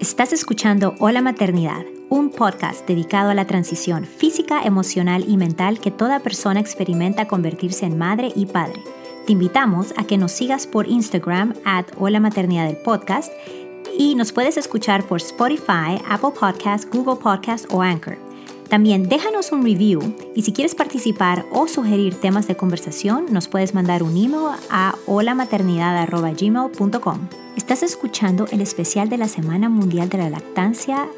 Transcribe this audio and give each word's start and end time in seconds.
Estás 0.00 0.32
escuchando 0.32 0.94
Hola 0.98 1.20
Maternidad, 1.20 1.84
un 2.08 2.30
podcast 2.30 2.88
dedicado 2.88 3.28
a 3.28 3.34
la 3.34 3.46
transición 3.46 4.06
física, 4.06 4.62
emocional 4.62 5.26
y 5.28 5.36
mental 5.36 5.78
que 5.78 5.90
toda 5.90 6.20
persona 6.20 6.58
experimenta 6.58 7.28
convertirse 7.28 7.84
en 7.84 7.98
madre 7.98 8.32
y 8.34 8.46
padre. 8.46 8.82
Te 9.26 9.32
invitamos 9.32 9.92
a 9.98 10.04
que 10.04 10.16
nos 10.16 10.32
sigas 10.32 10.66
por 10.66 10.88
Instagram 10.88 11.52
at 11.66 11.84
Hola 11.98 12.18
Maternidad 12.18 12.66
del 12.66 12.78
podcast 12.78 13.30
y 13.98 14.14
nos 14.14 14.32
puedes 14.32 14.56
escuchar 14.56 15.06
por 15.06 15.18
Spotify, 15.18 16.00
Apple 16.08 16.30
Podcasts, 16.30 16.88
Google 16.90 17.16
Podcasts 17.16 17.68
o 17.70 17.82
Anchor. 17.82 18.16
También 18.70 19.08
déjanos 19.08 19.50
un 19.50 19.64
review 19.64 20.14
y 20.32 20.42
si 20.42 20.52
quieres 20.52 20.76
participar 20.76 21.44
o 21.50 21.66
sugerir 21.66 22.14
temas 22.14 22.46
de 22.46 22.56
conversación, 22.56 23.26
nos 23.30 23.48
puedes 23.48 23.74
mandar 23.74 24.04
un 24.04 24.16
email 24.16 24.54
a 24.70 24.94
holamaternidad.gmail.com. 25.06 27.18
Estás 27.56 27.82
escuchando 27.82 28.46
el 28.52 28.60
especial 28.60 29.08
de 29.08 29.18
la 29.18 29.26
Semana 29.26 29.68
Mundial 29.68 30.08
de 30.08 30.18
la 30.18 30.30
Lactancia 30.30 31.08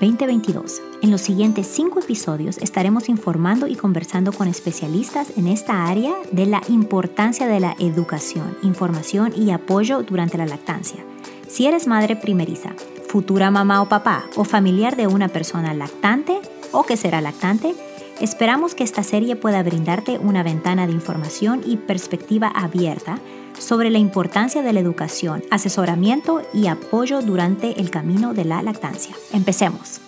2022. 0.00 0.80
En 1.02 1.10
los 1.10 1.22
siguientes 1.22 1.66
cinco 1.66 1.98
episodios 1.98 2.58
estaremos 2.58 3.08
informando 3.08 3.66
y 3.66 3.74
conversando 3.74 4.32
con 4.32 4.46
especialistas 4.46 5.36
en 5.36 5.48
esta 5.48 5.86
área 5.86 6.14
de 6.30 6.46
la 6.46 6.62
importancia 6.68 7.48
de 7.48 7.58
la 7.58 7.74
educación, 7.80 8.56
información 8.62 9.32
y 9.36 9.50
apoyo 9.50 10.04
durante 10.04 10.38
la 10.38 10.46
lactancia. 10.46 11.04
Si 11.48 11.66
eres 11.66 11.88
madre 11.88 12.14
primeriza, 12.14 12.76
futura 13.08 13.50
mamá 13.50 13.82
o 13.82 13.88
papá 13.88 14.22
o 14.36 14.44
familiar 14.44 14.94
de 14.94 15.08
una 15.08 15.26
persona 15.28 15.74
lactante, 15.74 16.38
o 16.76 16.84
que 16.84 16.98
será 16.98 17.22
lactante, 17.22 17.74
esperamos 18.20 18.74
que 18.74 18.84
esta 18.84 19.02
serie 19.02 19.34
pueda 19.34 19.62
brindarte 19.62 20.18
una 20.18 20.42
ventana 20.42 20.86
de 20.86 20.92
información 20.92 21.62
y 21.64 21.78
perspectiva 21.78 22.48
abierta 22.48 23.18
sobre 23.58 23.88
la 23.88 23.96
importancia 23.96 24.62
de 24.62 24.74
la 24.74 24.80
educación, 24.80 25.42
asesoramiento 25.50 26.42
y 26.52 26.66
apoyo 26.66 27.22
durante 27.22 27.80
el 27.80 27.90
camino 27.90 28.34
de 28.34 28.44
la 28.44 28.62
lactancia. 28.62 29.16
Empecemos. 29.32 30.02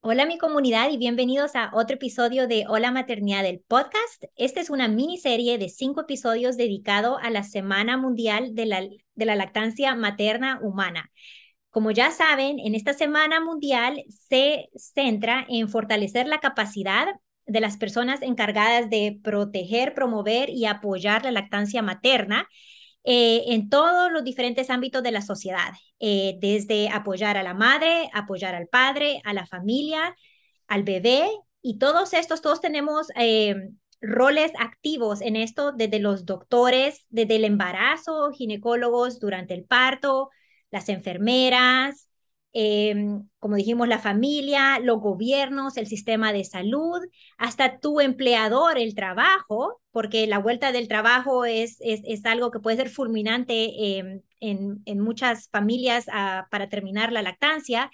Hola 0.00 0.26
mi 0.26 0.38
comunidad 0.38 0.90
y 0.90 0.98
bienvenidos 0.98 1.54
a 1.54 1.70
otro 1.72 1.94
episodio 1.94 2.48
de 2.48 2.64
Hola 2.68 2.90
Maternidad 2.90 3.42
del 3.42 3.60
podcast. 3.60 4.24
Esta 4.36 4.60
es 4.60 4.70
una 4.70 4.88
miniserie 4.88 5.58
de 5.58 5.68
cinco 5.68 6.00
episodios 6.02 6.56
dedicado 6.56 7.18
a 7.18 7.30
la 7.30 7.44
Semana 7.44 7.96
Mundial 7.96 8.54
de 8.54 8.66
la, 8.66 8.80
de 8.80 9.24
la 9.24 9.36
Lactancia 9.36 9.94
Materna 9.94 10.60
Humana. 10.62 11.10
Como 11.76 11.90
ya 11.90 12.10
saben, 12.10 12.58
en 12.58 12.74
esta 12.74 12.94
Semana 12.94 13.38
Mundial 13.38 14.02
se 14.08 14.70
centra 14.76 15.44
en 15.46 15.68
fortalecer 15.68 16.26
la 16.26 16.40
capacidad 16.40 17.06
de 17.44 17.60
las 17.60 17.76
personas 17.76 18.22
encargadas 18.22 18.88
de 18.88 19.20
proteger, 19.22 19.92
promover 19.92 20.48
y 20.48 20.64
apoyar 20.64 21.24
la 21.24 21.32
lactancia 21.32 21.82
materna 21.82 22.48
eh, 23.04 23.42
en 23.48 23.68
todos 23.68 24.10
los 24.10 24.24
diferentes 24.24 24.70
ámbitos 24.70 25.02
de 25.02 25.10
la 25.10 25.20
sociedad, 25.20 25.74
eh, 26.00 26.38
desde 26.40 26.88
apoyar 26.88 27.36
a 27.36 27.42
la 27.42 27.52
madre, 27.52 28.08
apoyar 28.14 28.54
al 28.54 28.68
padre, 28.68 29.20
a 29.24 29.34
la 29.34 29.44
familia, 29.44 30.16
al 30.68 30.82
bebé, 30.82 31.28
y 31.60 31.76
todos 31.76 32.14
estos, 32.14 32.40
todos 32.40 32.62
tenemos 32.62 33.08
eh, 33.16 33.54
roles 34.00 34.50
activos 34.58 35.20
en 35.20 35.36
esto, 35.36 35.72
desde 35.72 35.98
los 35.98 36.24
doctores, 36.24 37.04
desde 37.10 37.36
el 37.36 37.44
embarazo, 37.44 38.30
ginecólogos 38.32 39.20
durante 39.20 39.52
el 39.52 39.66
parto, 39.66 40.30
las 40.70 40.88
enfermeras, 40.88 42.08
em, 42.52 43.28
como 43.38 43.56
dijimos, 43.56 43.88
la 43.88 43.98
familia, 43.98 44.78
los 44.80 45.00
gobiernos, 45.00 45.76
el 45.76 45.86
sistema 45.86 46.32
de 46.32 46.44
salud, 46.44 47.00
hasta 47.38 47.78
tu 47.78 48.00
empleador, 48.00 48.78
el 48.78 48.94
trabajo, 48.94 49.80
porque 49.90 50.26
la 50.26 50.38
vuelta 50.38 50.72
del 50.72 50.88
trabajo 50.88 51.44
es, 51.44 51.76
es, 51.80 52.24
algo 52.24 52.50
que 52.50 52.60
puede 52.60 52.76
ser 52.78 52.88
fulminante 52.90 53.98
em, 53.98 54.22
en, 54.40 54.82
en, 54.86 55.00
muchas 55.00 55.48
familias 55.50 56.06
ah, 56.12 56.46
para 56.50 56.68
terminar 56.68 57.12
la 57.12 57.22
lactancia, 57.22 57.90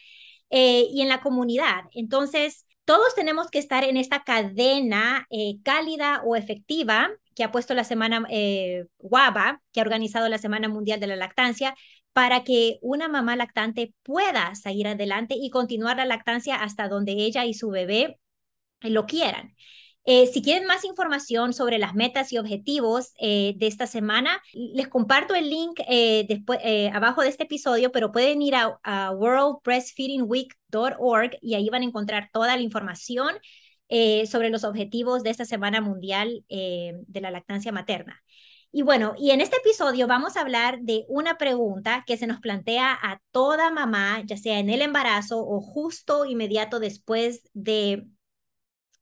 eh, 0.54 0.86
y 0.92 1.00
en 1.00 1.08
la 1.08 1.22
comunidad. 1.22 1.84
Entonces, 1.92 2.66
todos 2.84 3.14
tenemos 3.14 3.48
que 3.48 3.58
estar 3.58 3.84
en 3.84 3.96
esta 3.96 4.22
cadena 4.22 5.26
eh, 5.30 5.54
cálida 5.64 6.20
o 6.26 6.36
efectiva 6.36 7.10
que 7.34 7.42
ha 7.42 7.50
puesto 7.50 7.72
la 7.72 7.84
semana 7.84 8.26
eh, 8.28 8.84
WABA, 8.98 9.62
que 9.72 9.80
ha 9.80 9.82
organizado 9.82 10.28
la 10.28 10.36
Semana 10.36 10.68
Mundial 10.68 11.00
de 11.00 11.06
la 11.06 11.16
Lactancia, 11.16 11.74
para 12.12 12.44
que 12.44 12.78
una 12.82 13.08
mamá 13.08 13.36
lactante 13.36 13.94
pueda 14.02 14.54
seguir 14.54 14.88
adelante 14.88 15.34
y 15.38 15.50
continuar 15.50 15.96
la 15.96 16.04
lactancia 16.04 16.62
hasta 16.62 16.88
donde 16.88 17.12
ella 17.12 17.46
y 17.46 17.54
su 17.54 17.70
bebé 17.70 18.18
lo 18.82 19.06
quieran. 19.06 19.54
Eh, 20.04 20.26
si 20.26 20.42
quieren 20.42 20.66
más 20.66 20.84
información 20.84 21.52
sobre 21.52 21.78
las 21.78 21.94
metas 21.94 22.32
y 22.32 22.38
objetivos 22.38 23.12
eh, 23.20 23.54
de 23.56 23.68
esta 23.68 23.86
semana, 23.86 24.42
les 24.52 24.88
comparto 24.88 25.36
el 25.36 25.48
link 25.48 25.78
eh, 25.88 26.26
después, 26.28 26.58
abajo 26.92 27.22
de 27.22 27.28
este 27.28 27.44
episodio, 27.44 27.92
pero 27.92 28.10
pueden 28.10 28.42
ir 28.42 28.56
a, 28.56 28.80
a 28.82 29.12
worldbreastfeedingweek.org 29.12 31.38
y 31.40 31.54
ahí 31.54 31.68
van 31.70 31.82
a 31.82 31.84
encontrar 31.86 32.30
toda 32.32 32.56
la 32.56 32.62
información 32.62 33.36
sobre 34.26 34.48
los 34.48 34.64
objetivos 34.64 35.22
de 35.22 35.28
esta 35.28 35.44
Semana 35.44 35.82
Mundial 35.82 36.46
de 36.48 37.20
la 37.20 37.30
Lactancia 37.30 37.72
Materna. 37.72 38.22
Y 38.74 38.82
bueno, 38.82 39.14
y 39.18 39.30
en 39.32 39.42
este 39.42 39.58
episodio 39.58 40.06
vamos 40.06 40.36
a 40.36 40.40
hablar 40.40 40.80
de 40.80 41.04
una 41.08 41.36
pregunta 41.36 42.04
que 42.06 42.16
se 42.16 42.26
nos 42.26 42.40
plantea 42.40 42.98
a 43.02 43.20
toda 43.30 43.70
mamá, 43.70 44.22
ya 44.24 44.38
sea 44.38 44.58
en 44.60 44.70
el 44.70 44.80
embarazo 44.80 45.40
o 45.46 45.60
justo 45.60 46.24
inmediato 46.24 46.80
después 46.80 47.42
de, 47.52 48.06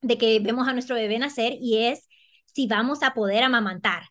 de 0.02 0.18
que 0.18 0.40
vemos 0.40 0.66
a 0.66 0.72
nuestro 0.72 0.96
bebé 0.96 1.18
nacer, 1.20 1.54
y 1.60 1.84
es 1.84 2.08
si 2.46 2.66
vamos 2.66 3.02
a 3.04 3.14
poder 3.14 3.44
amamantar. 3.44 4.02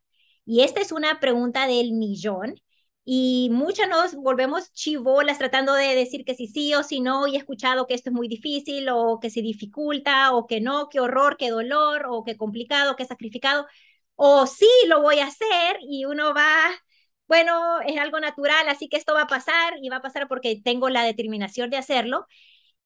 Y 0.45 0.61
esta 0.61 0.79
es 0.81 0.91
una 0.93 1.19
pregunta 1.19 1.67
del 1.67 1.91
millón. 1.93 2.55
Y 3.11 3.49
muchas 3.51 3.89
nos 3.89 4.15
volvemos 4.15 4.71
chivolas 4.73 5.39
tratando 5.39 5.73
de 5.73 5.95
decir 5.95 6.23
que 6.25 6.35
sí, 6.35 6.47
sí 6.47 6.73
o 6.75 6.83
sí 6.83 7.01
no, 7.01 7.27
y 7.27 7.35
he 7.35 7.37
escuchado 7.39 7.87
que 7.87 7.95
esto 7.95 8.11
es 8.11 8.15
muy 8.15 8.27
difícil, 8.27 8.87
o 8.89 9.19
que 9.19 9.29
se 9.29 9.41
dificulta, 9.41 10.33
o 10.33 10.47
que 10.47 10.61
no, 10.61 10.89
qué 10.89 10.99
horror, 10.99 11.35
qué 11.37 11.49
dolor, 11.49 12.05
o 12.09 12.23
qué 12.23 12.37
complicado, 12.37 12.95
qué 12.95 13.05
sacrificado 13.05 13.65
o 14.21 14.47
sí 14.47 14.67
lo 14.87 15.01
voy 15.01 15.19
a 15.19 15.27
hacer 15.27 15.77
y 15.81 16.03
uno 16.03 16.33
va, 16.33 16.69
bueno, 17.27 17.79
es 17.81 17.97
algo 17.97 18.19
natural, 18.19 18.67
así 18.67 18.89
que 18.89 18.97
esto 18.97 19.13
va 19.13 19.23
a 19.23 19.27
pasar 19.27 19.75
y 19.81 19.87
va 19.87 19.97
a 19.97 20.01
pasar 20.01 20.27
porque 20.27 20.61
tengo 20.61 20.89
la 20.89 21.03
determinación 21.03 21.69
de 21.69 21.77
hacerlo. 21.77 22.25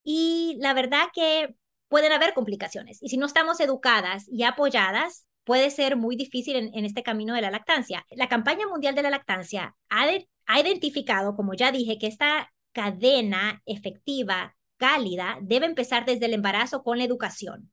Y 0.04 0.58
la 0.60 0.74
verdad 0.76 1.08
que 1.14 1.56
pueden 1.88 2.12
haber 2.12 2.36
complicaciones. 2.36 3.02
Y 3.02 3.10
si 3.10 3.18
no 3.18 3.26
estamos 3.26 3.60
educadas 3.62 4.26
y 4.30 4.44
apoyadas, 4.44 5.28
puede 5.44 5.72
ser 5.72 5.96
muy 5.98 6.16
difícil 6.16 6.56
en, 6.56 6.86
este 6.86 7.02
camino 7.02 7.34
de 7.34 7.42
la 7.42 7.50
lactancia. 7.52 8.06
La 8.12 8.30
campaña 8.30 8.68
mundial 8.68 8.94
de 8.94 9.02
la 9.02 9.10
lactancia 9.10 9.76
ha, 9.90 10.06
ha 10.46 10.60
identificado, 10.60 11.36
como 11.36 11.56
ya 11.56 11.72
dije, 11.72 11.98
que 11.98 12.08
esta 12.08 12.54
cadena 12.74 13.64
efectiva, 13.66 14.56
cálida, 14.78 15.40
debe 15.42 15.66
empezar 15.66 16.06
desde 16.06 16.28
el 16.28 16.36
embarazo 16.36 16.84
con 16.84 17.00
la 17.00 17.06
educación 17.06 17.72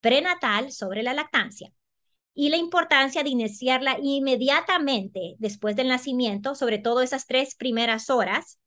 prenatal 0.00 0.72
sobre 0.72 1.02
la 1.02 1.14
lactancia 1.14 1.72
y 2.40 2.50
la 2.50 2.56
importancia 2.56 3.24
de 3.24 3.30
iniciarla 3.30 3.98
inmediatamente 4.00 5.34
después 5.40 5.74
del 5.74 5.88
nacimiento, 5.88 6.54
sobre 6.54 6.78
todo 6.78 7.02
esas 7.02 7.26
tres 7.26 7.56
primeras 7.56 8.10
horas 8.10 8.60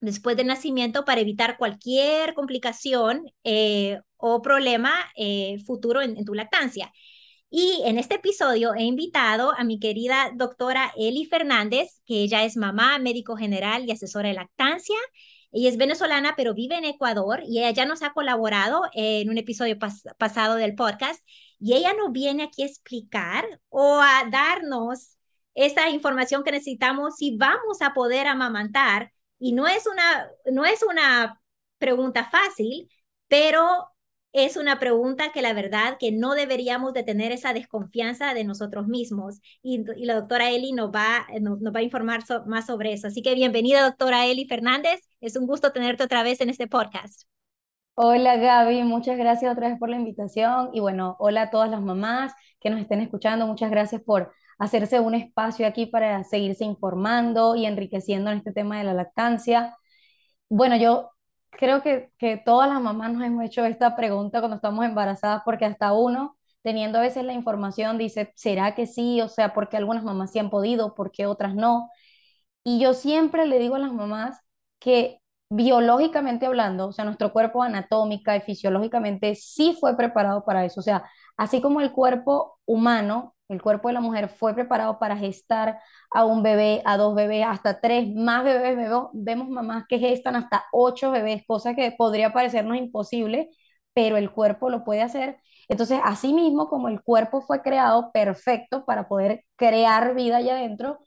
después 0.00 0.36
del 0.36 0.48
nacimiento 0.48 1.06
para 1.06 1.22
evitar 1.22 1.56
cualquier 1.56 2.34
complicación 2.34 3.24
eh, 3.42 4.00
o 4.18 4.42
problema 4.42 4.92
eh, 5.16 5.56
futuro 5.64 6.02
en, 6.02 6.22
tu 6.26 6.34
lactancia. 6.34 6.92
Y 7.48 7.80
en 7.86 7.96
este 7.96 8.16
episodio 8.16 8.74
he 8.74 8.82
invitado 8.82 9.54
a 9.56 9.64
mi 9.64 9.78
querida 9.80 10.30
doctora 10.34 10.92
Eli 10.94 11.24
Fernández, 11.24 12.02
que 12.04 12.16
ella 12.24 12.44
es 12.44 12.58
mamá, 12.58 12.98
médico 12.98 13.34
general 13.34 13.86
y 13.86 13.92
asesora 13.92 14.28
de 14.28 14.34
lactancia. 14.34 14.98
Ella 15.52 15.70
es 15.70 15.78
venezolana, 15.78 16.34
pero 16.36 16.52
vive 16.52 16.76
en 16.76 16.84
Ecuador 16.84 17.44
y 17.46 17.60
ella 17.60 17.70
ya 17.70 17.86
nos 17.86 18.02
ha 18.02 18.12
colaborado 18.12 18.82
en 18.92 19.30
un 19.30 19.38
episodio 19.38 19.78
pasado 20.18 20.56
del 20.56 20.74
podcast 20.74 21.24
y 21.60 21.74
ella 21.74 21.94
no 21.94 22.10
viene 22.10 22.44
aquí 22.44 22.62
a 22.62 22.66
explicar 22.66 23.44
o 23.68 24.00
a 24.00 24.24
darnos 24.30 25.16
esa 25.54 25.90
información 25.90 26.42
que 26.44 26.52
necesitamos 26.52 27.16
si 27.16 27.36
vamos 27.36 27.82
a 27.82 27.92
poder 27.94 28.26
amamantar. 28.26 29.12
Y 29.38 29.52
no 29.52 29.66
es 29.68 29.86
una, 29.86 30.30
no 30.50 30.64
es 30.64 30.82
una 30.82 31.40
pregunta 31.78 32.28
fácil, 32.30 32.90
pero 33.28 33.88
es 34.32 34.56
una 34.56 34.78
pregunta 34.78 35.32
que 35.32 35.42
la 35.42 35.52
verdad 35.52 35.96
que 35.98 36.12
no 36.12 36.34
deberíamos 36.34 36.92
de 36.94 37.02
tener 37.02 37.32
esa 37.32 37.52
desconfianza 37.52 38.32
de 38.34 38.44
nosotros 38.44 38.86
mismos. 38.86 39.40
Y, 39.62 39.84
la 40.04 40.14
doctora 40.14 40.50
Eli 40.50 40.72
nos 40.72 40.90
va, 40.90 41.26
nos, 41.40 41.58
va 41.60 41.80
a 41.80 41.82
informar 41.82 42.24
más 42.46 42.66
sobre 42.66 42.92
eso. 42.92 43.08
Así 43.08 43.22
que 43.22 43.34
bienvenida, 43.34 43.82
doctora 43.82 44.26
Eli 44.26 44.46
Fernández. 44.46 45.00
Es 45.20 45.36
un 45.36 45.46
gusto 45.46 45.72
tenerte 45.72 46.04
otra 46.04 46.22
vez 46.22 46.40
en 46.40 46.50
este 46.50 46.68
podcast. 46.68 47.24
Hola 48.02 48.36
Gaby, 48.36 48.82
muchas 48.84 49.18
gracias 49.18 49.52
otra 49.52 49.68
vez 49.68 49.78
por 49.78 49.90
la 49.90 49.96
invitación 49.96 50.70
y 50.72 50.80
bueno, 50.80 51.16
hola 51.18 51.42
a 51.42 51.50
todas 51.50 51.68
las 51.70 51.82
mamás 51.82 52.32
que 52.58 52.70
nos 52.70 52.80
estén 52.80 53.00
escuchando, 53.00 53.46
muchas 53.46 53.70
gracias 53.70 54.00
por 54.02 54.32
hacerse 54.58 55.00
un 55.00 55.14
espacio 55.14 55.66
aquí 55.66 55.84
para 55.86 56.24
seguirse 56.24 56.64
informando 56.64 57.56
y 57.56 57.66
enriqueciendo 57.66 58.30
en 58.30 58.38
este 58.38 58.52
tema 58.52 58.78
de 58.78 58.84
la 58.84 58.94
lactancia. 58.94 59.76
Bueno, 60.48 60.76
yo 60.76 61.10
creo 61.50 61.82
que, 61.82 62.10
que 62.18 62.36
todas 62.38 62.68
las 62.70 62.80
mamás 62.82 63.12
nos 63.12 63.24
hemos 63.24 63.44
hecho 63.44 63.64
esta 63.66 63.96
pregunta 63.96 64.40
cuando 64.40 64.56
estamos 64.56 64.84
embarazadas 64.86 65.42
porque 65.44 65.66
hasta 65.66 65.92
uno, 65.92 66.38
teniendo 66.62 66.98
a 66.98 67.02
veces 67.02 67.24
la 67.24 67.34
información, 67.34 67.98
dice, 67.98 68.32
¿será 68.36 68.74
que 68.74 68.86
sí? 68.86 69.20
O 69.22 69.28
sea, 69.28 69.54
porque 69.54 69.76
algunas 69.76 70.04
mamás 70.04 70.32
sí 70.32 70.38
han 70.38 70.50
podido, 70.50 70.94
porque 70.94 71.26
otras 71.26 71.54
no? 71.54 71.90
Y 72.64 72.80
yo 72.80 72.94
siempre 72.94 73.46
le 73.46 73.58
digo 73.58 73.76
a 73.76 73.78
las 73.78 73.92
mamás 73.92 74.40
que 74.78 75.19
biológicamente 75.50 76.46
hablando, 76.46 76.88
o 76.88 76.92
sea, 76.92 77.04
nuestro 77.04 77.32
cuerpo 77.32 77.62
anatómica 77.62 78.36
y 78.36 78.40
fisiológicamente 78.40 79.34
sí 79.34 79.76
fue 79.80 79.96
preparado 79.96 80.44
para 80.44 80.64
eso. 80.64 80.80
O 80.80 80.82
sea, 80.82 81.04
así 81.36 81.60
como 81.60 81.80
el 81.80 81.92
cuerpo 81.92 82.58
humano, 82.66 83.34
el 83.48 83.60
cuerpo 83.62 83.88
de 83.88 83.94
la 83.94 84.00
mujer 84.00 84.28
fue 84.28 84.54
preparado 84.54 84.98
para 85.00 85.16
gestar 85.16 85.80
a 86.12 86.24
un 86.24 86.42
bebé, 86.44 86.82
a 86.84 86.96
dos 86.96 87.14
bebés, 87.16 87.44
hasta 87.46 87.80
tres, 87.80 88.08
más 88.14 88.44
bebés, 88.44 88.76
vemos, 88.76 89.08
vemos 89.12 89.48
mamás 89.48 89.84
que 89.88 89.98
gestan 89.98 90.36
hasta 90.36 90.64
ocho 90.72 91.10
bebés, 91.10 91.42
cosa 91.46 91.74
que 91.74 91.92
podría 91.92 92.32
parecernos 92.32 92.76
imposible, 92.76 93.50
pero 93.92 94.16
el 94.16 94.30
cuerpo 94.32 94.70
lo 94.70 94.84
puede 94.84 95.02
hacer. 95.02 95.38
Entonces, 95.68 96.00
así 96.04 96.32
mismo 96.32 96.68
como 96.68 96.88
el 96.88 97.02
cuerpo 97.02 97.40
fue 97.42 97.62
creado 97.62 98.10
perfecto 98.12 98.84
para 98.84 99.08
poder 99.08 99.44
crear 99.56 100.14
vida 100.14 100.38
allá 100.38 100.54
adentro, 100.56 100.98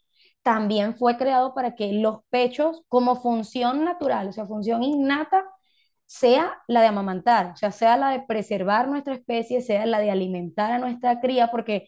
también 0.43 0.95
fue 0.95 1.17
creado 1.17 1.53
para 1.55 1.75
que 1.75 1.93
los 1.93 2.19
pechos, 2.29 2.83
como 2.89 3.15
función 3.21 3.83
natural, 3.85 4.29
o 4.29 4.33
sea, 4.33 4.45
función 4.45 4.83
innata, 4.83 5.45
sea 6.05 6.53
la 6.67 6.81
de 6.81 6.87
amamantar, 6.87 7.51
o 7.53 7.55
sea, 7.57 7.71
sea 7.71 7.97
la 7.97 8.09
de 8.11 8.21
preservar 8.21 8.87
nuestra 8.89 9.15
especie, 9.15 9.61
sea 9.61 9.85
la 9.85 9.99
de 9.99 10.11
alimentar 10.11 10.71
a 10.71 10.79
nuestra 10.79 11.19
cría, 11.21 11.49
porque 11.51 11.87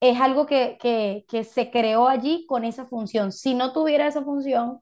es 0.00 0.20
algo 0.20 0.46
que, 0.46 0.78
que, 0.80 1.24
que 1.28 1.44
se 1.44 1.70
creó 1.70 2.08
allí 2.08 2.46
con 2.46 2.64
esa 2.64 2.86
función. 2.86 3.32
Si 3.32 3.54
no 3.54 3.72
tuviera 3.72 4.06
esa 4.06 4.22
función, 4.22 4.80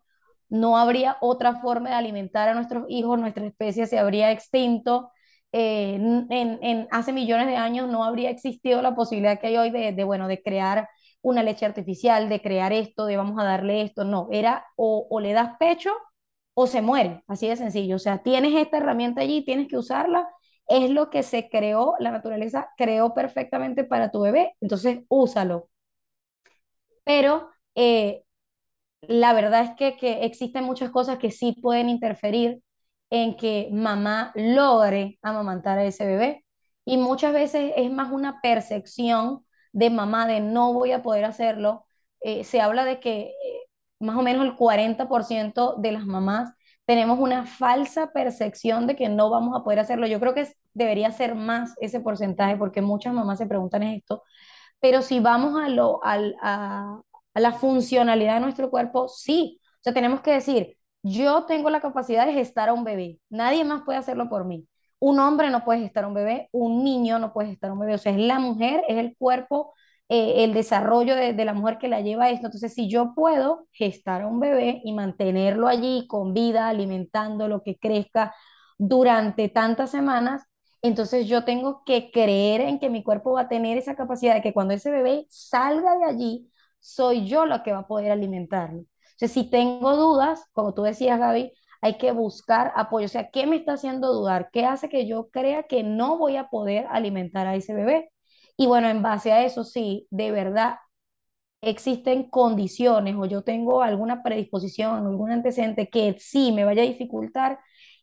no 0.49 0.79
habría 0.79 1.17
otra 1.21 1.61
forma 1.61 1.91
de 1.91 1.97
alimentar 1.97 2.49
a 2.49 2.55
nuestros 2.55 2.85
hijos, 2.89 3.19
nuestra 3.19 3.47
especie 3.47 3.87
se 3.87 3.99
habría 3.99 4.31
extinto. 4.33 5.11
Eh, 5.53 5.95
en, 5.95 6.59
en, 6.63 6.89
hace 6.91 7.13
millones 7.13 7.47
de 7.49 7.57
años 7.57 7.89
no 7.89 8.05
habría 8.05 8.31
existido 8.31 8.83
la 8.83 8.95
posibilidad 8.95 9.41
que 9.41 9.49
hay 9.49 9.57
hoy 9.57 9.71
de, 9.71 9.93
de 9.93 10.05
bueno, 10.05 10.29
de 10.29 10.43
crear 10.43 10.89
una 11.23 11.43
leche 11.43 11.67
artificial, 11.67 12.29
de 12.29 12.41
crear 12.43 12.73
esto, 12.73 13.07
de 13.07 13.17
vamos 13.17 13.39
a 13.41 13.45
darle 13.45 13.83
esto, 13.83 14.05
no, 14.05 14.29
era 14.33 14.67
o, 14.77 15.07
o 15.11 15.21
le 15.21 15.33
das 15.33 15.57
pecho 15.59 15.91
o 16.55 16.67
se 16.67 16.83
muere, 16.83 17.23
así 17.29 17.49
de 17.49 17.57
sencillo. 17.57 17.97
O 17.97 17.99
sea, 17.99 18.23
tienes 18.23 18.55
esta 18.55 18.79
herramienta 18.79 19.21
allí, 19.23 19.45
tienes 19.45 19.69
que 19.69 19.77
usarla, 19.79 20.29
es 20.69 20.91
lo 20.91 21.11
que 21.11 21.23
se 21.23 21.49
creó, 21.49 21.95
la 22.01 22.11
naturaleza 22.11 22.71
creó 22.77 23.15
perfectamente 23.15 23.85
para 23.85 24.11
tu 24.11 24.21
bebé, 24.23 24.55
entonces 24.61 25.01
úsalo. 25.09 25.69
Pero 27.05 27.51
eh, 27.75 28.25
la 29.03 29.33
verdad 29.35 29.65
es 29.65 29.71
que, 29.77 29.97
que 29.99 30.25
existen 30.27 30.65
muchas 30.65 30.91
cosas 30.91 31.19
que 31.19 31.31
sí 31.31 31.55
pueden 31.63 31.89
interferir 31.91 32.63
en 33.11 33.37
que 33.37 33.71
mamá 33.73 34.33
logre 34.37 35.19
amamantar 35.23 35.79
a 35.79 35.85
ese 35.87 36.07
bebé. 36.07 36.45
Y 36.85 36.99
muchas 36.99 37.33
veces 37.35 37.73
es 37.77 37.91
más 37.93 38.13
una 38.13 38.41
percepción 38.43 39.47
de 39.79 39.91
mamá 39.91 40.27
de 40.27 40.41
no 40.41 40.73
voy 40.73 40.93
a 40.93 41.03
poder 41.03 41.25
hacerlo, 41.25 41.87
eh, 42.21 42.45
se 42.45 42.61
habla 42.61 42.85
de 42.85 43.01
que 43.01 43.21
eh, 43.31 43.35
más 44.01 44.17
o 44.17 44.23
menos 44.23 44.45
el 44.45 44.57
40% 44.57 45.77
de 45.79 45.93
las 45.93 46.07
mamás 46.07 46.51
tenemos 46.87 47.19
una 47.19 47.47
falsa 47.47 48.13
percepción 48.13 48.87
de 48.87 48.97
que 48.97 49.09
no 49.09 49.31
vamos 49.31 49.55
a 49.59 49.63
poder 49.65 49.79
hacerlo. 49.81 50.07
Yo 50.07 50.21
creo 50.21 50.35
que 50.35 50.49
debería 50.73 51.13
ser 51.13 51.35
más 51.35 51.75
ese 51.81 52.01
porcentaje 52.01 52.57
porque 52.57 52.81
muchas 52.83 53.13
mamás 53.15 53.39
se 53.39 53.47
preguntan 53.47 53.83
esto, 53.83 54.23
pero 54.81 55.03
si 55.03 55.21
vamos 55.21 55.61
a, 55.63 55.69
lo, 55.69 56.01
a, 56.05 56.19
a, 56.43 57.01
a 57.35 57.41
la 57.41 57.53
funcionalidad 57.53 58.35
de 58.35 58.41
nuestro 58.41 58.71
cuerpo, 58.71 59.09
sí. 59.09 59.61
O 59.77 59.81
sea, 59.83 59.95
tenemos 59.95 60.21
que 60.23 60.33
decir, 60.33 60.77
yo 61.03 61.45
tengo 61.47 61.71
la 61.71 61.81
capacidad 61.81 62.27
de 62.27 62.33
gestar 62.35 62.69
a 62.71 62.73
un 62.75 62.85
bebé, 62.85 63.19
nadie 63.31 63.65
más 63.65 63.83
puede 63.85 63.99
hacerlo 63.99 64.29
por 64.29 64.45
mí. 64.47 64.67
Un 65.01 65.21
hombre 65.21 65.51
no 65.51 65.65
puede 65.65 65.81
gestar 65.81 66.07
un 66.07 66.15
bebé, 66.15 66.49
un 66.53 66.83
niño 66.85 67.19
no 67.19 67.33
puede 67.33 67.51
gestar 67.51 67.71
un 67.73 67.79
bebé, 67.81 67.95
o 67.95 67.99
sea, 67.99 68.13
es 68.13 68.19
la 68.19 68.39
mujer, 68.39 68.83
es 68.89 68.99
el 68.99 69.17
cuerpo, 69.17 69.75
eh, 70.09 70.45
el 70.45 70.55
desarrollo 70.55 71.15
de, 71.17 71.35
de, 71.35 71.45
la 71.45 71.55
mujer 71.55 71.79
que 71.79 71.89
la 71.89 72.01
lleva 72.01 72.25
a 72.25 72.31
esto. 72.31 72.47
Entonces, 72.47 72.75
si 72.75 72.89
yo 72.89 73.15
puedo 73.15 73.67
gestar 73.73 74.23
a 74.23 74.27
un 74.27 74.41
bebé 74.41 74.81
y 74.85 74.93
mantenerlo 74.93 75.69
allí 75.69 76.07
con 76.09 76.35
vida, 76.35 76.69
alimentándolo, 76.69 77.63
que 77.63 77.79
crezca 77.79 78.35
durante 78.79 79.49
tantas 79.49 79.91
semanas, 79.91 80.43
entonces 80.83 81.27
yo 81.27 81.45
tengo 81.45 81.83
que 81.85 82.11
creer 82.13 82.61
en 82.63 82.79
que 82.79 82.91
mi 82.91 83.03
cuerpo 83.03 83.33
va 83.33 83.43
a 83.43 83.49
tener 83.49 83.79
esa 83.79 83.97
capacidad 83.97 84.35
de 84.35 84.43
que 84.43 84.53
cuando 84.53 84.75
ese 84.75 84.91
bebé 84.91 85.27
salga 85.29 85.97
de 85.99 86.05
allí, 86.05 86.51
soy 86.79 87.27
yo 87.27 87.47
la 87.47 87.63
que 87.63 87.73
va 87.73 87.81
a 87.81 87.87
poder 87.89 88.13
alimentarlo. 88.13 88.85
Sea, 89.17 89.29
si 89.29 89.51
tengo 89.51 89.97
dudas, 89.97 90.45
como 90.53 90.75
tú 90.75 90.83
decías, 90.83 91.19
Gaby, 91.19 91.53
hay 91.81 91.99
que 91.99 92.13
buscar 92.13 92.73
apoyo. 92.77 93.07
O 93.07 93.09
sea, 93.09 93.31
¿qué 93.31 93.47
me 93.47 93.57
está 93.57 93.75
haciendo 93.75 94.13
dudar? 94.13 94.51
¿Qué 94.53 94.65
hace 94.65 94.89
que 94.89 95.07
yo 95.07 95.29
crea 95.31 95.65
que 95.65 95.83
no 95.83 96.19
voy 96.19 96.37
a 96.37 96.49
poder 96.49 96.87
alimentar 96.91 97.47
a 97.47 97.55
ese 97.57 97.75
bebé? 97.75 98.11
Y 98.57 98.67
bueno, 98.67 98.89
en 98.89 99.03
base 99.03 99.33
a 99.33 99.45
eso, 99.45 99.65
sí, 99.65 100.07
de 100.11 100.33
verdad 100.33 100.77
existen 101.61 102.25
condiciones 102.31 103.17
o 103.17 103.27
yo 103.27 103.43
tengo 103.43 103.83
alguna 103.83 104.23
predisposición, 104.23 105.07
algún 105.07 105.31
antecedente 105.31 105.89
que 105.89 106.17
sí 106.19 106.53
me 106.53 106.65
vaya 106.65 106.83
a 106.83 106.87
dificultar, 106.87 107.59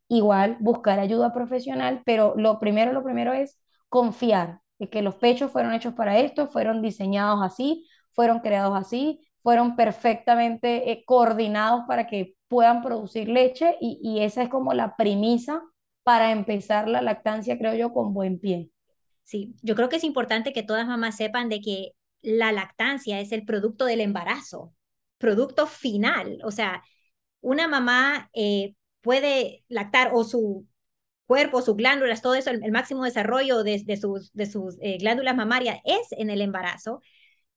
igual 0.07 0.57
buscar 0.59 0.99
ayuda 0.99 1.33
profesional, 1.33 2.01
pero 2.05 2.33
lo 2.37 2.59
primero, 2.59 2.93
lo 2.93 3.03
primero 3.03 3.33
es 3.33 3.59
confiar 3.89 4.59
en 4.79 4.89
que 4.89 5.01
los 5.01 5.15
pechos 5.15 5.51
fueron 5.51 5.73
hechos 5.73 5.93
para 5.93 6.19
esto, 6.19 6.47
fueron 6.47 6.81
diseñados 6.81 7.39
así, 7.43 7.87
fueron 8.11 8.39
creados 8.39 8.77
así, 8.77 9.21
fueron 9.41 9.75
perfectamente 9.75 10.91
eh, 10.91 11.03
coordinados 11.05 11.83
para 11.87 12.07
que 12.07 12.35
puedan 12.55 12.81
producir 12.81 13.27
leche 13.27 13.75
y, 13.81 14.21
esa 14.21 14.43
es 14.43 14.47
como 14.47 14.73
la 14.73 14.95
premisa 14.95 15.61
para 16.03 16.31
empezar 16.31 16.87
la 16.87 17.01
lactancia, 17.01 17.57
creo 17.57 17.75
yo, 17.75 17.91
con 17.91 18.13
buen 18.13 18.39
pie. 18.39 18.69
Sí, 19.23 19.55
yo 19.61 19.75
creo 19.75 19.89
que 19.89 19.97
es 19.97 20.05
importante 20.05 20.53
que 20.53 20.63
todas 20.63 20.87
mamás 20.87 21.17
sepan 21.17 21.49
de 21.49 21.59
que 21.59 21.91
la 22.21 22.53
lactancia 22.53 23.19
es 23.19 23.33
el 23.33 23.43
producto 23.43 23.83
del 23.83 23.99
embarazo, 23.99 24.73
producto 25.17 25.67
final. 25.67 26.39
O 26.45 26.51
sea, 26.51 26.81
una 27.41 27.67
mamá 27.67 28.29
eh, 28.33 28.75
puede 29.01 29.65
lactar 29.67 30.11
o 30.13 30.23
su 30.23 30.65
cuerpo, 31.25 31.61
sus 31.61 31.75
glándulas, 31.75 32.21
todo 32.21 32.35
eso, 32.35 32.51
el, 32.51 32.71
máximo 32.71 33.03
desarrollo 33.03 33.63
de, 33.63 33.83
de 33.83 33.97
sus, 33.97 34.31
de 34.31 34.45
sus 34.45 34.77
eh, 34.79 34.97
glándulas 34.97 35.35
mamarias 35.35 35.79
es 35.83 36.07
en 36.11 36.29
el 36.29 36.39
embarazo, 36.39 37.01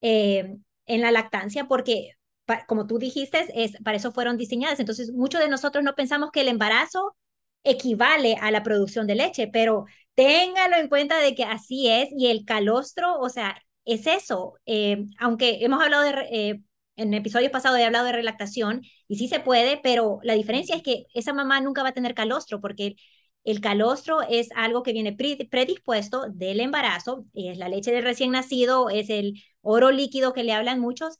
eh, 0.00 0.56
en 0.86 1.00
la 1.02 1.12
lactancia, 1.12 1.68
porque 1.68 2.17
como 2.66 2.86
tú 2.86 2.98
dijiste, 2.98 3.46
es, 3.54 3.76
para 3.82 3.96
eso 3.96 4.12
fueron 4.12 4.36
diseñadas. 4.36 4.80
Entonces, 4.80 5.12
muchos 5.12 5.40
de 5.40 5.48
nosotros 5.48 5.84
no 5.84 5.94
pensamos 5.94 6.30
que 6.32 6.40
el 6.42 6.48
embarazo 6.48 7.16
equivale 7.64 8.36
a 8.40 8.50
la 8.50 8.62
producción 8.62 9.06
de 9.06 9.16
leche, 9.16 9.48
pero 9.52 9.84
téngalo 10.14 10.76
en 10.76 10.88
cuenta 10.88 11.18
de 11.18 11.34
que 11.34 11.44
así 11.44 11.88
es 11.88 12.08
y 12.16 12.28
el 12.28 12.44
calostro, 12.44 13.18
o 13.18 13.28
sea, 13.28 13.60
es 13.84 14.06
eso. 14.06 14.54
Eh, 14.66 15.04
aunque 15.18 15.58
hemos 15.64 15.82
hablado 15.82 16.02
de, 16.04 16.10
eh, 16.30 16.62
en 16.96 17.14
episodios 17.14 17.50
pasados 17.52 17.78
he 17.78 17.84
hablado 17.84 18.06
de 18.06 18.12
relactación 18.12 18.82
y 19.06 19.16
sí 19.16 19.28
se 19.28 19.40
puede, 19.40 19.78
pero 19.82 20.18
la 20.22 20.34
diferencia 20.34 20.76
es 20.76 20.82
que 20.82 21.06
esa 21.14 21.32
mamá 21.32 21.60
nunca 21.60 21.82
va 21.82 21.90
a 21.90 21.92
tener 21.94 22.14
calostro 22.14 22.60
porque 22.60 22.96
el 23.44 23.60
calostro 23.60 24.20
es 24.22 24.48
algo 24.54 24.82
que 24.82 24.92
viene 24.92 25.12
predispuesto 25.14 26.26
del 26.28 26.60
embarazo, 26.60 27.24
es 27.34 27.56
la 27.56 27.68
leche 27.68 27.92
del 27.92 28.04
recién 28.04 28.32
nacido, 28.32 28.90
es 28.90 29.08
el 29.10 29.42
oro 29.62 29.90
líquido 29.90 30.32
que 30.32 30.44
le 30.44 30.52
hablan 30.52 30.80
muchos 30.80 31.18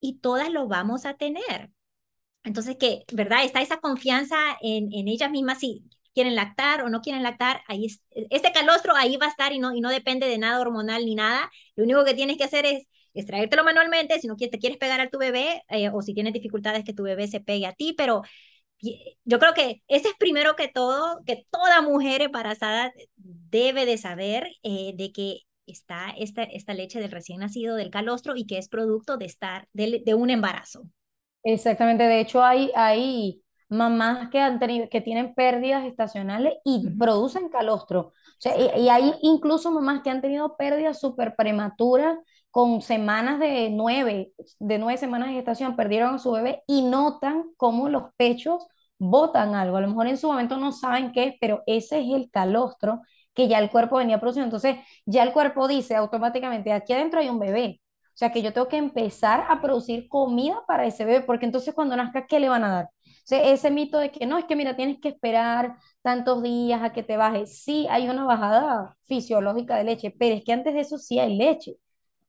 y 0.00 0.18
todas 0.20 0.50
lo 0.50 0.68
vamos 0.68 1.06
a 1.06 1.14
tener. 1.14 1.70
Entonces, 2.44 2.76
que, 2.78 3.04
¿verdad? 3.12 3.44
Está 3.44 3.60
esa 3.62 3.78
confianza 3.80 4.36
en, 4.62 4.92
en 4.92 5.08
ellas 5.08 5.30
mismas, 5.30 5.58
si 5.58 5.84
quieren 6.14 6.34
lactar 6.34 6.82
o 6.82 6.88
no 6.88 7.02
quieren 7.02 7.22
lactar, 7.22 7.62
ahí 7.68 7.86
es, 7.86 8.02
este 8.10 8.52
calostro 8.52 8.96
ahí 8.96 9.16
va 9.16 9.26
a 9.26 9.30
estar 9.30 9.52
y 9.52 9.58
no, 9.58 9.74
y 9.74 9.80
no 9.80 9.90
depende 9.90 10.26
de 10.26 10.38
nada 10.38 10.60
hormonal 10.60 11.04
ni 11.04 11.14
nada. 11.14 11.50
Lo 11.76 11.84
único 11.84 12.04
que 12.04 12.14
tienes 12.14 12.36
que 12.36 12.44
hacer 12.44 12.66
es 12.66 12.86
extraértelo 13.14 13.64
manualmente, 13.64 14.18
si 14.20 14.26
no 14.28 14.36
te 14.36 14.50
quieres 14.50 14.78
pegar 14.78 15.00
a 15.00 15.10
tu 15.10 15.18
bebé 15.18 15.62
eh, 15.68 15.90
o 15.90 16.02
si 16.02 16.14
tienes 16.14 16.32
dificultades 16.32 16.84
que 16.84 16.94
tu 16.94 17.02
bebé 17.02 17.28
se 17.28 17.40
pegue 17.40 17.66
a 17.66 17.74
ti, 17.74 17.94
pero 17.96 18.22
yo 19.24 19.38
creo 19.38 19.54
que 19.54 19.82
ese 19.88 20.08
es 20.08 20.14
primero 20.18 20.56
que 20.56 20.68
todo, 20.68 21.20
que 21.26 21.46
toda 21.50 21.82
mujer 21.82 22.22
embarazada 22.22 22.92
debe 23.16 23.86
de 23.86 23.98
saber 23.98 24.48
eh, 24.62 24.92
de 24.96 25.12
que 25.12 25.40
está 25.70 26.10
esta, 26.18 26.42
esta 26.42 26.74
leche 26.74 27.00
del 27.00 27.10
recién 27.10 27.40
nacido 27.40 27.76
del 27.76 27.90
calostro 27.90 28.34
y 28.36 28.46
que 28.46 28.58
es 28.58 28.68
producto 28.68 29.16
de 29.16 29.26
estar 29.26 29.68
de, 29.72 30.02
de 30.04 30.14
un 30.14 30.30
embarazo. 30.30 30.82
Exactamente, 31.42 32.04
de 32.04 32.20
hecho 32.20 32.42
hay, 32.42 32.70
hay 32.74 33.42
mamás 33.68 34.28
que, 34.30 34.38
han 34.40 34.58
tenido, 34.58 34.88
que 34.88 35.00
tienen 35.00 35.34
pérdidas 35.34 35.84
estacionales 35.86 36.54
y 36.64 36.86
uh 36.86 36.90
-huh. 36.90 36.98
producen 36.98 37.48
calostro. 37.48 38.00
O 38.00 38.12
sea, 38.38 38.54
y, 38.56 38.82
y, 38.82 38.88
hay 38.88 39.14
incluso 39.22 39.70
mamás 39.70 40.02
que 40.02 40.10
han 40.10 40.20
tenido 40.20 40.56
pérdidas 40.56 41.00
súper 41.00 41.34
prematuras 41.36 42.18
con 42.50 42.82
semanas 42.82 43.38
de 43.38 43.70
nueve, 43.70 44.32
de 44.58 44.78
nueve 44.78 44.98
semanas 44.98 45.28
de 45.28 45.34
gestación, 45.34 45.76
perdieron 45.76 46.14
a 46.14 46.18
su 46.18 46.32
bebé 46.32 46.62
y 46.66 46.82
notan 46.82 47.44
cómo 47.56 47.88
los 47.88 48.12
pechos 48.16 48.66
botan 48.98 49.54
algo. 49.54 49.76
A 49.76 49.80
lo 49.80 49.88
mejor 49.88 50.08
en 50.08 50.16
su 50.18 50.26
momento 50.26 50.56
no 50.56 50.72
saben 50.72 51.12
qué 51.12 51.24
es, 51.24 51.34
pero 51.40 51.62
ese 51.66 52.00
es 52.00 52.08
el 52.12 52.30
calostro 52.30 53.00
que 53.40 53.48
ya 53.48 53.58
el 53.58 53.70
cuerpo 53.70 53.96
venía 53.96 54.18
produciendo. 54.20 54.46
Entonces, 54.56 54.84
ya 55.06 55.22
el 55.22 55.32
cuerpo 55.32 55.68
dice 55.68 55.96
automáticamente, 55.96 56.72
aquí 56.72 56.92
adentro 56.92 57.20
hay 57.20 57.28
un 57.28 57.38
bebé. 57.38 57.80
O 58.08 58.16
sea, 58.20 58.32
que 58.32 58.42
yo 58.42 58.52
tengo 58.52 58.68
que 58.68 58.76
empezar 58.76 59.46
a 59.48 59.60
producir 59.62 60.08
comida 60.08 60.62
para 60.66 60.86
ese 60.86 61.04
bebé, 61.04 61.22
porque 61.22 61.46
entonces 61.46 61.74
cuando 61.74 61.96
nazca, 61.96 62.26
¿qué 62.26 62.38
le 62.40 62.48
van 62.48 62.64
a 62.64 62.72
dar? 62.72 62.88
Ese 63.30 63.70
mito 63.70 63.98
de 63.98 64.10
que 64.10 64.26
no, 64.26 64.38
es 64.38 64.44
que 64.44 64.56
mira, 64.56 64.76
tienes 64.76 64.98
que 65.00 65.08
esperar 65.08 65.76
tantos 66.02 66.42
días 66.42 66.82
a 66.82 66.92
que 66.92 67.02
te 67.02 67.16
baje. 67.16 67.46
Sí, 67.46 67.86
hay 67.90 68.08
una 68.08 68.24
bajada 68.24 68.96
fisiológica 69.04 69.76
de 69.76 69.84
leche, 69.84 70.10
pero 70.18 70.34
es 70.36 70.44
que 70.44 70.52
antes 70.52 70.74
de 70.74 70.80
eso 70.80 70.98
sí 70.98 71.18
hay 71.20 71.36
leche. 71.36 71.76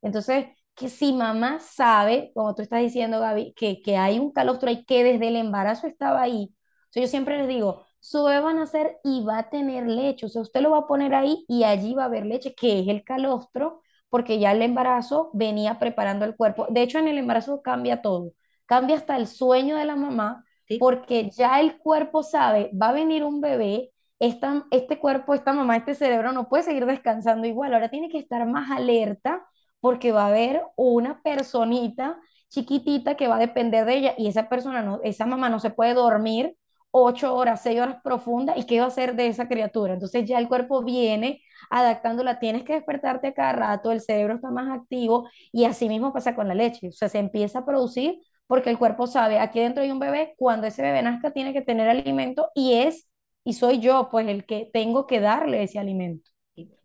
Entonces, 0.02 0.48
que 0.76 0.90
si 0.90 1.14
mamá 1.14 1.60
sabe, 1.60 2.32
como 2.36 2.56
tú 2.56 2.62
estás 2.62 2.82
diciendo, 2.82 3.20
Gaby, 3.20 3.54
que, 3.56 3.82
que 3.82 3.98
hay 3.98 4.20
un 4.20 4.32
calostro 4.32 4.70
ahí 4.70 4.86
que 4.86 5.04
desde 5.04 5.28
el 5.30 5.36
embarazo 5.36 5.88
estaba 5.88 6.22
ahí, 6.22 6.54
o 6.96 7.00
yo 7.00 7.08
siempre 7.08 7.38
les 7.38 7.48
digo, 7.48 7.86
su 8.02 8.24
bebé 8.26 8.42
va 8.42 8.50
a 8.52 8.54
nacer 8.54 8.98
y 9.04 9.24
va 9.24 9.38
a 9.40 9.50
tener 9.50 9.88
leche, 9.88 10.26
o 10.26 10.30
sea, 10.30 10.42
usted 10.42 10.62
lo 10.62 10.72
va 10.72 10.80
a 10.80 10.88
poner 10.88 11.14
ahí 11.16 11.46
y 11.48 11.64
allí 11.64 11.94
va 11.94 12.04
a 12.04 12.06
haber 12.08 12.26
leche, 12.26 12.54
que 12.56 12.80
es 12.82 12.88
el 12.90 13.04
calostro, 13.04 13.82
porque 14.10 14.40
ya 14.40 14.52
el 14.52 14.62
embarazo 14.62 15.30
venía 15.34 15.80
preparando 15.80 16.26
el 16.26 16.36
cuerpo. 16.36 16.68
De 16.70 16.82
hecho, 16.82 17.00
en 17.00 17.08
el 17.08 17.18
embarazo 17.18 17.62
cambia 17.62 18.02
todo, 18.02 18.34
cambia 18.66 18.98
hasta 18.98 19.16
el 19.18 19.28
sueño 19.28 19.78
de 19.78 19.86
la 19.86 19.96
mamá, 19.96 20.44
porque 20.80 21.30
ya 21.32 21.60
el 21.62 21.78
cuerpo 21.80 22.24
sabe, 22.24 22.72
va 22.80 22.90
a 22.90 22.94
venir 22.94 23.24
un 23.24 23.40
bebé, 23.42 23.92
esta, 24.20 24.66
este 24.72 25.00
cuerpo, 25.00 25.34
esta 25.34 25.54
mamá, 25.54 25.78
este 25.78 25.96
cerebro 25.96 26.32
no 26.32 26.50
puede 26.50 26.64
seguir 26.64 26.86
descansando 26.86 27.48
igual, 27.48 27.74
ahora 27.74 27.90
tiene 27.90 28.10
que 28.10 28.18
estar 28.20 28.46
más 28.48 28.70
alerta 28.72 29.46
porque 29.80 30.12
va 30.12 30.24
a 30.26 30.28
haber 30.28 30.64
una 30.76 31.22
personita 31.24 32.20
chiquitita 32.50 33.16
que 33.16 33.28
va 33.28 33.38
a 33.38 33.40
depender 33.40 33.86
de 33.86 33.96
ella 33.98 34.14
y 34.18 34.28
esa 34.28 34.50
persona, 34.50 34.82
no, 34.82 35.00
esa 35.04 35.26
mamá 35.26 35.50
no 35.50 35.60
se 35.60 35.72
puede 35.72 35.94
dormir 35.94 36.56
ocho 36.92 37.34
horas, 37.36 37.62
seis 37.64 37.80
horas 37.80 37.98
profundas 38.04 38.58
y 38.58 38.66
qué 38.66 38.80
va 38.80 38.86
a 38.86 38.88
hacer 38.90 39.16
de 39.16 39.28
esa 39.28 39.48
criatura. 39.48 39.94
Entonces 39.94 40.26
ya 40.26 40.38
el 40.40 40.48
cuerpo 40.48 40.84
viene 40.84 41.42
adaptándola, 41.70 42.40
tienes 42.40 42.64
que 42.64 42.74
despertarte 42.74 43.34
cada 43.34 43.54
rato, 43.54 43.92
el 43.92 44.02
cerebro 44.02 44.36
está 44.36 44.52
más 44.52 44.70
activo 44.78 45.30
y 45.52 45.66
así 45.66 45.88
mismo 45.88 46.14
pasa 46.14 46.36
con 46.36 46.48
la 46.48 46.54
leche, 46.56 46.90
o 46.90 46.92
sea, 46.92 47.10
se 47.10 47.20
empieza 47.20 47.60
a 47.60 47.66
producir 47.66 48.20
porque 48.48 48.70
el 48.70 48.78
cuerpo 48.78 49.08
sabe, 49.08 49.40
aquí 49.40 49.62
dentro 49.62 49.82
hay 49.84 49.92
un 49.92 50.00
bebé, 50.00 50.34
cuando 50.38 50.68
ese 50.68 50.82
bebé 50.82 51.02
nazca 51.02 51.32
tiene 51.32 51.54
que 51.54 51.62
tener 51.62 51.88
alimento 51.88 52.50
y 52.54 52.74
es, 52.74 53.08
y 53.46 53.54
soy 53.54 53.80
yo 53.80 54.10
pues 54.12 54.28
el 54.28 54.46
que 54.46 54.70
tengo 54.74 55.08
que 55.08 55.22
darle 55.22 55.64
ese 55.64 55.80
alimento. 55.80 56.30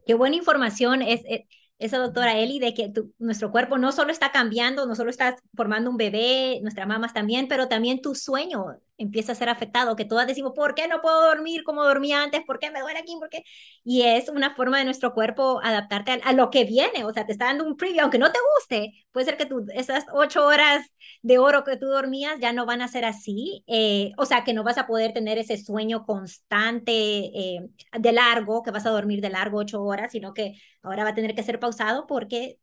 Qué 0.06 0.14
buena 0.14 0.36
información 0.36 1.02
es, 1.02 1.22
es 1.26 1.42
esa 1.78 1.98
doctora 1.98 2.38
Eli, 2.38 2.58
de 2.58 2.72
que 2.72 2.92
nuestro 3.18 3.50
cuerpo 3.50 3.78
no 3.78 3.92
solo 3.92 4.12
está 4.12 4.30
cambiando, 4.30 4.86
no 4.86 4.94
solo 4.94 5.10
está 5.10 5.36
formando 5.54 5.90
un 5.90 5.96
bebé, 5.96 6.60
nuestras 6.62 6.86
mamás 6.86 7.12
también, 7.12 7.48
pero 7.48 7.68
también 7.68 8.00
tu 8.00 8.14
sueño 8.14 8.76
empieza 8.98 9.32
a 9.32 9.34
ser 9.34 9.48
afectado, 9.48 9.96
que 9.96 10.04
todas 10.04 10.26
decimos, 10.26 10.52
¿por 10.54 10.74
qué 10.74 10.88
no 10.88 11.00
puedo 11.00 11.26
dormir 11.26 11.64
como 11.64 11.84
dormía 11.84 12.22
antes? 12.22 12.42
¿Por 12.44 12.58
qué 12.58 12.70
me 12.70 12.80
duele 12.80 12.98
aquí? 12.98 13.16
¿Por 13.18 13.28
qué? 13.28 13.42
Y 13.84 14.02
es 14.02 14.28
una 14.28 14.54
forma 14.54 14.78
de 14.78 14.84
nuestro 14.84 15.12
cuerpo 15.14 15.60
adaptarte 15.62 16.20
a, 16.22 16.32
lo 16.32 16.50
que 16.50 16.64
viene, 16.64 17.04
o 17.04 17.12
sea, 17.12 17.26
te 17.26 17.32
está 17.32 17.46
dando 17.46 17.64
un 17.64 17.76
preview, 17.76 18.02
aunque 18.02 18.18
no 18.18 18.32
te 18.32 18.38
guste, 18.56 18.92
puede 19.12 19.26
ser 19.26 19.36
que 19.36 19.46
tú, 19.46 19.66
esas 19.74 20.04
ocho 20.12 20.46
horas 20.46 20.86
de 21.22 21.38
oro 21.38 21.64
que 21.64 21.76
tú 21.76 21.86
dormías 21.86 22.38
ya 22.40 22.52
no 22.52 22.66
van 22.66 22.82
a 22.82 22.88
ser 22.88 23.04
así, 23.04 23.64
eh, 23.66 24.12
o 24.18 24.26
sea, 24.26 24.44
que 24.44 24.54
no 24.54 24.64
vas 24.64 24.78
a 24.78 24.86
poder 24.86 25.12
tener 25.12 25.38
ese 25.38 25.56
sueño 25.56 26.04
constante 26.04 26.92
eh, 26.92 27.68
de 27.98 28.12
largo, 28.12 28.62
que 28.62 28.70
vas 28.70 28.86
a 28.86 28.90
dormir 28.90 29.20
de 29.20 29.30
largo 29.30 29.58
ocho 29.58 29.82
horas, 29.82 30.12
sino 30.12 30.34
que 30.34 30.54
ahora 30.82 31.04
va 31.04 31.10
a 31.10 31.14
tener 31.14 31.34
que 31.34 31.42
ser 31.42 31.60
pausado 31.60 32.06
porque 32.06 32.58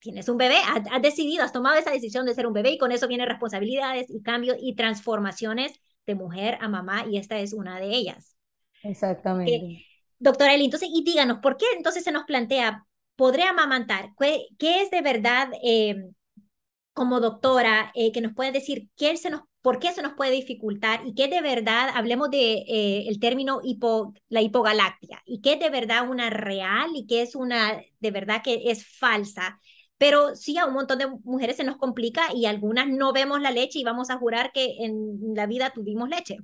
tienes 0.00 0.28
un 0.28 0.38
bebé, 0.38 0.56
has, 0.66 1.02
decidido, 1.02 1.44
has 1.44 1.52
tomado 1.52 1.76
esa 1.78 1.90
decisión 1.90 2.26
de 2.26 2.34
ser 2.34 2.46
un 2.46 2.52
bebé 2.52 2.72
y 2.72 2.78
con 2.78 2.90
eso 2.90 3.06
vienen 3.06 3.28
responsabilidades 3.28 4.10
y 4.10 4.22
cambios 4.22 4.56
y 4.60 4.74
transformaciones 4.74 5.72
de 6.06 6.14
mujer 6.14 6.58
a 6.60 6.68
mamá 6.68 7.04
y 7.08 7.18
esta 7.18 7.38
es 7.38 7.52
una 7.52 7.78
de 7.78 7.94
ellas. 7.94 8.36
Exactamente. 8.82 9.86
doctora 10.18 10.54
Eli, 10.54 10.64
entonces, 10.64 10.88
y 10.92 11.04
díganos, 11.04 11.38
¿por 11.38 11.56
qué 11.56 11.66
entonces 11.76 12.02
se 12.02 12.12
nos 12.12 12.24
plantea, 12.24 12.86
¿podré 13.14 13.44
amamantar? 13.44 14.10
¿Qué, 14.18 14.82
es 14.82 14.90
de 14.90 15.02
verdad 15.02 15.50
eh, 15.62 16.10
como 16.92 17.20
doctora 17.20 17.92
eh, 17.94 18.10
que 18.10 18.22
nos 18.22 18.34
puede 18.34 18.52
decir 18.52 18.88
qué 18.96 19.16
se 19.18 19.28
nos, 19.30 19.42
por 19.60 19.78
qué 19.78 19.92
se 19.92 20.02
nos 20.02 20.14
puede 20.14 20.32
dificultar 20.32 21.02
y 21.06 21.14
qué 21.14 21.28
de 21.28 21.42
verdad, 21.42 21.90
hablemos 21.94 22.30
de 22.30 22.64
eh, 22.66 23.04
el 23.08 23.20
término 23.20 23.60
hipo, 23.62 24.14
la 24.28 24.40
hipogalactia, 24.40 25.22
y 25.26 25.42
qué 25.42 25.54
es 25.54 25.60
de 25.60 25.68
verdad 25.68 26.08
una 26.08 26.30
real 26.30 26.90
y 26.94 27.06
qué 27.06 27.20
es 27.20 27.34
una 27.34 27.80
de 28.00 28.10
verdad 28.10 28.42
que 28.42 28.70
es 28.70 28.86
falsa? 28.86 29.60
Pero 30.00 30.34
sí 30.34 30.56
a 30.56 30.64
un 30.64 30.72
montón 30.72 30.96
de 30.96 31.08
mujeres 31.24 31.58
se 31.58 31.64
nos 31.64 31.76
complica 31.76 32.22
y 32.34 32.46
algunas 32.46 32.88
no 32.88 33.12
vemos 33.12 33.42
la 33.42 33.50
leche 33.50 33.78
y 33.78 33.84
vamos 33.84 34.08
a 34.08 34.16
jurar 34.16 34.50
que 34.50 34.76
en 34.82 35.34
la 35.34 35.46
vida 35.46 35.72
tuvimos 35.74 36.08
leche. 36.08 36.38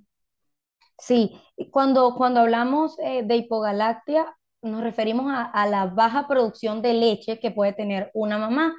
Sí, 0.99 1.33
cuando, 1.71 2.15
cuando 2.17 2.41
hablamos 2.41 2.99
eh, 2.99 3.23
de 3.25 3.37
hipogalactia, 3.37 4.37
nos 4.61 4.83
referimos 4.83 5.33
a, 5.35 5.67
la 5.69 5.87
baja 5.87 6.29
producción 6.29 6.83
de 6.83 6.93
leche 6.93 7.41
que 7.41 7.51
puede 7.51 7.73
tener 7.73 8.11
una 8.13 8.37
mamá, 8.37 8.75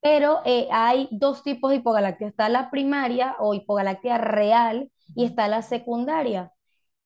pero 0.00 0.40
eh, 0.44 0.66
hay 0.72 1.06
dos 1.12 1.44
tipos 1.44 1.70
de 1.70 1.76
hipogalactia. 1.76 2.26
Está 2.26 2.48
la 2.48 2.68
primaria 2.72 3.36
o 3.38 3.54
hipogalactia 3.54 4.18
real 4.18 4.90
y 5.14 5.24
está 5.24 5.46
la 5.46 5.62
secundaria. 5.62 6.52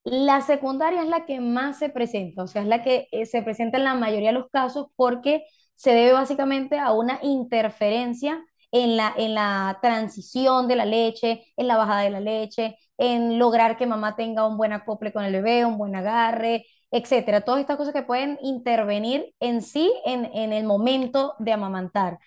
La 0.04 0.40
secundaria 0.40 1.02
es 1.02 1.08
la 1.08 1.26
que 1.26 1.40
más 1.40 1.78
se 1.78 1.90
presenta, 1.90 2.44
o 2.44 2.46
sea, 2.46 2.62
es 2.62 2.68
la 2.68 2.82
que 2.82 3.08
eh, 3.12 3.26
se 3.26 3.42
presenta 3.42 3.76
en 3.76 3.84
la 3.84 3.94
mayoría 3.94 4.30
de 4.30 4.38
los 4.38 4.48
casos 4.48 4.86
porque 4.96 5.44
se 5.80 5.94
debe 5.94 6.12
básicamente 6.12 6.78
a 6.78 6.92
una 6.92 7.18
interferencia 7.22 8.44
en 8.70 8.98
la, 8.98 9.14
en 9.16 9.34
la 9.34 9.78
transición 9.80 10.68
de 10.68 10.76
la 10.76 10.84
leche, 10.84 11.42
en 11.56 11.68
la 11.68 11.78
bajada 11.78 12.02
de 12.02 12.10
la 12.10 12.20
leche, 12.20 12.76
en 12.98 13.38
lograr 13.38 13.78
que 13.78 13.86
mamá 13.86 14.14
tenga 14.14 14.46
un 14.46 14.58
buen 14.58 14.74
acople 14.74 15.10
con 15.10 15.24
el 15.24 15.32
bebé, 15.32 15.64
un 15.64 15.78
buen 15.78 15.96
agarre, 15.96 16.66
etcétera. 16.90 17.40
Todas 17.40 17.62
estas 17.62 17.78
cosas 17.78 17.94
que 17.94 18.02
pueden 18.02 18.38
intervenir 18.42 19.34
en 19.40 19.62
sí 19.62 19.90
en, 20.04 20.26
en 20.34 20.52
el 20.52 20.64
momento 20.64 21.34
de 21.38 21.52
amamantar. 21.54 22.18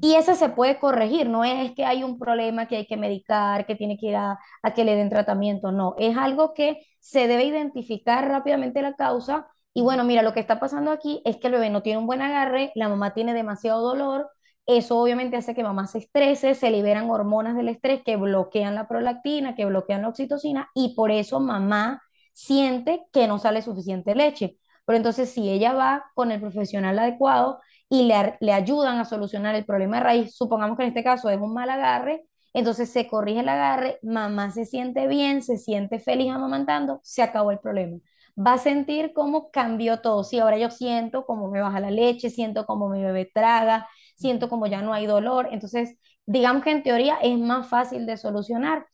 Y 0.00 0.14
eso 0.14 0.34
se 0.34 0.48
puede 0.48 0.78
corregir, 0.78 1.28
no 1.28 1.44
es 1.44 1.72
que 1.74 1.84
hay 1.84 2.04
un 2.04 2.18
problema 2.18 2.68
que 2.68 2.76
hay 2.76 2.86
que 2.86 2.96
medicar, 2.96 3.66
que 3.66 3.74
tiene 3.74 3.98
que 3.98 4.06
ir 4.06 4.16
a, 4.16 4.38
a 4.62 4.72
que 4.72 4.84
le 4.84 4.96
den 4.96 5.10
tratamiento, 5.10 5.72
no, 5.72 5.94
es 5.98 6.16
algo 6.16 6.54
que 6.54 6.86
se 7.00 7.26
debe 7.26 7.44
identificar 7.44 8.26
rápidamente 8.28 8.80
la 8.80 8.94
causa 8.94 9.46
y 9.74 9.82
bueno, 9.82 10.04
mira, 10.04 10.22
lo 10.22 10.32
que 10.32 10.40
está 10.40 10.60
pasando 10.60 10.92
aquí 10.92 11.20
es 11.24 11.36
que 11.36 11.48
el 11.48 11.54
bebé 11.54 11.68
no 11.70 11.82
tiene 11.82 11.98
un 11.98 12.06
buen 12.06 12.22
agarre, 12.22 12.70
la 12.76 12.88
mamá 12.88 13.12
tiene 13.12 13.34
demasiado 13.34 13.82
dolor, 13.82 14.30
eso 14.66 14.98
obviamente 14.98 15.36
hace 15.36 15.54
que 15.54 15.62
mamá 15.64 15.86
se 15.88 15.98
estrese, 15.98 16.54
se 16.54 16.70
liberan 16.70 17.10
hormonas 17.10 17.56
del 17.56 17.68
estrés 17.68 18.02
que 18.04 18.16
bloquean 18.16 18.74
la 18.76 18.86
prolactina, 18.88 19.54
que 19.56 19.66
bloquean 19.66 20.02
la 20.02 20.08
oxitocina 20.08 20.70
y 20.74 20.94
por 20.94 21.10
eso 21.10 21.40
mamá 21.40 22.02
siente 22.32 23.04
que 23.12 23.26
no 23.26 23.38
sale 23.38 23.62
suficiente 23.62 24.14
leche. 24.14 24.58
Pero 24.86 24.96
entonces 24.96 25.30
si 25.30 25.50
ella 25.50 25.72
va 25.74 26.04
con 26.14 26.30
el 26.30 26.40
profesional 26.40 26.98
adecuado 26.98 27.60
y 27.88 28.04
le, 28.04 28.36
le 28.40 28.52
ayudan 28.52 28.98
a 28.98 29.04
solucionar 29.04 29.54
el 29.56 29.64
problema 29.64 29.96
de 29.98 30.02
raíz, 30.04 30.36
supongamos 30.36 30.76
que 30.76 30.84
en 30.84 30.88
este 30.90 31.04
caso 31.04 31.28
es 31.30 31.38
un 31.40 31.52
mal 31.52 31.68
agarre, 31.68 32.24
entonces 32.52 32.90
se 32.90 33.06
corrige 33.08 33.40
el 33.40 33.48
agarre, 33.48 33.98
mamá 34.02 34.50
se 34.52 34.64
siente 34.66 35.08
bien, 35.08 35.42
se 35.42 35.58
siente 35.58 35.98
feliz 35.98 36.30
amamantando, 36.32 37.00
se 37.02 37.22
acabó 37.22 37.50
el 37.50 37.58
problema 37.58 37.98
va 38.36 38.54
a 38.54 38.58
sentir 38.58 39.12
cómo 39.14 39.50
cambió 39.50 40.00
todo. 40.00 40.24
Si 40.24 40.38
ahora 40.38 40.58
yo 40.58 40.70
siento 40.70 41.24
cómo 41.26 41.50
me 41.50 41.60
baja 41.60 41.80
la 41.80 41.90
leche, 41.90 42.30
siento 42.30 42.66
cómo 42.66 42.88
mi 42.88 43.02
bebé 43.02 43.30
traga, 43.32 43.88
siento 44.16 44.48
como 44.48 44.66
ya 44.66 44.82
no 44.82 44.92
hay 44.92 45.06
dolor. 45.06 45.48
Entonces, 45.52 45.96
digamos 46.26 46.62
que 46.64 46.70
en 46.72 46.82
teoría 46.82 47.16
es 47.22 47.38
más 47.38 47.68
fácil 47.68 48.06
de 48.06 48.16
solucionar. 48.16 48.86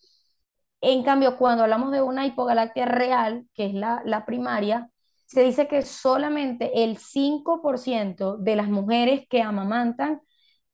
En 0.81 1.03
cambio, 1.03 1.37
cuando 1.37 1.65
hablamos 1.65 1.93
de 1.93 2.03
una 2.03 2.27
hipogalactia 2.27 2.87
real, 2.87 3.47
que 3.55 3.67
es 3.67 3.75
la, 3.75 4.03
la 4.05 4.25
primaria, 4.25 4.91
se 5.27 5.43
dice 5.43 5.69
que 5.69 5.83
solamente 5.83 6.85
el 6.85 6.97
5% 6.99 8.37
de 8.39 8.57
las 8.57 8.69
mujeres 8.69 9.27
que 9.29 9.43
amamantan 9.43 10.21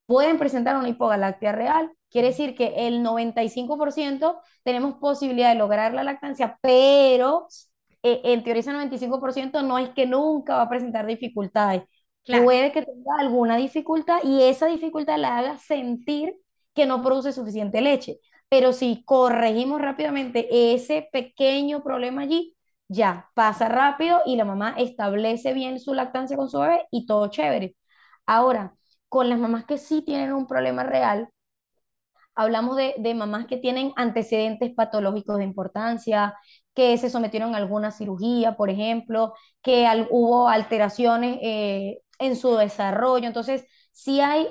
pueden 0.06 0.38
presentar 0.38 0.76
una 0.76 0.88
hipogalactia 0.88 1.52
real. 1.52 1.92
Quiere 2.10 2.28
decir 2.28 2.54
que 2.54 2.86
el 2.86 3.02
95% 3.02 4.40
tenemos 4.64 4.94
posibilidad 4.98 5.50
de 5.50 5.56
lograr 5.58 5.92
la 5.94 6.04
lactancia, 6.04 6.58
pero 6.62 7.48
eh, 8.12 8.20
en 8.24 8.42
teoría 8.44 8.60
ese 8.60 8.72
95% 8.72 9.62
no 9.62 9.78
es 9.78 9.90
que 9.90 10.06
nunca 10.06 10.56
va 10.56 10.62
a 10.62 10.68
presentar 10.68 11.06
dificultades. 11.06 11.82
Puede 12.28 12.72
que 12.72 12.82
tenga 12.82 13.14
alguna 13.20 13.56
dificultad 13.56 14.18
y 14.24 14.42
esa 14.42 14.66
dificultad 14.66 15.18
la 15.18 15.38
haga 15.38 15.58
sentir 15.58 16.34
que 16.74 16.86
no 16.86 17.02
produce 17.02 17.32
suficiente 17.32 17.80
leche. 17.80 18.18
Pero 18.48 18.72
si 18.72 19.04
corregimos 19.04 19.80
rápidamente 19.80 20.48
ese 20.74 21.08
pequeño 21.12 21.82
problema 21.82 22.22
allí, 22.22 22.56
ya 22.88 23.30
pasa 23.34 23.68
rápido 23.68 24.20
y 24.26 24.36
la 24.36 24.44
mamá 24.44 24.74
establece 24.78 25.52
bien 25.54 25.80
su 25.80 25.94
lactancia 25.94 26.36
con 26.36 26.48
su 26.50 26.60
bebé 26.60 26.86
y 26.90 27.06
todo 27.06 27.28
chévere. 27.28 27.76
Ahora, 28.26 28.74
con 29.08 29.28
las 29.28 29.38
mamás 29.38 29.64
que 29.64 29.78
sí 29.78 30.02
tienen 30.02 30.32
un 30.32 30.46
problema 30.46 30.82
real, 30.84 31.28
hablamos 32.34 32.76
de, 32.76 32.94
de 32.98 33.14
mamás 33.14 33.46
que 33.46 33.56
tienen 33.56 33.92
antecedentes 33.96 34.74
patológicos 34.74 35.38
de 35.38 35.44
importancia, 35.44 36.34
que 36.76 36.96
se 36.98 37.10
sometieron 37.10 37.54
a 37.54 37.58
alguna 37.58 37.90
cirugía, 37.90 38.56
por 38.56 38.70
ejemplo, 38.70 39.34
que 39.62 39.88
hubo 40.10 40.48
alteraciones 40.48 41.38
eh, 41.42 42.02
en 42.20 42.36
su 42.36 42.54
desarrollo. 42.56 43.26
Entonces, 43.26 43.66
si 43.92 44.20
hay 44.20 44.48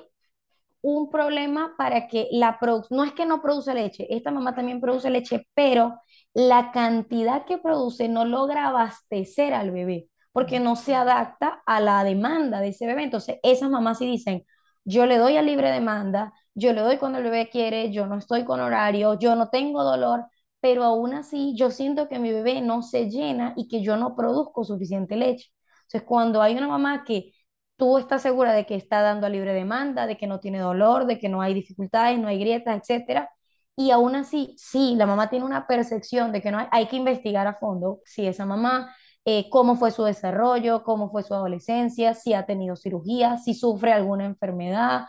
un 0.81 1.09
problema 1.09 1.73
para 1.77 2.07
que 2.07 2.27
la 2.31 2.59
no 2.91 3.03
es 3.03 3.13
que 3.13 3.25
no 3.25 3.41
produce 3.41 3.73
leche, 3.73 4.07
esta 4.09 4.31
mamá 4.31 4.55
también 4.55 4.81
produce 4.81 5.09
leche, 5.09 5.47
pero 5.55 5.99
la 6.33 6.71
cantidad 6.71 7.45
que 7.45 7.57
produce 7.57 8.07
no 8.09 8.25
logra 8.25 8.67
abastecer 8.67 9.53
al 9.53 9.71
bebé, 9.71 10.09
porque 10.31 10.59
no 10.59 10.75
se 10.75 10.95
adapta 10.95 11.61
a 11.65 11.79
la 11.81 12.03
demanda 12.03 12.59
de 12.59 12.69
ese 12.69 12.87
bebé. 12.87 13.03
Entonces, 13.03 13.37
esas 13.43 13.69
mamás 13.69 13.99
sí 13.99 14.05
dicen, 14.05 14.45
yo 14.83 15.05
le 15.07 15.17
doy 15.17 15.37
a 15.37 15.41
libre 15.41 15.71
demanda, 15.71 16.33
yo 16.53 16.73
le 16.73 16.81
doy 16.81 16.97
cuando 16.97 17.17
el 17.19 17.23
bebé 17.25 17.49
quiere, 17.49 17.91
yo 17.91 18.05
no 18.07 18.17
estoy 18.17 18.45
con 18.45 18.59
horario, 18.59 19.17
yo 19.19 19.35
no 19.35 19.49
tengo 19.49 19.83
dolor, 19.83 20.25
pero 20.65 20.83
aún 20.83 21.13
así 21.13 21.53
yo 21.55 21.69
siento 21.69 22.09
que 22.09 22.17
mi 22.17 22.31
bebé 22.31 22.59
no 22.59 22.81
se 22.81 23.07
llena 23.11 23.53
y 23.55 23.67
que 23.67 23.83
yo 23.83 23.97
no 23.97 24.15
produzco 24.15 24.63
suficiente 24.63 25.15
leche. 25.15 25.51
Entonces, 25.83 26.01
cuando 26.07 26.41
hay 26.41 26.57
una 26.57 26.67
mamá 26.67 27.03
que 27.03 27.33
tú 27.75 27.99
estás 27.99 28.23
segura 28.23 28.51
de 28.51 28.65
que 28.65 28.73
está 28.73 29.03
dando 29.03 29.27
a 29.27 29.29
libre 29.29 29.53
demanda, 29.53 30.07
de 30.07 30.17
que 30.17 30.25
no 30.25 30.39
tiene 30.39 30.57
dolor, 30.57 31.05
de 31.05 31.19
que 31.19 31.29
no 31.29 31.43
hay 31.43 31.53
dificultades, 31.53 32.17
no 32.19 32.27
hay 32.29 32.39
grietas, 32.39 32.79
etcétera. 32.81 33.29
Y 33.75 33.91
aún 33.91 34.15
así, 34.15 34.55
sí, 34.57 34.95
la 34.95 35.05
mamá 35.05 35.29
tiene 35.29 35.45
una 35.45 35.67
percepción 35.67 36.31
de 36.31 36.41
que 36.41 36.49
no 36.49 36.57
hay, 36.57 36.65
hay 36.71 36.87
que 36.87 36.95
investigar 36.95 37.45
a 37.45 37.53
fondo 37.53 37.99
si 38.03 38.25
esa 38.25 38.47
mamá, 38.47 38.91
eh, 39.23 39.47
cómo 39.51 39.75
fue 39.75 39.91
su 39.91 40.03
desarrollo, 40.03 40.83
cómo 40.83 41.11
fue 41.11 41.21
su 41.21 41.35
adolescencia, 41.35 42.15
si 42.15 42.33
ha 42.33 42.47
tenido 42.47 42.75
cirugía, 42.75 43.37
si 43.37 43.53
sufre 43.53 43.93
alguna 43.93 44.25
enfermedad. 44.25 45.03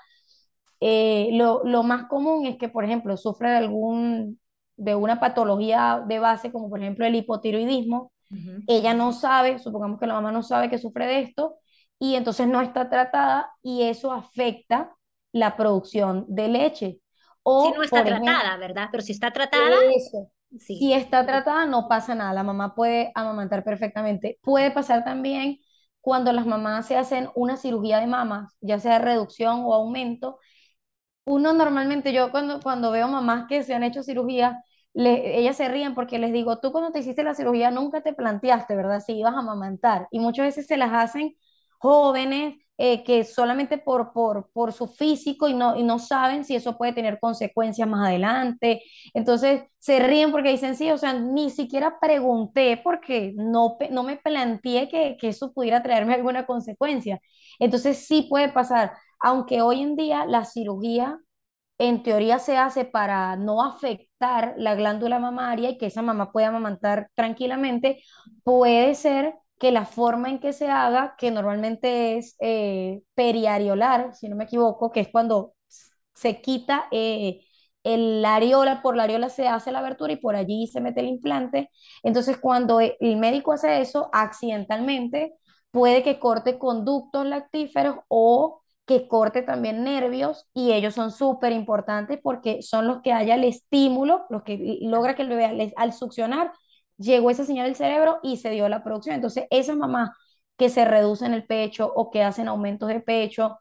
Eh, 0.81 1.31
lo, 1.33 1.65
lo 1.65 1.83
más 1.83 2.09
común 2.09 2.45
es 2.47 2.59
que, 2.59 2.69
por 2.69 2.85
ejemplo, 2.85 3.17
sufre 3.17 3.51
de 3.51 3.57
algún, 3.57 4.39
de 4.77 4.95
una 4.95 5.21
patología 5.21 6.03
de 6.07 6.19
base, 6.19 6.53
como 6.53 6.69
por 6.69 6.81
ejemplo 6.81 7.07
el 7.07 7.15
hipotiroidismo. 7.15 8.13
Ella 8.67 8.93
no 8.93 9.13
sabe, 9.13 9.59
supongamos 9.59 10.01
que 10.01 10.07
la 10.07 10.15
mamá 10.15 10.33
no 10.33 10.43
sabe 10.43 10.69
que 10.69 10.79
sufre 10.79 11.07
de 11.07 11.21
esto, 11.21 11.59
y 11.99 12.17
entonces 12.17 12.49
no 12.49 12.61
está 12.61 12.91
tratada 12.91 13.53
y 13.63 13.83
eso 13.83 14.13
afecta 14.13 14.93
la 15.33 15.57
producción 15.57 16.25
de 16.29 16.49
leche. 16.49 17.01
O, 17.43 17.71
si 17.71 17.77
no 17.77 17.83
está 17.85 18.05
tratada, 18.05 18.57
¿verdad? 18.57 18.89
Pero 18.91 19.03
si 19.03 19.13
está 19.13 19.31
tratada... 19.31 19.77
Eso. 19.95 20.31
Si 20.59 20.93
está 20.93 21.27
tratada, 21.27 21.67
no 21.67 21.89
pasa 21.89 22.15
nada. 22.15 22.33
La 22.33 22.43
mamá 22.43 22.75
puede 22.75 23.13
amamantar 23.15 23.63
perfectamente. 23.65 24.39
Puede 24.43 24.71
pasar 24.71 25.05
también 25.05 25.59
cuando 26.01 26.33
las 26.33 26.47
mamás 26.47 26.87
se 26.87 26.97
hacen 26.97 27.29
una 27.35 27.57
cirugía 27.57 28.01
de 28.01 28.07
mamas, 28.07 28.57
ya 28.61 28.79
sea 28.79 28.99
reducción 28.99 29.63
o 29.65 29.75
aumento. 29.75 30.39
Uno 31.27 31.53
normalmente, 31.53 32.13
yo 32.13 32.31
cuando, 32.31 32.61
cuando 32.61 32.91
veo 32.93 33.09
mamás 33.09 33.47
que 33.49 33.63
se 33.65 33.75
han 33.75 33.83
hecho 33.83 34.03
cirugía, 34.03 34.63
le, 34.95 35.39
ellas 35.39 35.57
se 35.57 35.69
ríen 35.69 35.95
porque 35.95 36.19
les 36.19 36.33
digo, 36.33 36.59
tú 36.61 36.71
cuando 36.73 36.93
te 36.93 37.01
hiciste 37.01 37.25
la 37.25 37.35
cirugía 37.35 37.71
nunca 37.71 38.01
te 38.03 38.13
planteaste, 38.15 38.77
¿verdad? 38.77 39.01
Si 39.05 39.13
ibas 39.19 39.35
a 39.35 39.41
amamantar. 39.41 40.07
Y 40.13 40.21
muchas 40.21 40.47
veces 40.47 40.67
se 40.67 40.77
las 40.77 40.93
hacen 40.93 41.35
jóvenes 41.79 42.55
eh, 42.79 43.03
que 43.05 43.25
solamente 43.25 43.77
por, 43.79 44.13
por, 44.13 44.51
por 44.53 44.73
su 44.73 44.87
físico 44.87 45.49
y 45.49 45.55
no, 45.55 45.77
y 45.77 45.83
no 45.83 45.99
saben 45.99 46.45
si 46.45 46.55
eso 46.55 46.77
puede 46.79 46.93
tener 46.93 47.19
consecuencias 47.21 47.89
más 47.89 48.07
adelante. 48.09 48.83
Entonces 49.15 49.63
se 49.79 49.99
ríen 49.99 50.31
porque 50.31 50.51
dicen, 50.53 50.77
sí, 50.77 50.91
o 50.93 50.99
sea, 50.99 51.13
ni 51.15 51.51
siquiera 51.51 51.99
pregunté 52.01 52.81
porque 52.83 53.33
no, 53.37 53.77
no 53.91 54.03
me 54.05 54.17
planteé 54.17 54.89
que, 54.89 55.17
que 55.21 55.29
eso 55.29 55.53
pudiera 55.53 55.83
traerme 55.83 56.15
alguna 56.15 56.47
consecuencia. 56.47 57.21
Entonces 57.59 58.07
sí 58.07 58.27
puede 58.29 58.49
pasar, 58.51 58.93
aunque 59.27 59.61
hoy 59.61 59.83
en 59.83 59.97
día 59.97 60.25
la 60.25 60.45
cirugía 60.45 61.19
en 61.79 62.03
teoría 62.05 62.39
se 62.39 62.57
hace 62.59 62.85
para 62.85 63.37
no 63.37 63.63
afectar 63.65 64.55
la 64.59 64.77
glándula 64.77 65.19
mamaria 65.19 65.71
y 65.71 65.79
que 65.79 65.87
esa 65.87 66.03
mamá 66.03 66.33
pueda 66.33 66.49
amamantar 66.49 67.11
tranquilamente, 67.17 68.03
puede 68.45 68.95
ser 68.95 69.35
que 69.59 69.73
la 69.73 69.85
forma 69.87 70.29
en 70.31 70.39
que 70.41 70.53
se 70.53 70.69
haga, 70.71 71.17
que 71.19 71.33
normalmente 71.33 72.19
es 72.19 72.37
eh, 72.41 73.03
periareolar, 73.15 74.15
si 74.15 74.29
no 74.29 74.37
me 74.37 74.45
equivoco, 74.45 74.93
que 74.93 75.01
es 75.01 75.09
cuando 75.09 75.55
se 76.15 76.41
quita 76.41 76.87
eh, 76.93 77.41
el, 77.83 78.23
la 78.23 78.37
areola, 78.37 78.81
por 78.83 78.97
la 78.97 79.05
areola 79.05 79.29
se 79.29 79.49
hace 79.49 79.73
la 79.73 79.81
abertura 79.81 80.13
y 80.13 80.17
por 80.17 80.37
allí 80.37 80.69
se 80.69 80.81
mete 80.81 81.01
el 81.01 81.09
implante. 81.09 81.71
Entonces, 82.05 82.39
cuando 82.39 82.81
el 82.81 83.17
médico 83.17 83.53
hace 83.53 83.81
eso, 83.81 84.09
accidentalmente, 84.13 85.35
puede 85.73 86.03
que 86.05 86.19
corte 86.21 86.59
conductos 86.59 87.27
lactíferos 87.27 87.97
o 88.09 88.63
que 88.87 89.09
corte 89.09 89.43
también 89.43 89.85
nervios 89.85 90.49
y 90.55 90.73
ellos 90.73 90.95
son 90.95 91.11
súper 91.13 91.53
importantes 91.53 92.21
porque 92.23 92.63
son 92.63 92.87
los 92.87 93.03
que 93.03 93.13
haya 93.13 93.35
el 93.35 93.45
estímulo, 93.45 94.27
los 94.31 94.43
que 94.45 94.79
logra 94.83 95.15
que 95.17 95.23
el 95.23 95.29
bebé 95.29 95.73
al 95.77 95.93
succionar 95.93 96.53
llegó 96.99 97.31
esa 97.31 97.45
señal 97.45 97.67
del 97.67 97.75
cerebro 97.77 98.21
y 98.23 98.37
se 98.39 98.51
dio 98.51 98.69
la 98.69 98.85
producción. 98.85 99.15
Entonces, 99.17 99.47
esas 99.51 99.77
mamás 99.77 100.11
que 100.57 100.69
se 100.71 100.85
reducen 100.85 101.35
el 101.35 101.47
pecho 101.47 101.93
o 101.95 102.11
que 102.11 102.23
hacen 102.23 102.49
aumentos 102.49 102.89
de 102.89 103.01
pecho 103.01 103.59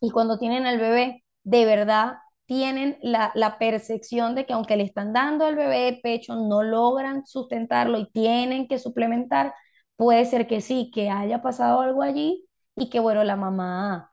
y 0.00 0.10
cuando 0.10 0.38
tienen 0.38 0.66
al 0.66 0.78
bebé, 0.78 1.24
de 1.44 1.64
verdad 1.66 2.14
tienen 2.46 2.98
la, 3.02 3.32
la 3.34 3.58
percepción 3.58 4.34
de 4.34 4.44
que 4.46 4.52
aunque 4.52 4.76
le 4.76 4.84
están 4.84 5.12
dando 5.12 5.46
al 5.46 5.56
bebé 5.56 6.00
pecho, 6.02 6.34
no 6.36 6.62
logran 6.62 7.24
sustentarlo 7.26 7.98
y 7.98 8.10
tienen 8.10 8.68
que 8.68 8.78
suplementar, 8.78 9.54
puede 9.96 10.24
ser 10.26 10.46
que 10.46 10.60
sí, 10.60 10.90
que 10.94 11.10
haya 11.10 11.42
pasado 11.42 11.80
algo 11.80 12.02
allí 12.02 12.46
y 12.76 12.90
que, 12.90 13.00
bueno, 13.00 13.24
la 13.24 13.36
mamá 13.36 14.12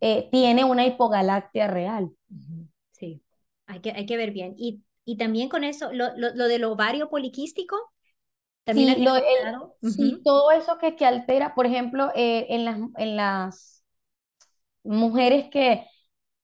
eh, 0.00 0.28
tiene 0.30 0.64
una 0.64 0.86
hipogalactia 0.86 1.66
real. 1.68 2.10
Sí, 2.92 3.22
hay 3.66 3.80
que, 3.80 3.90
hay 3.92 4.06
que 4.06 4.16
ver 4.16 4.32
bien. 4.32 4.54
Y 4.56 4.82
y 5.04 5.16
también 5.16 5.48
con 5.48 5.64
eso, 5.64 5.90
lo, 5.90 6.14
lo, 6.18 6.34
lo 6.34 6.48
del 6.48 6.64
ovario 6.64 7.08
poliquístico, 7.08 7.76
también 8.64 8.94
sí, 8.96 9.04
lo, 9.04 9.14
sí, 9.82 10.20
todo 10.24 10.50
eso 10.52 10.78
que, 10.78 10.96
que 10.96 11.06
altera, 11.06 11.54
por 11.54 11.66
ejemplo, 11.66 12.10
eh, 12.14 12.46
en, 12.50 12.64
las, 12.66 12.78
en 12.98 13.16
las 13.16 13.84
mujeres 14.84 15.48
que 15.50 15.86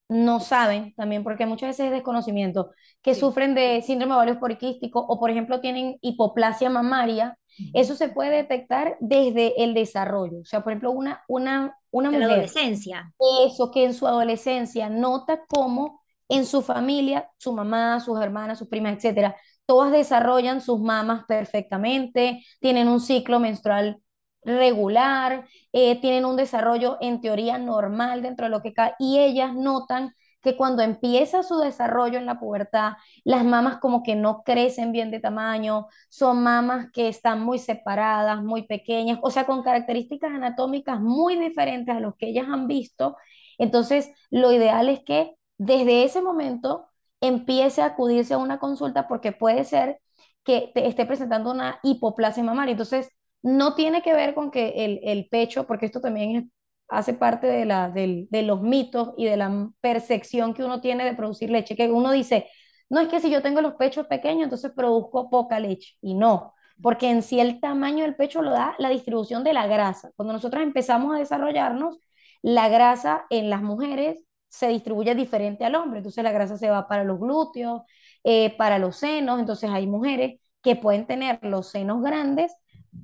no 0.09 0.40
saben, 0.40 0.94
también 0.97 1.25
porque 1.25 1.47
muchas 1.47 1.70
veces 1.70 1.87
es 1.87 1.92
desconocimiento, 1.92 2.70
que 3.03 3.14
sufren 3.14 3.55
de 3.55 3.83
síndrome 3.83 4.14
ovario 4.14 4.40
poliquístico 4.40 5.01
o, 5.01 5.20
por 5.20 5.31
ejemplo, 5.31 5.61
tienen 5.61 5.97
hipoplasia 6.03 6.70
mamaria, 6.70 7.38
eso 7.73 7.95
se 7.95 8.09
puede 8.09 8.37
detectar 8.37 8.97
desde 9.01 9.62
el 9.62 9.75
desarrollo. 9.75 10.40
O 10.40 10.45
sea, 10.45 10.62
por 10.62 10.73
ejemplo, 10.73 10.90
una, 10.90 11.23
una, 11.29 11.77
una 11.90 12.11
mujer. 12.11 12.31
adolescencia. 12.31 13.12
Eso, 13.47 13.71
que 13.71 13.85
en 13.85 13.95
su 13.95 14.07
adolescencia 14.07 14.88
nota 14.88 15.40
cómo 15.49 16.03
en 16.29 16.47
su 16.47 16.62
familia, 16.62 17.31
su 17.38 17.53
mamá, 17.53 18.01
sus 18.01 18.21
hermanas, 18.21 18.59
sus 18.59 18.69
primas, 18.69 18.95
etcétera, 18.97 19.37
todas 19.67 19.93
desarrollan 19.93 20.61
sus 20.61 20.81
mamas 20.81 21.25
perfectamente, 21.27 22.43
tienen 22.61 22.88
un 22.88 23.01
ciclo 23.01 23.40
menstrual 23.40 24.01
regular, 24.43 25.47
eh, 25.73 26.01
tienen 26.01 26.25
un 26.25 26.37
desarrollo 26.37 26.99
en 27.01 27.21
teoría 27.21 27.59
normal 27.59 28.23
dentro 28.23 28.47
de 28.47 28.51
lo 28.51 28.62
que 28.62 28.75
cae, 28.75 28.95
y 28.99 29.19
ellas 29.19 29.55
notan 29.55 30.14
que 30.45 30.57
cuando 30.57 30.83
empieza 30.83 31.43
su 31.43 31.59
desarrollo 31.59 32.19
en 32.19 32.27
la 32.27 32.39
pubertad, 32.39 32.93
las 33.25 33.45
mamas 33.45 33.79
como 33.79 34.03
que 34.03 34.15
no 34.15 34.43
crecen 34.45 34.93
bien 34.93 35.11
de 35.11 35.21
tamaño, 35.21 35.89
son 36.09 36.43
mamas 36.43 36.91
que 36.93 37.09
están 37.09 37.43
muy 37.43 37.59
separadas, 37.59 38.43
muy 38.43 38.63
pequeñas, 38.67 39.19
o 39.23 39.31
sea, 39.31 39.47
con 39.47 39.63
características 39.63 40.33
anatómicas 40.33 41.01
muy 41.01 41.37
diferentes 41.37 41.95
a 41.97 42.01
los 42.01 42.15
que 42.17 42.29
ellas 42.29 42.47
han 42.49 42.69
visto. 42.69 43.17
Entonces, 43.59 44.13
lo 44.31 44.53
ideal 44.53 44.89
es 44.89 45.01
que 45.05 45.35
desde 45.59 46.05
ese 46.05 46.23
momento 46.23 46.87
empiece 47.21 47.83
a 47.83 47.87
acudirse 47.87 48.35
a 48.35 48.39
una 48.39 48.59
consulta 48.59 49.09
porque 49.09 49.33
puede 49.33 49.65
ser 49.65 50.01
que 50.45 50.71
te 50.75 50.87
esté 50.87 51.07
presentando 51.07 51.51
una 51.51 51.81
hipoplasia 51.83 52.43
mamaria. 52.45 52.73
Entonces, 52.73 53.09
no 53.43 53.75
tiene 53.75 54.03
que 54.03 54.15
ver 54.15 54.35
con 54.35 54.51
que 54.51 54.85
el, 55.03 55.29
pecho, 55.29 55.67
porque 55.67 55.87
esto 55.87 56.01
también 56.01 56.51
hace 56.88 57.14
parte 57.14 57.47
de, 57.47 57.64
la, 57.64 57.90
de, 57.90 58.42
los 58.42 58.62
mitos 58.62 59.14
y 59.16 59.27
de 59.27 59.37
la 59.37 59.70
percepción 59.81 60.55
que 60.55 60.64
uno 60.64 60.81
tiene 60.81 61.05
de 61.05 61.14
producir 61.14 61.51
leche, 61.51 61.77
que 61.77 61.90
uno 61.90 62.12
dice, 62.12 62.49
no 62.88 63.01
es 63.01 63.09
que 63.09 63.20
si 63.20 63.31
yo 63.31 63.42
tengo 63.42 63.61
los 63.61 63.75
pechos 63.75 64.07
pequeños, 64.07 64.44
entonces 64.44 64.73
produzco 64.75 65.31
poca 65.31 65.59
leche. 65.61 65.94
Y 66.01 66.14
no, 66.14 66.55
porque 66.83 67.11
en 67.11 67.23
sí 67.23 67.40
el 67.40 67.61
tamaño 67.61 68.05
del 68.05 68.16
pecho 68.16 68.42
lo 68.42 68.51
da 68.51 68.75
la 68.79 68.90
distribución 68.90 69.44
de 69.44 69.53
la 69.55 69.66
grasa. 69.66 70.11
Cuando 70.16 70.33
nosotros 70.35 70.62
empezamos 70.62 71.14
a 71.14 71.18
desarrollarnos, 71.18 72.01
la 72.42 72.68
grasa 72.68 73.25
en 73.31 73.51
las 73.51 73.62
mujeres 73.62 74.23
se 74.49 74.68
distribuye 74.68 75.14
diferente 75.14 75.64
al 75.64 75.75
hombre. 75.75 75.99
Entonces 75.99 76.23
la 76.23 76.33
grasa 76.33 76.57
se 76.59 76.70
va 76.70 76.87
para 76.87 77.05
los 77.05 77.18
glúteos, 77.18 77.83
eh, 78.23 78.57
para 78.57 78.79
los 78.79 78.97
senos. 78.97 79.40
Entonces 79.40 79.70
hay 79.70 79.87
mujeres 79.87 80.40
que 80.62 80.77
pueden 80.77 81.07
tener 81.07 81.38
los 81.42 81.70
senos 81.70 82.03
grandes, 82.03 82.55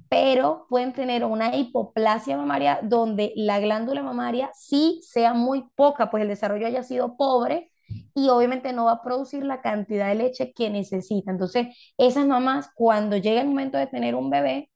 pero 0.09 0.67
pueden 0.69 0.93
tener 0.93 1.25
una 1.25 1.55
hipoplasia 1.57 2.37
mamaria 2.37 2.81
donde 2.83 3.33
la 3.37 3.61
glándula 3.61 4.03
mamaria 4.03 4.51
sí 4.55 5.01
sea 5.03 5.35
muy 5.35 5.69
poca, 5.77 6.11
pues 6.11 6.23
el 6.23 6.29
desarrollo 6.29 6.67
haya 6.67 6.83
sido 6.83 7.17
pobre 7.17 7.71
y 8.15 8.29
obviamente 8.29 8.73
no 8.73 8.87
va 8.87 8.93
a 8.93 9.03
producir 9.03 9.45
la 9.45 9.63
cantidad 9.63 10.09
de 10.09 10.15
leche 10.17 10.53
que 10.53 10.71
necesita. 10.71 11.31
Entonces, 11.31 11.69
esas 11.99 12.27
mamás, 12.27 12.71
cuando 12.75 13.17
llega 13.17 13.41
el 13.41 13.49
momento 13.49 13.79
de 13.79 13.87
tener 13.87 14.15
un 14.15 14.31
bebé, 14.31 14.71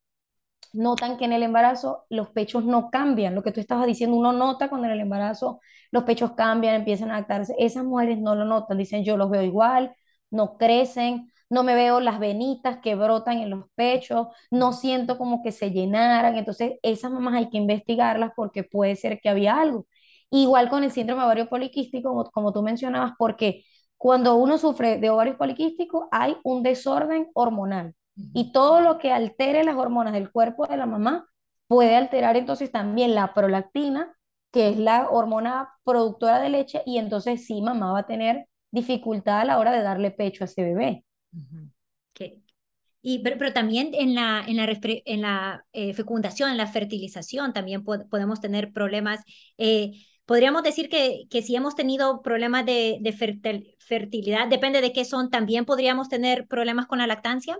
notan 0.72 1.16
que 1.16 1.24
en 1.26 1.32
el 1.32 1.42
embarazo 1.42 2.04
los 2.10 2.30
pechos 2.30 2.64
no 2.64 2.90
cambian. 2.90 3.34
Lo 3.34 3.42
que 3.42 3.52
tú 3.52 3.60
estabas 3.60 3.86
diciendo, 3.86 4.16
uno 4.16 4.32
nota 4.32 4.68
cuando 4.68 4.86
en 4.88 4.94
el 4.94 5.00
embarazo 5.00 5.60
los 5.90 6.04
pechos 6.04 6.32
cambian, 6.32 6.74
empiezan 6.76 7.10
a 7.10 7.16
adaptarse. 7.16 7.54
Esas 7.58 7.84
mujeres 7.84 8.18
no 8.18 8.34
lo 8.34 8.44
notan, 8.44 8.78
dicen 8.78 9.04
yo 9.04 9.16
los 9.16 9.30
veo 9.30 9.42
igual, 9.42 9.94
no 10.30 10.56
crecen, 10.58 11.32
no 11.54 11.62
me 11.62 11.74
veo 11.74 12.00
las 12.00 12.18
venitas 12.18 12.78
que 12.82 12.94
brotan 12.96 13.38
en 13.38 13.50
los 13.50 13.64
pechos, 13.74 14.28
no 14.50 14.72
siento 14.72 15.18
como 15.18 15.42
que 15.42 15.52
se 15.52 15.70
llenaran. 15.70 16.36
Entonces, 16.36 16.74
esas 16.82 17.10
mamás 17.12 17.34
hay 17.34 17.48
que 17.50 17.58
investigarlas 17.58 18.32
porque 18.36 18.64
puede 18.64 18.96
ser 18.96 19.20
que 19.20 19.28
había 19.28 19.60
algo. 19.60 19.86
Igual 20.30 20.68
con 20.68 20.84
el 20.84 20.90
síndrome 20.90 21.22
ovario 21.24 21.48
poliquístico, 21.48 22.10
como, 22.10 22.30
como 22.30 22.52
tú 22.52 22.62
mencionabas, 22.62 23.12
porque 23.18 23.64
cuando 23.96 24.34
uno 24.36 24.58
sufre 24.58 24.98
de 24.98 25.10
ovario 25.10 25.38
poliquístico 25.38 26.08
hay 26.12 26.36
un 26.44 26.62
desorden 26.62 27.28
hormonal. 27.34 27.94
Y 28.32 28.52
todo 28.52 28.80
lo 28.80 28.98
que 28.98 29.12
altere 29.12 29.64
las 29.64 29.76
hormonas 29.76 30.12
del 30.12 30.30
cuerpo 30.30 30.66
de 30.66 30.76
la 30.76 30.86
mamá 30.86 31.26
puede 31.66 31.96
alterar 31.96 32.36
entonces 32.36 32.70
también 32.70 33.14
la 33.14 33.34
prolactina, 33.34 34.14
que 34.52 34.68
es 34.70 34.78
la 34.78 35.08
hormona 35.10 35.70
productora 35.84 36.40
de 36.40 36.48
leche, 36.48 36.82
y 36.86 36.98
entonces 36.98 37.46
sí, 37.46 37.60
mamá 37.62 37.92
va 37.92 38.00
a 38.00 38.06
tener 38.06 38.46
dificultad 38.70 39.40
a 39.40 39.44
la 39.44 39.58
hora 39.58 39.72
de 39.72 39.82
darle 39.82 40.10
pecho 40.10 40.44
a 40.44 40.46
ese 40.46 40.62
bebé. 40.62 41.03
Qué, 42.12 42.42
Y, 43.02 43.20
pero, 43.20 43.52
también 43.52 43.90
en 43.94 44.14
la, 44.14 44.44
en 44.46 44.56
la, 44.56 44.64
en 44.82 45.20
la 45.22 45.66
eh, 45.72 45.94
fecundación, 45.94 46.50
en 46.50 46.56
la 46.58 46.66
fertilización, 46.66 47.52
también 47.52 47.84
podemos 47.84 48.40
tener 48.40 48.72
problemas. 48.72 49.20
Eh, 49.58 49.92
podríamos 50.26 50.62
decir 50.62 50.88
que, 50.88 51.24
que 51.30 51.42
si 51.42 51.56
hemos 51.56 51.74
tenido 51.76 52.22
problemas 52.22 52.66
de, 52.66 52.98
de 53.00 53.12
fertilidad, 53.78 54.48
depende 54.48 54.80
de 54.80 54.92
qué 54.92 55.04
son, 55.04 55.30
también 55.30 55.64
podríamos 55.66 56.08
tener 56.08 56.46
problemas 56.48 56.86
con 56.86 56.98
la 56.98 57.06
lactancia. 57.06 57.58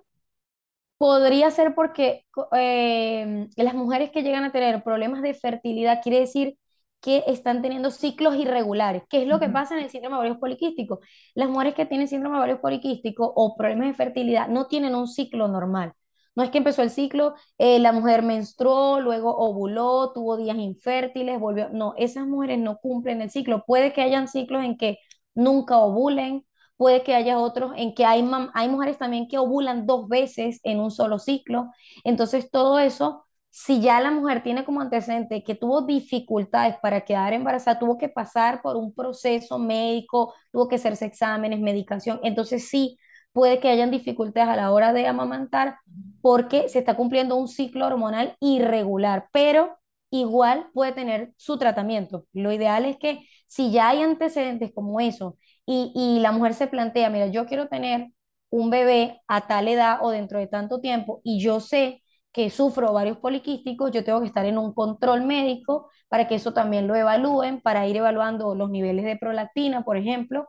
Podría 0.97 1.51
ser 1.51 1.75
porque 1.75 2.25
eh, 2.53 3.49
las 3.57 3.75
mujeres 3.75 4.11
que 4.11 4.23
llegan 4.23 4.45
a 4.45 4.53
tener 4.53 4.83
problemas 4.83 5.23
de 5.23 5.35
fertilidad, 5.35 6.01
quiere 6.03 6.21
decir 6.21 6.57
que 7.05 7.23
están 7.27 7.61
teniendo 7.61 7.91
ciclos 7.91 8.35
irregulares. 8.35 9.03
¿Qué 9.11 9.21
es 9.21 9.29
lo 9.29 9.39
que 9.39 9.51
pasa 9.51 9.77
en 9.77 9.85
el 9.85 9.91
síndrome 9.91 10.15
de 10.15 10.21
ovario 10.21 10.41
poliquístico? 10.41 11.01
Las 11.35 11.51
mujeres 11.51 11.75
que 11.75 11.85
tienen 11.85 12.09
síndrome 12.09 12.37
de 12.37 12.39
ovario 12.39 12.61
poliquístico 12.63 13.31
o 13.37 13.57
problemas 13.59 13.89
de 13.89 13.95
fertilidad 13.95 14.49
no 14.49 14.69
tienen 14.69 14.95
un 14.95 15.07
ciclo 15.07 15.47
normal. 15.47 15.93
No 16.35 16.43
es 16.43 16.49
que 16.49 16.57
empezó 16.57 16.81
el 16.81 16.89
ciclo, 16.89 17.35
eh, 17.59 17.79
la 17.79 17.93
mujer 17.93 18.23
menstruó, 18.23 19.01
luego 19.01 19.37
ovuló, 19.37 20.13
tuvo 20.15 20.39
días 20.39 20.57
infértiles, 20.57 21.39
volvió. 21.39 21.69
No, 21.69 21.93
esas 21.99 22.27
mujeres 22.27 22.59
no 22.59 22.79
cumplen 22.79 23.21
el 23.21 23.31
ciclo. 23.31 23.65
Puede 23.67 23.93
que 23.93 24.01
hayan 24.01 24.27
ciclos 24.27 24.65
en 24.65 24.79
que 24.79 24.99
nunca 25.35 25.77
ovulen, 25.77 26.47
puede 26.79 27.03
que 27.03 27.15
haya 27.15 27.39
otros 27.39 27.73
en 27.77 27.95
que 27.95 28.07
hay, 28.07 28.27
hay 28.55 28.69
mujeres 28.71 28.97
también 28.97 29.29
que 29.29 29.37
ovulan 29.37 29.85
dos 29.85 30.09
veces 30.09 30.61
en 30.65 30.81
un 30.81 30.91
solo 30.91 31.19
ciclo. 31.19 31.71
Entonces, 32.03 32.51
todo 32.51 32.79
eso 32.79 33.27
si 33.57 33.81
ya 33.81 34.01
la 34.01 34.11
mujer 34.11 34.43
tiene 34.43 34.65
como 34.65 34.81
antecedente 34.81 35.45
que 35.45 35.55
tuvo 35.55 35.83
dificultades 35.83 36.77
para 36.83 37.03
quedar 37.05 37.33
embarazada, 37.33 37.79
tuvo 37.79 37.99
que 37.99 38.09
pasar 38.09 38.61
por 38.63 38.77
un 38.77 38.93
proceso 38.93 39.59
médico, 39.61 40.35
tuvo 40.51 40.69
que 40.69 40.75
hacerse 40.77 41.05
exámenes, 41.07 41.61
medicación, 41.61 42.19
entonces 42.25 42.69
sí 42.69 42.99
puede 43.33 43.61
que 43.61 43.69
hayan 43.69 43.91
dificultades 43.93 44.49
a 44.51 44.57
la 44.57 44.73
hora 44.73 44.93
de 44.93 45.07
amamantar 45.07 45.77
porque 46.21 46.69
se 46.69 46.79
está 46.81 46.97
cumpliendo 46.97 47.37
un 47.37 47.49
ciclo 47.49 47.87
hormonal 47.87 48.37
irregular, 48.41 49.29
pero 49.33 49.79
igual 50.11 50.67
puede 50.73 50.93
tener 50.93 51.33
su 51.37 51.59
tratamiento. 51.59 52.27
Lo 52.33 52.53
ideal 52.53 52.85
es 52.85 52.97
que 52.99 53.21
si 53.47 53.71
ya 53.73 53.89
hay 53.91 54.03
antecedentes 54.03 54.73
como 54.75 54.99
eso 55.01 55.37
y, 55.67 55.93
y 55.95 56.21
la 56.21 56.33
mujer 56.33 56.55
se 56.55 56.67
plantea, 56.67 57.11
mira, 57.11 57.27
yo 57.29 57.47
quiero 57.47 57.69
tener 57.69 58.09
un 58.51 58.71
bebé 58.71 59.21
a 59.29 59.47
tal 59.47 59.69
edad 59.69 59.99
o 60.03 60.11
dentro 60.11 60.39
de 60.39 60.47
tanto 60.47 60.81
tiempo 60.81 61.21
y 61.25 61.41
yo 61.41 61.61
sé 61.61 62.03
que 62.35 62.51
sufro 62.51 62.93
varios 62.93 63.19
poliquísticos, 63.19 63.93
yo 63.93 64.05
tengo 64.05 64.21
que 64.21 64.27
estar 64.27 64.45
en 64.45 64.59
un 64.59 64.75
control 64.75 65.25
médico 65.25 65.89
para 66.09 66.27
que 66.29 66.35
eso 66.35 66.53
también 66.53 66.89
lo 66.89 66.97
evalúen, 66.97 67.61
para 67.63 67.87
ir 67.87 67.97
evaluando 67.97 68.55
los 68.57 68.71
niveles 68.71 69.05
de 69.05 69.17
prolactina, 69.17 69.85
por 69.85 69.97
ejemplo. 69.97 70.49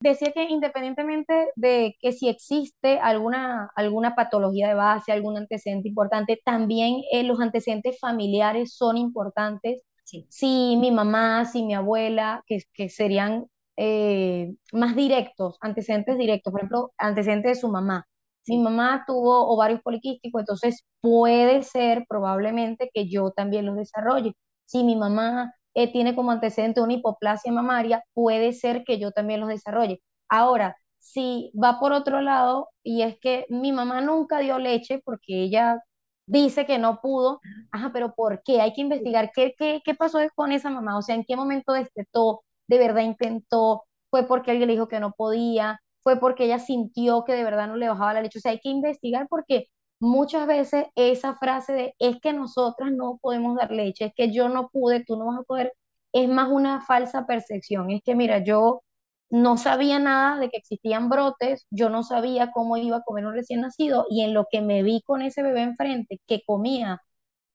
Decía 0.00 0.32
que 0.32 0.44
independientemente 0.44 1.48
de 1.56 1.96
que 2.00 2.12
si 2.12 2.28
existe 2.28 2.98
alguna, 3.00 3.70
alguna 3.76 4.14
patología 4.14 4.68
de 4.68 4.74
base, 4.74 5.12
algún 5.12 5.38
antecedente 5.38 5.88
importante, 5.88 6.40
también 6.44 7.02
eh, 7.12 7.22
los 7.24 7.40
antecedentes 7.40 7.98
familiares 7.98 8.74
son 8.76 8.96
importantes. 8.98 9.82
Si 10.28 10.76
mi 10.76 10.90
mamá, 10.90 11.44
si 11.46 11.62
mi 11.62 11.74
abuela, 11.74 12.42
que, 12.46 12.58
que 12.74 12.88
serían 12.90 13.46
eh, 13.76 14.54
más 14.72 14.96
directos, 14.96 15.56
antecedentes 15.62 16.18
directos, 16.18 16.50
por 16.52 16.60
ejemplo, 16.60 16.92
antecedentes 16.98 17.52
de 17.56 17.60
su 17.60 17.68
mamá, 17.68 18.06
mi 18.50 18.58
mamá 18.58 19.04
tuvo 19.06 19.48
ovarios 19.48 19.80
poliquísticos, 19.82 20.40
entonces 20.40 20.84
puede 21.00 21.62
ser 21.62 22.04
probablemente 22.08 22.90
que 22.92 23.08
yo 23.08 23.30
también 23.30 23.66
los 23.66 23.76
desarrolle. 23.76 24.34
Si 24.64 24.82
mi 24.84 24.96
mamá 24.96 25.54
eh, 25.74 25.92
tiene 25.92 26.16
como 26.16 26.32
antecedente 26.32 26.80
una 26.80 26.94
hipoplasia 26.94 27.52
mamaria, 27.52 28.02
puede 28.12 28.52
ser 28.52 28.82
que 28.84 28.98
yo 28.98 29.12
también 29.12 29.40
los 29.40 29.48
desarrolle. 29.48 30.02
Ahora, 30.28 30.76
si 30.98 31.52
va 31.62 31.78
por 31.80 31.92
otro 31.92 32.20
lado 32.22 32.70
y 32.82 33.02
es 33.02 33.18
que 33.20 33.46
mi 33.50 33.70
mamá 33.72 34.00
nunca 34.00 34.38
dio 34.40 34.58
leche 34.58 35.00
porque 35.04 35.44
ella 35.44 35.80
dice 36.26 36.66
que 36.66 36.78
no 36.78 37.00
pudo, 37.00 37.40
ajá, 37.70 37.90
pero 37.92 38.14
¿por 38.14 38.42
qué? 38.42 38.60
Hay 38.60 38.72
que 38.72 38.80
investigar 38.82 39.30
qué, 39.34 39.54
qué, 39.56 39.80
qué 39.84 39.94
pasó 39.94 40.18
con 40.34 40.52
esa 40.52 40.70
mamá, 40.70 40.98
o 40.98 41.02
sea, 41.02 41.14
en 41.14 41.24
qué 41.24 41.36
momento 41.36 41.72
destetó, 41.72 42.42
de 42.68 42.78
verdad 42.78 43.02
intentó, 43.02 43.84
fue 44.10 44.26
porque 44.26 44.50
alguien 44.50 44.68
le 44.68 44.74
dijo 44.74 44.88
que 44.88 45.00
no 45.00 45.12
podía, 45.12 45.80
fue 46.02 46.18
porque 46.20 46.44
ella 46.44 46.58
sintió 46.58 47.24
que 47.24 47.34
de 47.34 47.44
verdad 47.44 47.68
no 47.68 47.76
le 47.76 47.88
bajaba 47.88 48.14
la 48.14 48.22
leche. 48.22 48.38
O 48.38 48.42
sea, 48.42 48.52
hay 48.52 48.60
que 48.60 48.68
investigar 48.70 49.26
porque 49.28 49.66
muchas 50.00 50.46
veces 50.46 50.86
esa 50.94 51.36
frase 51.36 51.72
de 51.72 51.94
es 51.98 52.20
que 52.20 52.32
nosotras 52.32 52.92
no 52.92 53.18
podemos 53.20 53.56
dar 53.56 53.70
leche, 53.70 54.06
es 54.06 54.12
que 54.14 54.32
yo 54.32 54.48
no 54.48 54.68
pude, 54.70 55.04
tú 55.04 55.16
no 55.16 55.26
vas 55.26 55.38
a 55.40 55.42
poder, 55.42 55.72
es 56.12 56.28
más 56.28 56.48
una 56.50 56.80
falsa 56.82 57.26
percepción. 57.26 57.90
Es 57.90 58.02
que 58.04 58.14
mira, 58.14 58.42
yo 58.44 58.82
no 59.30 59.56
sabía 59.56 59.98
nada 59.98 60.38
de 60.38 60.50
que 60.50 60.56
existían 60.58 61.08
brotes, 61.08 61.66
yo 61.70 61.88
no 61.90 62.02
sabía 62.02 62.50
cómo 62.52 62.76
iba 62.76 62.98
a 62.98 63.02
comer 63.02 63.26
un 63.26 63.34
recién 63.34 63.60
nacido 63.60 64.06
y 64.10 64.22
en 64.24 64.34
lo 64.34 64.46
que 64.50 64.60
me 64.62 64.82
vi 64.82 65.02
con 65.02 65.22
ese 65.22 65.42
bebé 65.42 65.62
enfrente 65.62 66.20
que 66.26 66.42
comía 66.44 67.00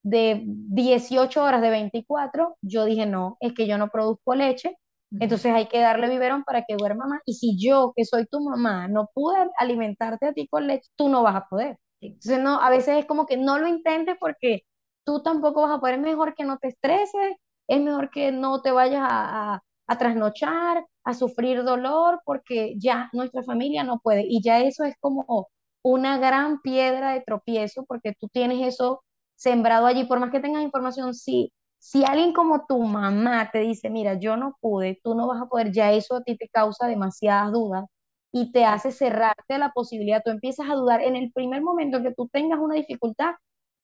de 0.02 0.42
18 0.46 1.42
horas 1.44 1.60
de 1.62 1.70
24, 1.70 2.56
yo 2.62 2.84
dije, 2.84 3.06
no, 3.06 3.36
es 3.40 3.52
que 3.54 3.66
yo 3.66 3.78
no 3.78 3.88
produzco 3.90 4.34
leche, 4.34 4.76
entonces 5.18 5.52
hay 5.52 5.66
que 5.68 5.80
darle 5.80 6.08
biberón 6.08 6.44
para 6.44 6.64
que 6.64 6.76
duerma 6.76 7.06
más. 7.06 7.20
Y 7.24 7.34
si 7.34 7.56
yo, 7.58 7.92
que 7.96 8.04
soy 8.04 8.26
tu 8.26 8.40
mamá, 8.40 8.88
no 8.88 9.08
pude 9.14 9.38
alimentarte 9.58 10.26
a 10.26 10.32
ti 10.32 10.46
con 10.48 10.66
leche, 10.66 10.90
tú 10.96 11.08
no 11.08 11.22
vas 11.22 11.36
a 11.36 11.46
poder. 11.48 11.78
Entonces 12.00 12.38
no, 12.40 12.60
a 12.60 12.70
veces 12.70 12.98
es 12.98 13.06
como 13.06 13.26
que 13.26 13.36
no 13.36 13.58
lo 13.58 13.66
intentes 13.68 14.16
porque 14.20 14.62
tú 15.04 15.22
tampoco 15.22 15.62
vas 15.62 15.72
a 15.76 15.80
poder. 15.80 15.96
Es 15.96 16.00
mejor 16.02 16.34
que 16.34 16.44
no 16.44 16.58
te 16.58 16.68
estreses, 16.68 17.36
es 17.68 17.80
mejor 17.80 18.10
que 18.10 18.32
no 18.32 18.60
te 18.62 18.70
vayas 18.72 19.02
a, 19.08 19.60
a 19.86 19.98
trasnochar, 19.98 20.84
a 21.04 21.14
sufrir 21.14 21.62
dolor, 21.64 22.20
porque 22.24 22.74
ya 22.78 23.08
nuestra 23.12 23.42
familia 23.42 23.84
no 23.84 23.98
puede. 24.00 24.24
Y 24.28 24.42
ya 24.42 24.60
eso 24.60 24.84
es 24.84 24.94
como 25.00 25.48
una 25.82 26.18
gran 26.18 26.60
piedra 26.60 27.12
de 27.12 27.20
tropiezo 27.22 27.84
porque 27.86 28.12
tú 28.18 28.28
tienes 28.28 28.66
eso 28.66 29.02
sembrado 29.36 29.86
allí. 29.86 30.04
Por 30.04 30.20
más 30.20 30.30
que 30.30 30.40
tengas 30.40 30.62
información, 30.62 31.14
sí, 31.14 31.52
si 31.88 32.04
alguien 32.04 32.32
como 32.32 32.66
tu 32.66 32.82
mamá 32.82 33.50
te 33.52 33.60
dice, 33.60 33.90
mira, 33.90 34.14
yo 34.18 34.36
no 34.36 34.56
pude, 34.60 34.98
tú 35.04 35.14
no 35.14 35.28
vas 35.28 35.40
a 35.40 35.46
poder, 35.46 35.70
ya 35.72 35.92
eso 35.92 36.16
a 36.16 36.22
ti 36.24 36.36
te 36.36 36.48
causa 36.48 36.88
demasiadas 36.88 37.52
dudas 37.52 37.84
y 38.32 38.50
te 38.50 38.64
hace 38.64 38.90
cerrarte 38.90 39.56
la 39.58 39.70
posibilidad, 39.70 40.20
tú 40.24 40.30
empiezas 40.32 40.68
a 40.68 40.74
dudar. 40.74 41.00
En 41.00 41.14
el 41.14 41.30
primer 41.32 41.62
momento 41.62 42.02
que 42.02 42.12
tú 42.12 42.26
tengas 42.28 42.58
una 42.58 42.74
dificultad, 42.74 43.34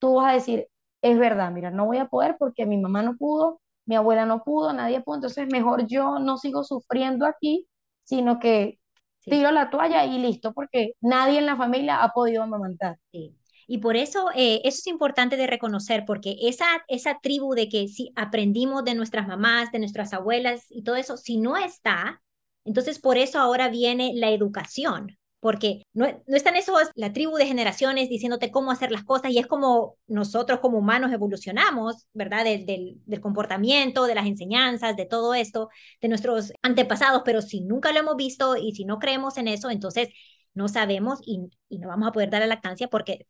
tú 0.01 0.17
vas 0.17 0.31
a 0.33 0.35
decir, 0.35 0.67
es 1.01 1.17
verdad, 1.17 1.53
mira, 1.53 1.71
no 1.71 1.87
voy 1.87 1.99
a 1.99 2.07
poder 2.09 2.37
porque 2.41 2.67
mi 2.67 2.77
mamá 2.77 3.03
no 3.03 3.17
pudo, 3.17 3.61
mi 3.87 3.95
abuela 3.95 4.27
no 4.27 4.43
pudo, 4.43 4.73
nadie 4.73 5.01
pudo, 5.01 5.17
entonces 5.17 5.47
mejor 5.53 5.87
yo 5.87 6.19
no 6.19 6.39
sigo 6.39 6.65
sufriendo 6.65 7.25
aquí, 7.25 7.69
sino 8.03 8.41
que 8.41 8.81
tiro 9.25 9.53
la 9.53 9.71
toalla 9.71 10.05
y 10.07 10.19
listo, 10.19 10.53
porque 10.55 10.95
nadie 11.01 11.39
en 11.39 11.47
la 11.47 11.57
familia 11.57 12.03
ha 12.03 12.09
podido 12.09 12.43
amamantar. 12.43 12.99
Sí. 13.13 13.37
Y 13.67 13.79
por 13.79 13.97
eso 13.97 14.29
eh, 14.35 14.61
eso 14.65 14.79
es 14.79 14.87
importante 14.87 15.37
de 15.37 15.47
reconocer, 15.47 16.05
porque 16.07 16.37
esa, 16.43 16.67
esa 16.89 17.19
tribu 17.23 17.55
de 17.55 17.69
que 17.69 17.89
si 17.89 18.13
aprendimos 18.17 18.85
de 18.85 18.95
nuestras 18.95 19.27
mamás, 19.29 19.73
de 19.73 19.79
nuestras 19.79 20.13
abuelas 20.13 20.67
y 20.71 20.83
todo 20.83 20.97
eso, 20.97 21.17
si 21.17 21.39
no 21.39 21.57
está, 21.57 22.23
entonces 22.65 22.99
por 22.99 23.19
eso 23.19 23.39
ahora 23.41 23.69
viene 23.69 24.13
la 24.15 24.31
educación, 24.31 25.17
porque 25.41 25.83
no, 25.93 26.07
no 26.27 26.37
están 26.37 26.55
esos, 26.55 26.91
la 26.95 27.13
tribu 27.13 27.37
de 27.37 27.47
generaciones 27.47 28.09
diciéndote 28.09 28.53
cómo 28.53 28.71
hacer 28.71 28.93
las 28.93 29.03
cosas 29.03 29.33
y 29.33 29.39
es 29.39 29.47
como 29.49 29.97
nosotros 30.07 30.61
como 30.61 30.79
humanos 30.79 31.13
evolucionamos, 31.13 32.07
¿verdad? 32.13 32.45
del, 32.45 32.65
del 33.05 33.21
comportamiento, 33.21 34.07
de 34.07 34.15
las 34.15 34.27
enseñanzas, 34.27 34.97
de 34.97 35.07
todo 35.07 35.35
esto, 35.35 35.69
de 36.01 36.09
nuestros 36.09 36.53
antepasados, 36.63 37.23
pero 37.25 37.43
si 37.43 37.61
nunca 37.61 37.93
lo 37.93 37.99
hemos 38.01 38.17
visto 38.17 38.57
y 38.57 38.73
si 38.73 38.85
no 38.85 39.01
creemos 39.01 39.37
en 39.37 39.49
eso, 39.49 39.71
entonces 39.71 40.11
no 40.55 40.69
sabemos 40.69 41.19
y, 41.25 41.41
y 41.69 41.79
no 41.79 41.89
vamos 41.89 42.09
a 42.09 42.13
poder 42.13 42.31
dar 42.31 42.41
la 42.43 42.47
lactancia 42.47 42.89
porque 42.89 43.27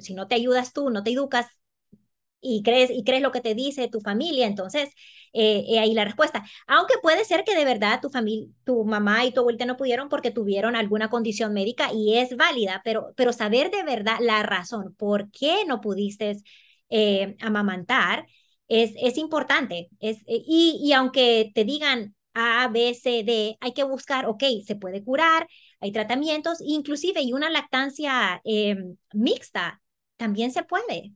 si, 0.00 0.14
no 0.14 0.28
te 0.28 0.34
ayudas 0.36 0.72
tú, 0.72 0.90
no 0.90 1.02
te 1.02 1.10
educas 1.12 1.46
y 2.40 2.62
crees, 2.62 2.90
y 2.90 3.02
crees 3.04 3.22
lo 3.22 3.32
que 3.32 3.40
te 3.40 3.54
dice 3.54 3.88
tu 3.88 4.00
familia, 4.00 4.46
entonces 4.46 4.90
eh, 5.32 5.78
ahí 5.80 5.94
la 5.94 6.04
respuesta. 6.04 6.44
Aunque 6.66 6.94
puede 7.02 7.24
ser 7.24 7.44
que 7.44 7.56
de 7.56 7.64
verdad 7.64 8.00
tu 8.00 8.10
familia, 8.10 8.48
tu 8.64 8.84
mamá 8.84 9.24
y 9.24 9.32
tu 9.32 9.40
abuelita 9.40 9.66
no 9.66 9.76
pudieron 9.76 10.08
porque 10.08 10.30
tuvieron 10.30 10.76
alguna 10.76 11.10
condición 11.10 11.52
médica 11.54 11.90
y 11.92 12.18
es 12.18 12.36
válida, 12.36 12.82
pero, 12.84 13.12
pero 13.16 13.32
saber 13.32 13.70
de 13.70 13.82
verdad 13.82 14.18
la 14.20 14.42
razón 14.42 14.94
por 14.96 15.30
qué 15.32 15.64
no 15.66 15.80
pudiste 15.80 16.36
eh, 16.90 17.36
amamantar 17.40 18.26
es, 18.68 18.92
es 18.96 19.18
importante. 19.18 19.88
Es, 20.00 20.18
eh, 20.26 20.42
y, 20.46 20.80
y 20.82 20.92
aunque 20.92 21.50
te 21.54 21.64
digan 21.64 22.14
A, 22.34 22.68
B, 22.68 22.94
C, 22.94 23.22
D, 23.24 23.56
hay 23.60 23.72
que 23.72 23.84
buscar, 23.84 24.26
ok, 24.26 24.42
se 24.66 24.76
puede 24.76 25.02
curar, 25.04 25.46
hay 25.80 25.92
tratamientos, 25.92 26.58
inclusive 26.64 27.20
y 27.22 27.32
una 27.32 27.50
lactancia 27.50 28.40
em, 28.44 28.96
mixta 29.12 29.80
también 30.16 30.50
se 30.52 30.62
puede. 30.62 31.12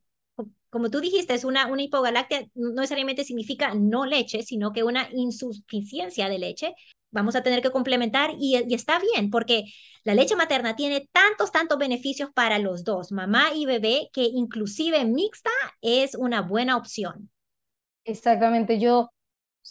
Como 0.68 0.90
tú 0.90 1.00
dijiste, 1.00 1.34
es 1.34 1.44
una, 1.44 1.66
una 1.66 1.82
hipogalactia 1.82 2.46
no 2.54 2.70
necesariamente 2.74 3.24
significa 3.24 3.74
no 3.74 4.06
leche, 4.06 4.42
sino 4.42 4.72
que 4.72 4.84
una 4.84 5.08
insuficiencia 5.12 6.28
de 6.28 6.38
leche. 6.38 6.74
Vamos 7.10 7.34
a 7.34 7.42
tener 7.42 7.60
que 7.60 7.72
complementar 7.72 8.30
y, 8.38 8.56
y 8.68 8.74
está 8.74 9.00
bien, 9.00 9.30
porque 9.30 9.64
la 10.04 10.14
leche 10.14 10.36
materna 10.36 10.76
tiene 10.76 11.08
tantos, 11.12 11.50
tantos 11.50 11.76
beneficios 11.76 12.30
para 12.32 12.58
los 12.60 12.84
dos, 12.84 13.10
mamá 13.10 13.50
y 13.52 13.66
bebé, 13.66 14.10
que 14.12 14.22
inclusive 14.22 15.04
mixta 15.04 15.50
es 15.80 16.14
una 16.14 16.42
buena 16.42 16.76
opción. 16.76 17.30
Exactamente, 18.04 18.78
yo 18.78 19.10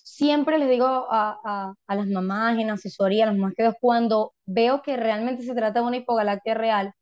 siempre 0.05 0.59
les 0.59 0.69
digo 0.69 0.85
a, 0.87 1.73
las 1.87 2.07
mamás 2.07 2.57
en 2.59 2.69
asesoría, 2.69 3.23
a 3.23 3.27
las 3.27 3.37
mamás 3.37 3.53
que 3.55 3.63
veo, 3.63 3.75
cuando 3.79 4.33
veo 4.45 4.81
que 4.81 4.97
realmente 4.97 5.43
se 5.43 5.55
trata 5.55 5.81
de 5.81 5.87
una 5.87 5.97
hipogalactia 5.97 6.53
real, 6.53 6.93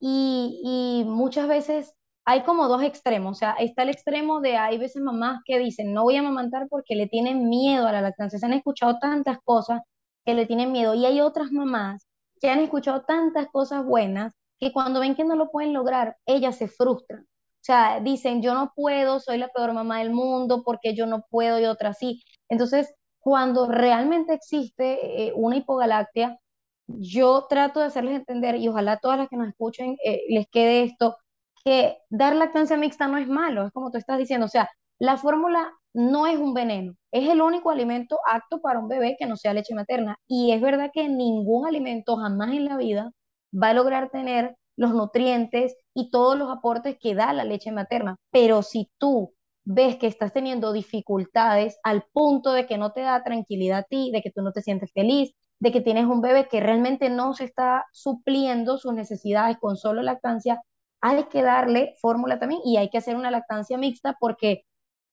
y, 0.00 0.60
y 0.64 1.04
muchas 1.08 1.48
veces 1.48 1.94
hay 2.24 2.42
como 2.42 2.68
dos 2.68 2.82
extremos, 2.82 3.36
o 3.36 3.38
sea, 3.38 3.52
está 3.58 3.82
el 3.82 3.90
extremo 3.90 4.40
de 4.40 4.56
hay 4.56 4.78
veces 4.78 5.02
mamás 5.02 5.40
que 5.44 5.58
dicen 5.58 5.92
no 5.92 6.04
voy 6.04 6.16
a 6.16 6.20
amamantar 6.20 6.68
porque 6.68 6.94
le 6.94 7.06
tienen 7.06 7.48
miedo 7.48 7.86
a 7.86 7.92
la 7.92 8.02
lactancia, 8.02 8.38
se 8.38 8.46
han 8.46 8.52
escuchado 8.52 8.98
tantas 8.98 9.38
cosas 9.44 9.80
que 10.24 10.34
le 10.34 10.46
tienen 10.46 10.72
miedo 10.72 10.94
y 10.94 11.06
hay 11.06 11.20
otras 11.20 11.50
mamás 11.52 12.06
que 12.40 12.50
han 12.50 12.60
escuchado 12.60 13.02
tantas 13.02 13.48
cosas 13.48 13.84
buenas 13.84 14.34
que 14.58 14.72
cuando 14.72 15.00
ven 15.00 15.14
que 15.14 15.24
no 15.24 15.36
lo 15.36 15.50
pueden 15.50 15.72
lograr, 15.72 16.16
ellas 16.26 16.56
se 16.56 16.68
frustran. 16.68 17.26
O 17.60 17.64
sea, 17.64 18.00
dicen, 18.00 18.42
yo 18.42 18.54
no 18.54 18.72
puedo, 18.74 19.20
soy 19.20 19.38
la 19.38 19.48
peor 19.48 19.72
mamá 19.74 19.98
del 19.98 20.10
mundo 20.10 20.62
porque 20.64 20.94
yo 20.94 21.06
no 21.06 21.24
puedo 21.30 21.60
y 21.60 21.66
otra 21.66 21.92
sí. 21.94 22.22
Entonces, 22.48 22.94
cuando 23.20 23.68
realmente 23.68 24.32
existe 24.34 25.26
eh, 25.28 25.32
una 25.36 25.56
hipogalactia, 25.56 26.38
yo 26.86 27.46
trato 27.48 27.80
de 27.80 27.86
hacerles 27.86 28.16
entender, 28.16 28.56
y 28.56 28.68
ojalá 28.68 28.98
todas 28.98 29.18
las 29.18 29.28
que 29.28 29.36
nos 29.36 29.48
escuchen 29.48 29.96
eh, 30.04 30.22
les 30.28 30.46
quede 30.50 30.84
esto, 30.84 31.16
que 31.64 31.98
dar 32.08 32.34
lactancia 32.36 32.76
mixta 32.76 33.06
no 33.08 33.18
es 33.18 33.28
malo, 33.28 33.66
es 33.66 33.72
como 33.72 33.90
tú 33.90 33.98
estás 33.98 34.18
diciendo, 34.18 34.46
o 34.46 34.48
sea, 34.48 34.70
la 34.98 35.16
fórmula 35.16 35.72
no 35.92 36.26
es 36.26 36.38
un 36.38 36.54
veneno, 36.54 36.94
es 37.12 37.28
el 37.28 37.42
único 37.42 37.70
alimento 37.70 38.18
apto 38.30 38.60
para 38.60 38.78
un 38.78 38.88
bebé 38.88 39.16
que 39.18 39.26
no 39.26 39.36
sea 39.36 39.54
leche 39.54 39.74
materna. 39.74 40.16
Y 40.26 40.52
es 40.52 40.60
verdad 40.60 40.90
que 40.92 41.08
ningún 41.08 41.66
alimento 41.66 42.16
jamás 42.16 42.50
en 42.52 42.64
la 42.66 42.76
vida 42.76 43.10
va 43.52 43.70
a 43.70 43.74
lograr 43.74 44.10
tener 44.10 44.56
los 44.80 44.94
nutrientes 44.94 45.76
y 45.92 46.10
todos 46.10 46.38
los 46.38 46.50
aportes 46.50 46.96
que 46.98 47.14
da 47.14 47.34
la 47.34 47.44
leche 47.44 47.70
materna. 47.70 48.16
Pero 48.30 48.62
si 48.62 48.90
tú 48.96 49.34
ves 49.62 49.96
que 49.96 50.06
estás 50.06 50.32
teniendo 50.32 50.72
dificultades 50.72 51.78
al 51.82 52.04
punto 52.14 52.52
de 52.54 52.66
que 52.66 52.78
no 52.78 52.90
te 52.92 53.02
da 53.02 53.22
tranquilidad 53.22 53.80
a 53.80 53.82
ti, 53.82 54.10
de 54.10 54.22
que 54.22 54.30
tú 54.30 54.40
no 54.40 54.52
te 54.52 54.62
sientes 54.62 54.90
feliz, 54.94 55.34
de 55.58 55.70
que 55.70 55.82
tienes 55.82 56.06
un 56.06 56.22
bebé 56.22 56.48
que 56.48 56.60
realmente 56.60 57.10
no 57.10 57.34
se 57.34 57.44
está 57.44 57.84
supliendo 57.92 58.78
sus 58.78 58.94
necesidades 58.94 59.58
con 59.58 59.76
solo 59.76 60.00
lactancia, 60.00 60.62
hay 61.02 61.24
que 61.24 61.42
darle 61.42 61.94
fórmula 62.00 62.38
también 62.38 62.62
y 62.64 62.78
hay 62.78 62.88
que 62.88 62.96
hacer 62.98 63.16
una 63.16 63.30
lactancia 63.30 63.76
mixta 63.76 64.16
porque 64.18 64.62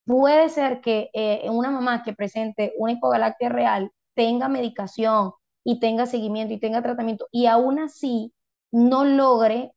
puede 0.05 0.47
ser 0.47 0.79
que 0.79 1.09
eh, 1.11 1.49
una 1.49 1.71
mamá 1.71 2.03
que 2.03 2.13
presente 2.13 2.73
una 2.77 2.93
hipogalactia 2.93 3.49
real 3.49 3.91
tenga 4.15 4.47
medicación 4.47 5.33
y 5.65 5.81
tenga 5.81 6.05
seguimiento 6.05 6.53
y 6.53 6.59
tenga 6.59 6.81
tratamiento 6.81 7.27
y 7.31 7.47
aún 7.47 7.79
así 7.79 8.33
no 8.71 9.05
logre 9.05 9.71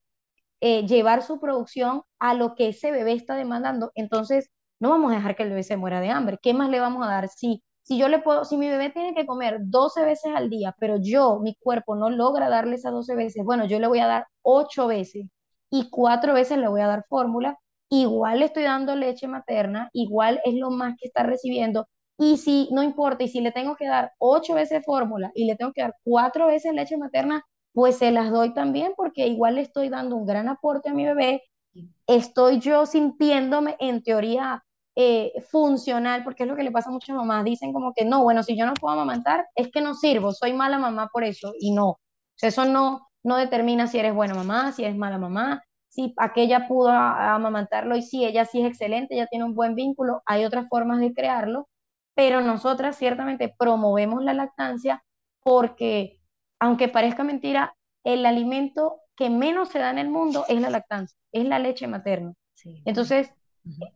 eh, 0.61 0.87
llevar 0.87 1.23
su 1.23 1.41
producción 1.41 2.03
a 2.19 2.35
lo 2.35 2.55
que 2.55 2.69
ese 2.69 2.91
bebé 2.91 3.13
está 3.13 3.35
demandando, 3.35 3.93
entonces 3.95 4.51
no 4.81 4.91
vamos 4.91 5.13
a 5.13 5.17
dejar 5.17 5.37
que 5.37 5.43
el 5.45 5.51
bebé 5.51 5.63
se 5.63 5.77
muera 5.77 6.01
de 6.01 6.11
hambre. 6.11 6.39
¿Qué 6.43 6.55
más 6.55 6.71
le 6.71 6.81
vamos 6.81 7.07
a 7.07 7.11
dar? 7.11 7.29
Si, 7.29 7.63
si 7.83 7.99
yo 7.99 8.09
le 8.09 8.19
puedo, 8.21 8.45
si 8.45 8.57
mi 8.57 8.69
bebé 8.69 8.91
tiene 8.91 9.15
que 9.15 9.27
comer 9.27 9.59
12 9.63 10.05
veces 10.05 10.33
al 10.35 10.51
día, 10.51 10.75
pero 10.79 10.97
yo, 11.01 11.39
mi 11.41 11.55
cuerpo 11.57 11.97
no 11.97 12.11
logra 12.11 12.49
darle 12.49 12.77
esas 12.77 12.93
12 12.93 13.15
veces, 13.15 13.45
bueno, 13.45 13.67
yo 13.67 13.79
le 13.79 13.87
voy 13.87 14.01
a 14.01 14.07
dar 14.07 14.27
8 14.43 14.87
veces 14.87 15.27
y 15.71 15.89
4 15.91 16.35
veces 16.35 16.59
le 16.59 16.69
voy 16.69 16.81
a 16.81 16.87
dar 16.87 17.05
fórmula, 17.09 17.59
igual 17.91 18.41
le 18.41 18.47
estoy 18.47 18.65
dando 18.65 18.97
leche 18.97 19.29
materna, 19.29 19.91
igual 19.93 20.41
es 20.45 20.55
lo 20.55 20.71
más 20.71 20.97
que 20.99 21.07
está 21.09 21.23
recibiendo. 21.23 21.89
Y 22.19 22.37
si 22.39 22.69
no 22.73 22.83
importa, 22.83 23.25
y 23.25 23.29
si 23.29 23.41
le 23.41 23.53
tengo 23.53 23.77
que 23.77 23.87
dar 23.87 24.13
8 24.19 24.55
veces 24.55 24.85
fórmula 24.85 25.31
y 25.35 25.47
le 25.47 25.57
tengo 25.57 25.73
que 25.73 25.83
dar 25.83 25.95
4 26.05 26.47
veces 26.49 26.75
leche 26.75 26.97
materna, 26.99 27.45
pues 27.73 27.99
se 27.99 28.11
las 28.11 28.31
doy 28.31 28.53
también 28.55 28.93
porque 28.97 29.27
igual 29.27 29.57
le 29.57 29.63
estoy 29.63 29.89
dando 29.89 30.17
un 30.17 30.27
gran 30.27 30.49
aporte 30.49 30.91
a 30.91 30.95
mi 30.95 31.05
bebé. 31.05 31.43
Estoy 32.07 32.59
yo 32.59 32.87
sintiéndome 32.87 33.77
en 33.79 34.03
teoría 34.03 34.65
eh, 34.97 35.33
funcional, 35.51 36.25
porque 36.25 36.43
es 36.43 36.49
lo 36.49 36.57
que 36.57 36.65
le 36.65 36.73
pasa 36.73 36.91
a 36.91 36.93
muchas 36.93 37.15
mamás. 37.17 37.45
Dicen 37.45 37.73
como 37.73 37.93
que 37.95 38.05
no, 38.05 38.23
bueno, 38.23 38.43
si 38.43 38.57
yo 38.57 38.67
no 38.67 38.75
puedo 38.75 38.95
amamantar, 38.95 39.47
es 39.55 39.71
que 39.71 39.81
no 39.81 39.95
sirvo, 39.95 40.33
soy 40.33 40.53
mala 40.53 40.79
mamá 40.79 41.09
por 41.13 41.25
eso. 41.25 41.53
Y 41.59 41.73
no, 41.73 42.01
eso 42.41 42.65
no, 42.65 43.09
no 43.23 43.37
determina 43.37 43.87
si 43.87 43.99
eres 43.99 44.15
buena 44.15 44.35
mamá, 44.35 44.73
si 44.73 44.85
eres 44.85 44.97
mala 44.97 45.19
mamá, 45.19 45.63
si 45.89 46.15
aquella 46.19 46.69
pudo 46.69 46.91
amamantarlo 46.91 47.97
y 47.97 48.03
si 48.03 48.25
ella 48.25 48.45
sí 48.45 48.61
es 48.61 48.69
excelente, 48.69 49.15
ella 49.15 49.27
tiene 49.27 49.45
un 49.45 49.55
buen 49.55 49.75
vínculo, 49.75 50.23
hay 50.25 50.45
otras 50.45 50.69
formas 50.69 51.01
de 51.01 51.13
crearlo, 51.13 51.69
pero 52.15 52.41
nosotras 52.41 52.97
ciertamente 52.97 53.55
promovemos 53.59 54.23
la 54.23 54.35
lactancia 54.35 55.03
porque 55.43 56.20
aunque 56.61 56.89
parezca 56.89 57.25
mentira, 57.25 57.75
el 58.05 58.25
alimento 58.27 59.01
que 59.17 59.31
menos 59.31 59.71
se 59.71 59.79
da 59.79 59.91
en 59.91 59.99
el 59.99 60.09
mundo 60.09 60.45
es 60.49 60.61
la 60.61 60.71
lactancia, 60.71 61.19
es 61.33 61.45
la 61.47 61.59
leche 61.59 61.87
materna. 61.87 62.35
Entonces, 62.85 63.33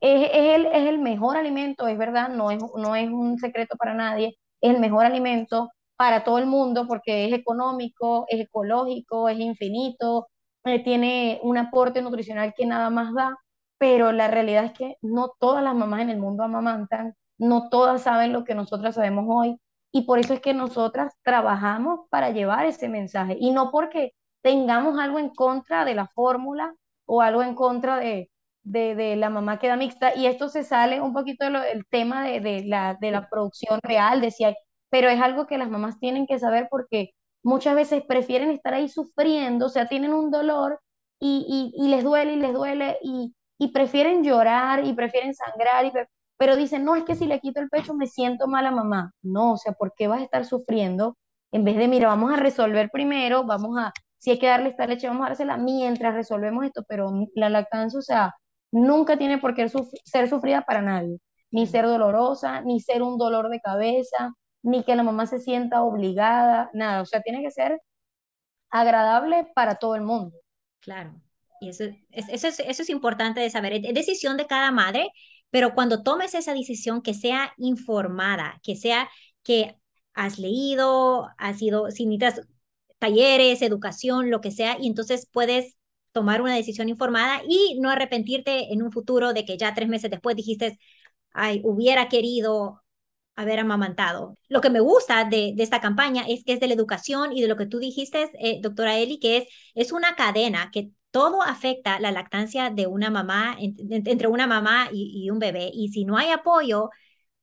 es, 0.01 0.31
el, 0.33 0.67
es 0.67 0.89
el 0.89 0.99
mejor 0.99 1.37
alimento, 1.37 1.87
es 1.87 1.99
verdad, 1.99 2.29
no 2.29 2.51
es, 2.51 2.63
no 2.77 2.97
es 2.97 3.09
un 3.11 3.39
secreto 3.39 3.77
para 3.77 3.95
nadie, 3.95 4.39
es 4.61 4.75
el 4.75 4.81
mejor 4.81 5.05
alimento 5.05 5.71
para 5.97 6.25
todo 6.25 6.39
el 6.39 6.47
mundo 6.47 6.87
porque 6.89 7.27
es 7.27 7.33
económico, 7.33 8.27
es 8.29 8.41
ecológico, 8.41 9.29
es 9.29 9.39
infinito, 9.39 10.29
eh, 10.65 10.83
tiene 10.83 11.41
un 11.43 11.59
aporte 11.59 12.03
nutricional 12.03 12.55
que 12.57 12.67
nada 12.67 12.91
más 12.91 13.13
da, 13.15 13.37
pero 13.79 14.13
la 14.13 14.29
realidad 14.29 14.65
es 14.67 14.73
que 14.73 14.97
no 15.03 15.33
todas 15.39 15.63
las 15.63 15.75
mamás 15.75 16.01
en 16.03 16.11
el 16.11 16.19
mundo 16.19 16.43
amamantan, 16.43 17.15
no 17.39 17.69
todas 17.69 18.03
saben 18.03 18.33
lo 18.33 18.45
que 18.45 18.55
nosotras 18.55 18.95
sabemos 18.95 19.27
hoy, 19.29 19.59
y 19.95 20.03
por 20.03 20.19
eso 20.19 20.35
es 20.35 20.41
que 20.41 20.55
nosotras 20.55 21.15
trabajamos 21.23 22.01
para 22.11 22.31
llevar 22.31 22.67
ese 22.67 22.89
mensaje 22.89 23.37
y 23.39 23.53
no 23.53 23.71
porque 23.71 24.13
tengamos 24.43 24.99
algo 24.99 25.21
en 25.21 25.31
contra 25.31 25.85
de 25.85 25.95
la 25.95 26.09
fórmula 26.09 26.75
o 27.07 27.23
algo 27.23 27.45
en 27.45 27.55
contra 27.55 27.99
de, 27.99 28.29
de, 28.65 29.15
la 29.15 29.31
mamá 29.31 29.61
que 29.61 29.69
da 29.69 29.77
mixta. 29.77 30.13
Y 30.17 30.27
esto 30.27 30.49
se 30.49 30.65
sale 30.65 31.01
un 31.01 31.13
poquito 31.15 31.49
del 31.49 31.87
tema 31.87 32.25
de, 32.25 32.41
de, 32.41 32.65
la, 32.65 32.99
de 33.01 33.13
la 33.13 33.29
producción 33.29 33.79
real, 33.85 34.21
decía, 34.21 34.57
pero 34.91 35.09
es 35.09 35.21
algo 35.21 35.47
que 35.47 35.59
las 35.59 35.71
mamás 35.71 36.01
tienen 36.01 36.27
que 36.27 36.41
saber 36.41 36.67
porque 36.71 37.11
muchas 37.45 37.77
veces 37.77 38.03
prefieren 38.05 38.51
estar 38.51 38.75
ahí 38.75 38.89
sufriendo, 38.89 39.67
o 39.67 39.69
sea, 39.69 39.87
tienen 39.87 40.13
un 40.13 40.33
dolor 40.33 40.81
y, 41.21 41.73
y, 41.77 41.85
y 41.85 41.89
les 41.89 42.03
duele 42.03 42.33
y 42.33 42.37
les 42.37 42.53
duele 42.53 42.99
y, 43.01 43.33
y 43.59 43.69
prefieren 43.73 44.25
llorar 44.25 44.85
y 44.85 44.93
prefieren 44.93 45.35
sangrar 45.35 45.85
y 45.85 45.93
pero 46.45 46.57
dicen, 46.57 46.85
no, 46.85 46.95
es 46.95 47.05
que 47.05 47.15
si 47.15 47.25
le 47.25 47.41
quito 47.41 47.59
el 47.59 47.71
pecho 47.71 47.95
me 47.95 48.07
siento 48.07 48.47
mala 48.47 48.71
mamá. 48.71 49.15
No, 49.23 49.55
o 49.55 49.57
sea, 49.57 49.73
¿por 49.73 49.95
qué 49.97 50.09
vas 50.09 50.21
a 50.21 50.25
estar 50.25 50.45
sufriendo? 50.45 51.17
En 51.53 51.65
vez 51.65 51.79
de, 51.79 51.89
mira, 51.89 52.09
vamos 52.09 52.31
a 52.35 52.37
resolver 52.37 52.91
primero, 52.91 53.45
vamos 53.45 53.79
a, 53.79 53.95
si 54.19 54.33
hay 54.33 54.39
que 54.39 54.49
darle 54.49 54.69
esta 54.69 54.87
leche, 54.87 55.09
vamos 55.09 55.25
a 55.25 55.29
dársela 55.31 55.57
mientras 55.57 56.15
resolvemos 56.15 56.67
esto, 56.67 56.85
pero 56.87 57.11
la 57.35 57.49
lactancia, 57.49 57.99
o 57.99 58.03
sea, 58.03 58.35
nunca 58.71 59.17
tiene 59.17 59.39
por 59.39 59.55
qué 59.55 59.71
ser 60.05 60.29
sufrida 60.29 60.61
para 60.67 60.83
nadie, 60.83 61.19
ni 61.51 61.67
ser 61.67 61.87
dolorosa, 61.87 62.61
ni 62.61 62.79
ser 62.79 63.03
un 63.03 63.17
dolor 63.17 63.49
de 63.49 63.61
cabeza, 63.61 64.35
ni 64.63 64.85
que 64.85 64.97
la 64.97 65.03
mamá 65.03 65.25
se 65.25 65.39
sienta 65.39 65.83
obligada, 65.83 66.69
nada, 66.75 67.01
o 67.01 67.07
sea, 67.07 67.23
tiene 67.23 67.41
que 67.43 67.53
ser 67.53 67.81
agradable 68.69 69.51
para 69.55 69.77
todo 69.77 69.95
el 69.95 70.03
mundo. 70.03 70.37
Claro, 70.81 71.15
y 71.63 71.71
eso, 71.71 71.85
eso, 72.11 72.49
es, 72.49 72.61
eso 72.61 72.83
es 72.83 72.91
importante 72.91 73.41
de 73.41 73.49
saber, 73.49 73.73
es 73.73 73.95
decisión 73.95 74.37
de 74.37 74.47
cada 74.47 74.71
madre 74.73 75.11
pero 75.55 75.73
cuando 75.73 76.03
tomes 76.03 76.35
esa 76.35 76.53
decisión, 76.53 77.01
que 77.01 77.15
sea 77.15 77.55
informada, 77.59 78.61
que 78.65 78.75
sea 78.75 79.09
que 79.45 79.77
has 80.13 80.41
leído, 80.41 81.29
has 81.39 81.59
sido, 81.59 81.93
si 81.93 82.07
necesitas 82.07 82.49
talleres, 82.99 83.63
educación, 83.63 84.31
lo 84.31 84.41
que 84.41 84.51
sea, 84.51 84.77
y 84.81 84.89
entonces 84.89 85.29
puedes 85.31 85.77
tomar 86.11 86.43
una 86.43 86.57
decisión 86.57 86.89
informada 86.89 87.41
y 87.49 87.79
no 87.81 87.89
arrepentirte 87.91 88.73
en 88.73 88.83
un 88.83 88.91
futuro 88.91 89.33
de 89.33 89.45
que 89.45 89.57
ya 89.57 89.75
tres 89.75 89.89
meses 89.89 90.11
después 90.11 90.35
dijiste, 90.35 90.77
ay, 91.33 91.61
hubiera 91.63 92.09
querido 92.09 92.83
haber 93.37 93.61
amamantado. 93.61 94.37
Lo 94.49 94.61
que 94.61 94.71
me 94.71 94.81
gusta 94.81 95.25
de, 95.25 95.55
esta 95.59 95.81
campaña 95.81 96.25
es 96.29 96.43
que 96.45 96.55
es 96.55 96.61
de 96.61 96.67
la 96.67 96.75
educación 96.75 97.33
y 97.33 97.43
de 97.43 97.49
lo 97.49 97.57
que 97.57 97.67
tú 97.67 97.79
dijiste, 97.79 98.29
eh, 98.41 98.59
doctora 98.61 98.99
Eli, 98.99 99.21
que 99.21 99.37
es, 99.37 99.49
es 99.77 99.93
una 99.93 100.17
cadena 100.17 100.71
que 100.73 100.91
todo 101.15 101.43
afecta 101.43 102.01
la 102.01 102.11
lactancia 102.11 102.71
de 102.71 102.89
una 102.89 103.09
mamá, 103.09 103.57
entre 103.61 104.27
una 104.27 104.49
mamá 104.49 104.89
y, 104.93 105.31
un 105.31 105.39
bebé. 105.39 105.71
Y 105.73 105.91
si 105.91 106.05
no 106.05 106.17
hay 106.19 106.31
apoyo, 106.31 106.91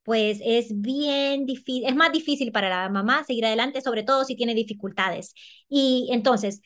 pues 0.03 0.39
es 0.43 0.81
bien 0.81 1.45
difícil, 1.45 1.85
es 1.85 1.95
más 1.95 2.11
difícil 2.11 2.51
para 2.51 2.69
la 2.69 2.89
mamá 2.89 3.23
seguir 3.23 3.45
adelante, 3.45 3.81
sobre 3.81 4.03
todo 4.03 4.25
si 4.25 4.35
tiene 4.35 4.55
dificultades. 4.55 5.33
Y 5.69 6.09
entonces, 6.11 6.61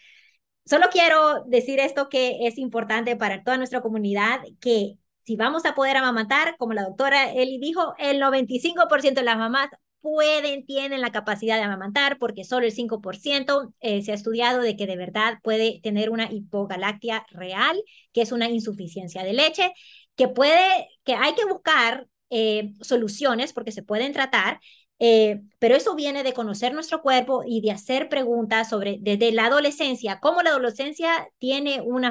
solo 0.65 0.87
quiero 0.91 1.43
decir 1.45 1.79
esto 1.79 2.09
que 2.09 2.47
es 2.47 2.57
importante 2.57 3.15
para 3.15 3.43
toda 3.43 3.57
nuestra 3.57 3.81
comunidad, 3.81 4.41
que 4.59 4.97
si 5.23 5.35
vamos 5.35 5.65
a 5.65 5.75
poder 5.75 5.97
amamantar, 5.97 6.57
como 6.57 6.73
la 6.73 6.83
doctora 6.83 7.31
Eli 7.33 7.59
dijo, 7.59 7.93
el 7.99 8.19
95% 8.19 9.21
de 9.21 9.25
las 9.25 9.37
mamás 9.37 9.69
pueden, 10.05 10.67
tienen 10.67 11.01
la 11.01 11.11
capacidad 11.11 11.57
de 11.57 11.63
amamantar, 11.63 12.19
porque 12.19 12.43
solo 12.43 12.67
el 12.67 12.71
5% 12.71 13.73
eh, 13.79 14.03
se 14.03 14.11
ha 14.11 14.13
estudiado 14.13 14.61
de 14.61 14.77
que 14.77 14.85
de 14.85 14.97
verdad 14.97 15.39
puede 15.41 15.79
tener 15.81 16.11
una 16.11 16.31
hipogalactia 16.31 17.25
real, 17.31 17.81
que 18.13 18.21
es 18.21 18.31
una 18.31 18.47
insuficiencia 18.47 19.23
de 19.23 19.33
leche, 19.33 19.73
que 20.15 20.27
puede, 20.27 20.61
que 21.05 21.15
hay 21.15 21.33
que 21.33 21.45
buscar 21.45 22.07
eh, 22.29 22.73
soluciones 22.81 23.51
porque 23.51 23.71
se 23.71 23.81
pueden 23.81 24.13
tratar, 24.13 24.59
eh, 24.99 25.41
pero 25.59 25.75
eso 25.75 25.95
viene 25.95 26.23
de 26.23 26.33
conocer 26.33 26.73
nuestro 26.73 27.01
cuerpo 27.01 27.43
y 27.45 27.61
de 27.61 27.71
hacer 27.71 28.07
preguntas 28.07 28.69
sobre 28.69 28.97
desde 29.01 29.31
la 29.31 29.47
adolescencia, 29.47 30.19
cómo 30.21 30.41
la 30.41 30.51
adolescencia 30.51 31.27
tiene 31.37 31.81
un 31.81 32.05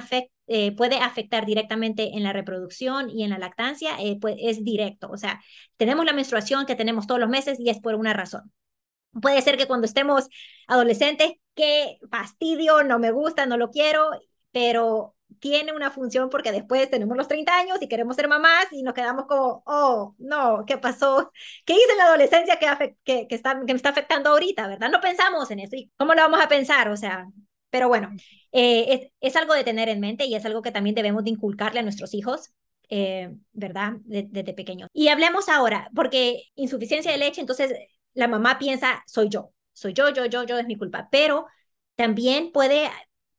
eh, 0.47 0.73
puede 0.77 0.97
afectar 0.97 1.47
directamente 1.47 2.11
en 2.15 2.23
la 2.23 2.33
reproducción 2.35 3.09
y 3.09 3.25
en 3.25 3.31
la 3.31 3.39
lactancia, 3.39 3.97
eh, 4.01 4.19
pues 4.21 4.37
es 4.39 4.63
directo. 4.63 5.09
O 5.11 5.17
sea, 5.17 5.41
tenemos 5.79 6.05
la 6.05 6.13
menstruación 6.13 6.67
que 6.67 6.77
tenemos 6.77 7.07
todos 7.07 7.21
los 7.21 7.31
meses 7.31 7.59
y 7.59 7.71
es 7.71 7.81
por 7.81 7.95
una 7.95 8.13
razón. 8.13 8.53
Puede 9.23 9.41
ser 9.43 9.57
que 9.57 9.67
cuando 9.67 9.87
estemos 9.87 10.29
adolescentes, 10.67 11.33
qué 11.55 11.99
fastidio, 12.11 12.83
no 12.83 12.99
me 12.99 13.13
gusta, 13.13 13.47
no 13.47 13.57
lo 13.57 13.71
quiero, 13.71 14.11
pero 14.51 15.15
tiene 15.41 15.73
una 15.73 15.91
función 15.91 16.31
porque 16.31 16.53
después 16.53 16.91
tenemos 16.91 17.17
los 17.17 17.29
30 17.29 17.57
años 17.57 17.79
y 17.81 17.89
queremos 17.89 18.17
ser 18.17 18.29
mamás 18.29 18.67
y 18.73 18.83
nos 18.83 18.95
quedamos 18.95 19.27
como, 19.27 19.63
oh, 19.67 20.15
no, 20.19 20.65
¿qué 20.67 20.79
pasó? 20.79 21.31
¿Qué 21.65 21.75
hice 21.75 21.93
en 21.93 21.99
la 21.99 22.05
adolescencia 22.07 22.59
que, 22.59 22.97
que, 23.05 23.27
que, 23.29 23.35
está, 23.35 23.55
que 23.67 23.73
me 23.73 23.77
está 23.77 23.91
afectando 23.91 24.31
ahorita, 24.31 24.69
verdad? 24.69 24.91
No 24.91 25.01
pensamos 25.01 25.51
en 25.51 25.61
eso. 25.61 25.77
¿Y 25.77 25.91
cómo 25.97 26.15
lo 26.15 26.23
vamos 26.23 26.41
a 26.41 26.49
pensar? 26.49 26.89
O 26.89 26.97
sea, 26.97 27.27
pero 27.71 27.89
bueno, 27.89 28.11
eh, 28.53 29.11
es, 29.21 29.37
algo 29.37 29.53
de 29.55 29.65
tener 29.65 29.89
en 29.89 30.01
mente 30.01 30.27
y 30.27 30.35
es 30.37 30.45
algo 30.47 30.63
que 30.63 30.71
también 30.71 30.95
debemos 30.95 31.25
de 31.25 31.31
inculcarle 31.31 31.81
a 31.81 31.83
nuestros 31.83 32.15
hijos. 32.15 32.53
Eh, 32.89 33.35
¿Verdad? 33.53 33.95
Desde 34.05 34.53
pequeños. 34.53 34.89
Y 34.93 35.09
hablemos 35.09 35.49
ahora, 35.49 35.91
porque 35.95 36.45
insuficiencia 36.55 37.11
de 37.11 37.19
leche, 37.19 37.41
entonces 37.41 37.73
la 38.13 38.29
mamá 38.29 38.59
piensa, 38.59 39.03
soy 39.07 39.29
yo, 39.29 39.53
soy 39.73 39.93
yo, 39.95 40.11
yo, 40.11 40.27
yo, 40.27 40.45
yo, 40.45 40.59
es 40.59 40.67
mi 40.67 40.77
culpa, 40.77 41.09
pero 41.11 41.47
también 41.97 42.53
puede 42.53 42.91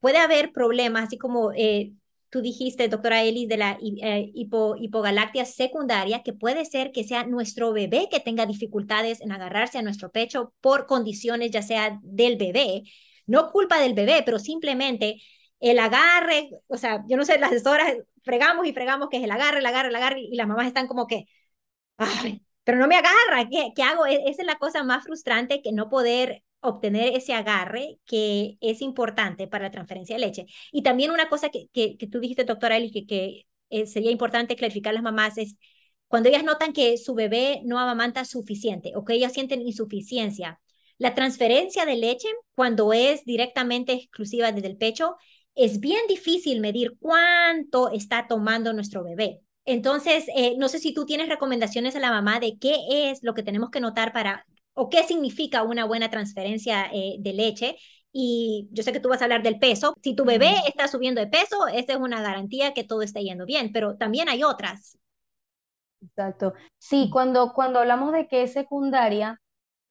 puede 0.05 0.19
haber 0.19 0.51
problemas, 0.51 1.05
así 1.05 1.17
como 1.17 1.51
eh, 1.53 1.93
tú 2.29 2.41
dijiste, 2.41 2.87
doctora 2.89 3.23
Ellis, 3.23 3.49
de 3.49 3.57
la 3.57 3.79
eh, 3.81 4.31
hipogalactia 4.35 5.45
secundaria, 5.45 6.21
que 6.21 6.31
puede 6.31 6.63
ser 6.65 6.91
que 6.91 7.03
sea 7.03 7.25
nuestro 7.25 7.73
bebé 7.73 8.07
que 8.11 8.19
tenga 8.19 8.45
dificultades 8.45 9.19
en 9.19 9.31
agarrarse 9.31 9.79
a 9.79 9.81
nuestro 9.81 10.11
pecho 10.11 10.53
por 10.61 10.85
condiciones 10.85 11.49
ya 11.49 11.63
sea 11.63 11.99
del 12.03 12.37
bebé, 12.37 12.83
no 13.25 13.51
culpa 13.51 13.79
del 13.79 13.95
bebé, 13.95 14.21
pero 14.23 14.37
simplemente 14.37 15.23
el 15.59 15.79
agarre, 15.79 16.51
o 16.67 16.77
sea, 16.77 17.03
yo 17.09 17.17
no 17.17 17.25
sé, 17.25 17.39
las 17.39 17.65
horas 17.65 17.95
fregamos 18.23 18.67
y 18.67 18.73
fregamos 18.73 19.09
que 19.09 19.17
es 19.17 19.23
el 19.23 19.31
agarre, 19.31 19.57
el 19.57 19.65
agarre, 19.65 19.89
el 19.89 19.95
agarre, 19.95 20.19
y 20.21 20.35
las 20.35 20.47
mamás 20.47 20.67
están 20.67 20.85
como 20.85 21.07
que, 21.07 21.25
pero 22.63 22.77
no 22.77 22.87
me 22.87 22.97
agarra, 22.97 23.49
¿qué, 23.49 23.71
qué 23.75 23.81
hago? 23.81 24.05
E, 24.05 24.29
esa 24.29 24.43
es 24.43 24.45
la 24.45 24.59
cosa 24.59 24.83
más 24.83 25.03
frustrante 25.03 25.63
que 25.63 25.71
no 25.71 25.89
poder 25.89 26.43
obtener 26.65 27.15
ese 27.15 27.33
agarre 27.33 27.99
que 28.05 28.57
es 28.61 28.81
importante 28.81 29.47
para 29.47 29.65
la 29.65 29.71
transferencia 29.71 30.15
de 30.15 30.21
leche. 30.25 30.45
Y 30.71 30.83
también 30.83 31.11
una 31.11 31.29
cosa 31.29 31.49
que, 31.49 31.67
que, 31.73 32.07
tú 32.07 32.19
dijiste, 32.19 32.43
doctora 32.43 32.77
Eli, 32.77 32.91
que, 32.91 33.05
que 33.05 33.45
eh, 33.69 33.87
sería 33.87 34.11
importante 34.11 34.55
clarificar 34.55 34.91
a 34.91 34.95
las 34.95 35.03
mamás 35.03 35.37
es 35.37 35.57
cuando 36.07 36.29
ellas 36.29 36.43
notan 36.43 36.73
que 36.73 36.97
su 36.97 37.15
bebé 37.15 37.61
no 37.65 37.79
amamanta 37.79 38.25
suficiente 38.25 38.93
o 38.95 39.03
que 39.03 39.13
ellas 39.13 39.33
sienten 39.33 39.61
insuficiencia, 39.61 40.61
la 40.97 41.13
transferencia 41.13 41.85
de 41.85 41.97
leche, 41.97 42.27
cuando 42.55 42.93
es 42.93 43.25
directamente 43.25 43.93
exclusiva 43.93 44.51
desde 44.51 44.67
el 44.67 44.77
pecho, 44.77 45.17
es 45.53 45.79
bien 45.79 46.07
difícil 46.07 46.61
medir 46.61 46.95
cuánto 46.99 47.91
está 47.91 48.27
tomando 48.27 48.71
nuestro 48.73 49.03
bebé. 49.03 49.41
Entonces, 49.65 50.25
eh, 50.35 50.55
no 50.57 50.69
sé 50.69 50.79
si 50.79 50.93
tú 50.93 51.05
tienes 51.05 51.27
recomendaciones 51.27 51.95
a 51.95 51.99
la 51.99 52.11
mamá 52.11 52.39
de 52.39 52.57
qué 52.59 52.77
es 52.89 53.23
lo 53.23 53.33
que 53.33 53.43
tenemos 53.43 53.71
que 53.71 53.81
notar 53.81 54.13
para 54.13 54.45
o 54.75 54.89
qué 54.89 55.03
significa 55.03 55.63
una 55.63 55.85
buena 55.85 56.09
transferencia 56.11 56.89
eh, 56.93 57.17
de 57.19 57.33
leche. 57.33 57.77
Y 58.11 58.69
yo 58.71 58.83
sé 58.83 58.93
que 58.93 58.99
tú 59.01 59.09
vas 59.09 59.21
a 59.21 59.25
hablar 59.25 59.43
del 59.43 59.59
peso. 59.59 59.95
Si 60.03 60.15
tu 60.15 60.25
bebé 60.25 60.53
está 60.67 60.87
subiendo 60.87 61.21
de 61.21 61.27
peso, 61.27 61.67
esa 61.67 61.93
es 61.93 61.99
una 61.99 62.21
garantía 62.21 62.73
que 62.73 62.83
todo 62.85 63.01
está 63.01 63.19
yendo 63.21 63.45
bien, 63.45 63.71
pero 63.73 63.97
también 63.97 64.29
hay 64.29 64.43
otras. 64.43 64.99
Exacto. 66.01 66.53
Sí, 66.77 67.09
cuando, 67.11 67.53
cuando 67.53 67.79
hablamos 67.79 68.13
de 68.13 68.27
que 68.27 68.43
es 68.43 68.53
secundaria, 68.53 69.41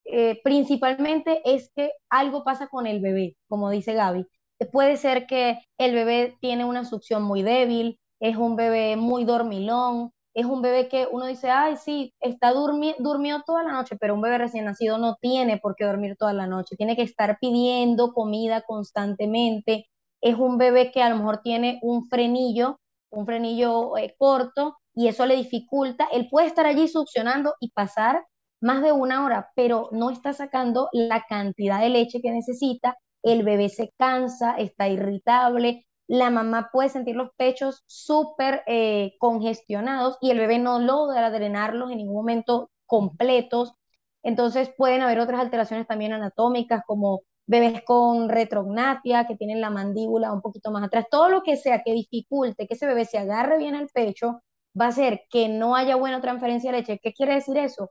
eh, 0.06 0.40
principalmente 0.44 1.42
es 1.46 1.72
que 1.76 1.92
algo 2.10 2.44
pasa 2.44 2.68
con 2.68 2.86
el 2.88 3.00
bebé, 3.02 3.36
como 3.48 3.70
dice 3.70 3.94
Gaby. 3.94 4.26
Puede 4.72 4.98
ser 4.98 5.26
que 5.28 5.60
el 5.78 5.94
bebé 5.94 6.38
tiene 6.40 6.66
una 6.66 6.86
succión 6.86 7.24
muy 7.24 7.42
débil, 7.44 8.00
es 8.20 8.36
un 8.38 8.56
bebé 8.56 8.96
muy 8.96 9.24
dormilón, 9.24 10.12
es 10.34 10.46
un 10.46 10.62
bebé 10.62 10.88
que 10.88 11.08
uno 11.10 11.26
dice, 11.26 11.50
ay, 11.50 11.76
sí, 11.76 12.12
está 12.20 12.52
durmi 12.52 12.94
durmió 12.98 13.42
toda 13.46 13.62
la 13.62 13.72
noche, 13.72 13.96
pero 13.98 14.14
un 14.14 14.20
bebé 14.20 14.38
recién 14.38 14.64
nacido 14.64 14.98
no 14.98 15.16
tiene 15.20 15.58
por 15.58 15.76
qué 15.76 15.84
dormir 15.84 16.16
toda 16.18 16.32
la 16.32 16.46
noche, 16.46 16.76
tiene 16.76 16.96
que 16.96 17.02
estar 17.02 17.38
pidiendo 17.40 18.12
comida 18.12 18.62
constantemente. 18.62 19.86
Es 20.20 20.36
un 20.36 20.58
bebé 20.58 20.90
que 20.92 21.02
a 21.02 21.10
lo 21.10 21.16
mejor 21.16 21.40
tiene 21.42 21.78
un 21.82 22.06
frenillo, 22.08 22.80
un 23.10 23.26
frenillo 23.26 23.96
eh, 23.96 24.14
corto, 24.18 24.76
y 24.94 25.08
eso 25.08 25.26
le 25.26 25.36
dificulta. 25.36 26.08
Él 26.12 26.28
puede 26.30 26.46
estar 26.48 26.66
allí 26.66 26.88
succionando 26.88 27.54
y 27.60 27.70
pasar 27.70 28.24
más 28.60 28.82
de 28.82 28.92
una 28.92 29.24
hora, 29.24 29.50
pero 29.54 29.88
no 29.92 30.10
está 30.10 30.32
sacando 30.32 30.88
la 30.92 31.24
cantidad 31.28 31.80
de 31.80 31.90
leche 31.90 32.20
que 32.22 32.30
necesita. 32.30 32.96
El 33.22 33.42
bebé 33.42 33.68
se 33.68 33.92
cansa, 33.98 34.54
está 34.56 34.88
irritable, 34.88 35.86
la 36.06 36.30
mamá 36.30 36.70
puede 36.72 36.88
sentir 36.90 37.16
los 37.16 37.30
pechos 37.36 37.82
súper 37.86 38.62
eh, 38.66 39.14
congestionados 39.18 40.18
y 40.20 40.30
el 40.30 40.38
bebé 40.38 40.58
no 40.58 40.78
logra 40.78 41.30
drenarlos 41.30 41.90
en 41.90 41.98
ningún 41.98 42.16
momento 42.16 42.70
completos. 42.86 43.74
Entonces 44.22 44.70
pueden 44.76 45.02
haber 45.02 45.20
otras 45.20 45.40
alteraciones 45.40 45.86
también 45.86 46.12
anatómicas 46.12 46.82
como 46.86 47.22
bebés 47.46 47.82
con 47.84 48.28
retrognatia, 48.28 49.26
que 49.26 49.36
tienen 49.36 49.60
la 49.60 49.70
mandíbula 49.70 50.32
un 50.32 50.40
poquito 50.42 50.70
más 50.70 50.84
atrás. 50.84 51.06
Todo 51.10 51.28
lo 51.28 51.42
que 51.42 51.56
sea 51.56 51.82
que 51.82 51.92
dificulte 51.92 52.66
que 52.66 52.74
ese 52.74 52.86
bebé 52.86 53.04
se 53.04 53.18
agarre 53.18 53.58
bien 53.58 53.74
al 53.74 53.88
pecho 53.88 54.42
va 54.80 54.86
a 54.86 54.88
hacer 54.88 55.22
que 55.30 55.48
no 55.48 55.76
haya 55.76 55.96
buena 55.96 56.20
transferencia 56.20 56.70
de 56.72 56.78
leche. 56.78 57.00
¿Qué 57.02 57.12
quiere 57.12 57.34
decir 57.34 57.56
eso? 57.58 57.90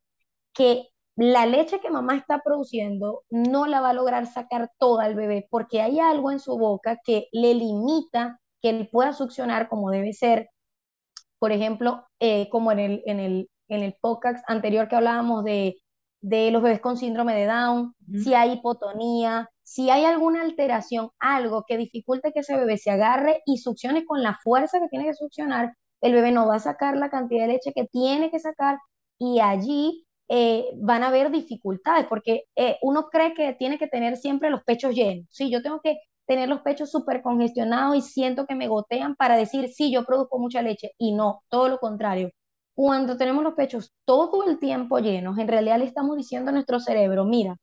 Que 0.54 0.88
la 1.16 1.46
leche 1.46 1.80
que 1.80 1.92
mamá 1.92 2.16
está 2.16 2.40
produciendo 2.40 3.24
no 3.30 3.68
la 3.68 3.82
va 3.82 3.92
a 3.92 3.94
lograr 3.94 4.26
sacar 4.26 4.72
toda 4.80 5.08
el 5.08 5.16
bebé 5.16 5.48
porque 5.50 5.82
hay 5.82 6.00
algo 6.00 6.32
en 6.32 6.40
su 6.40 6.58
boca 6.58 7.00
que 7.04 7.28
le 7.32 7.54
limita 7.54 8.40
que 8.62 8.70
él 8.70 8.90
pueda 8.92 9.14
succionar 9.14 9.70
como 9.70 9.92
debe 9.92 10.14
ser. 10.14 10.50
Por 11.38 11.52
ejemplo, 11.52 12.08
eh, 12.20 12.50
como 12.50 12.72
en 12.72 12.80
el, 12.80 13.04
en 13.06 13.20
el, 13.20 13.50
en 13.68 13.84
el 13.84 13.96
podcast 14.02 14.44
anterior 14.50 14.88
que 14.88 14.96
hablábamos 14.96 15.44
de, 15.44 15.76
de 16.22 16.50
los 16.52 16.64
bebés 16.64 16.80
con 16.80 16.98
síndrome 16.98 17.36
de 17.36 17.46
Down, 17.46 17.94
si 18.24 18.34
hay 18.34 18.54
hipotonía, 18.54 19.50
si 19.62 19.90
hay 19.90 20.06
alguna 20.06 20.42
alteración, 20.42 21.10
algo 21.20 21.66
que 21.68 21.78
dificulte 21.78 22.32
que 22.32 22.40
ese 22.40 22.56
bebé 22.56 22.78
se 22.78 22.92
agarre 22.92 23.42
y 23.46 23.58
succione 23.58 24.06
con 24.06 24.24
la 24.24 24.40
fuerza 24.42 24.80
que 24.80 24.88
tiene 24.88 25.06
que 25.06 25.14
succionar, 25.14 25.76
el 26.02 26.14
bebé 26.14 26.32
no 26.32 26.48
va 26.48 26.56
a 26.56 26.60
sacar 26.60 26.98
la 26.98 27.10
cantidad 27.10 27.42
de 27.42 27.54
leche 27.54 27.74
que 27.74 27.86
tiene 27.86 28.32
que 28.32 28.40
sacar 28.40 28.80
y 29.20 29.40
allí 29.42 30.06
eh, 30.30 30.66
van 30.76 31.04
a 31.04 31.08
haber 31.08 31.32
dificultades, 31.32 32.08
porque 32.08 32.46
eh, 32.56 32.78
uno 32.82 33.10
cree 33.10 33.34
que 33.34 33.54
tiene 33.54 33.78
que 33.78 33.88
tener 33.88 34.18
siempre 34.18 34.50
los 34.50 34.64
pechos 34.64 34.94
llenos. 34.96 35.28
Sí, 35.30 35.50
yo 35.52 35.62
tengo 35.62 35.82
que 35.82 36.00
tener 36.26 36.50
los 36.50 36.62
pechos 36.62 36.92
súper 36.92 37.22
congestionados 37.22 37.96
y 37.98 38.02
siento 38.02 38.46
que 38.46 38.56
me 38.56 38.68
gotean 38.68 39.16
para 39.16 39.36
decir, 39.36 39.70
sí, 39.70 39.92
yo 39.92 40.06
produzco 40.06 40.40
mucha 40.40 40.62
leche. 40.62 40.92
Y 40.98 41.14
no, 41.14 41.44
todo 41.50 41.70
lo 41.70 41.78
contrario. 41.80 42.32
Cuando 42.76 43.18
tenemos 43.18 43.44
los 43.44 43.54
pechos 43.54 43.94
todo 44.06 44.46
el 44.50 44.60
tiempo 44.60 45.00
llenos, 45.00 45.38
en 45.38 45.48
realidad 45.48 45.78
le 45.80 45.86
estamos 45.86 46.18
diciendo 46.18 46.50
a 46.50 46.54
nuestro 46.54 46.80
cerebro, 46.80 47.26
mira, 47.26 47.58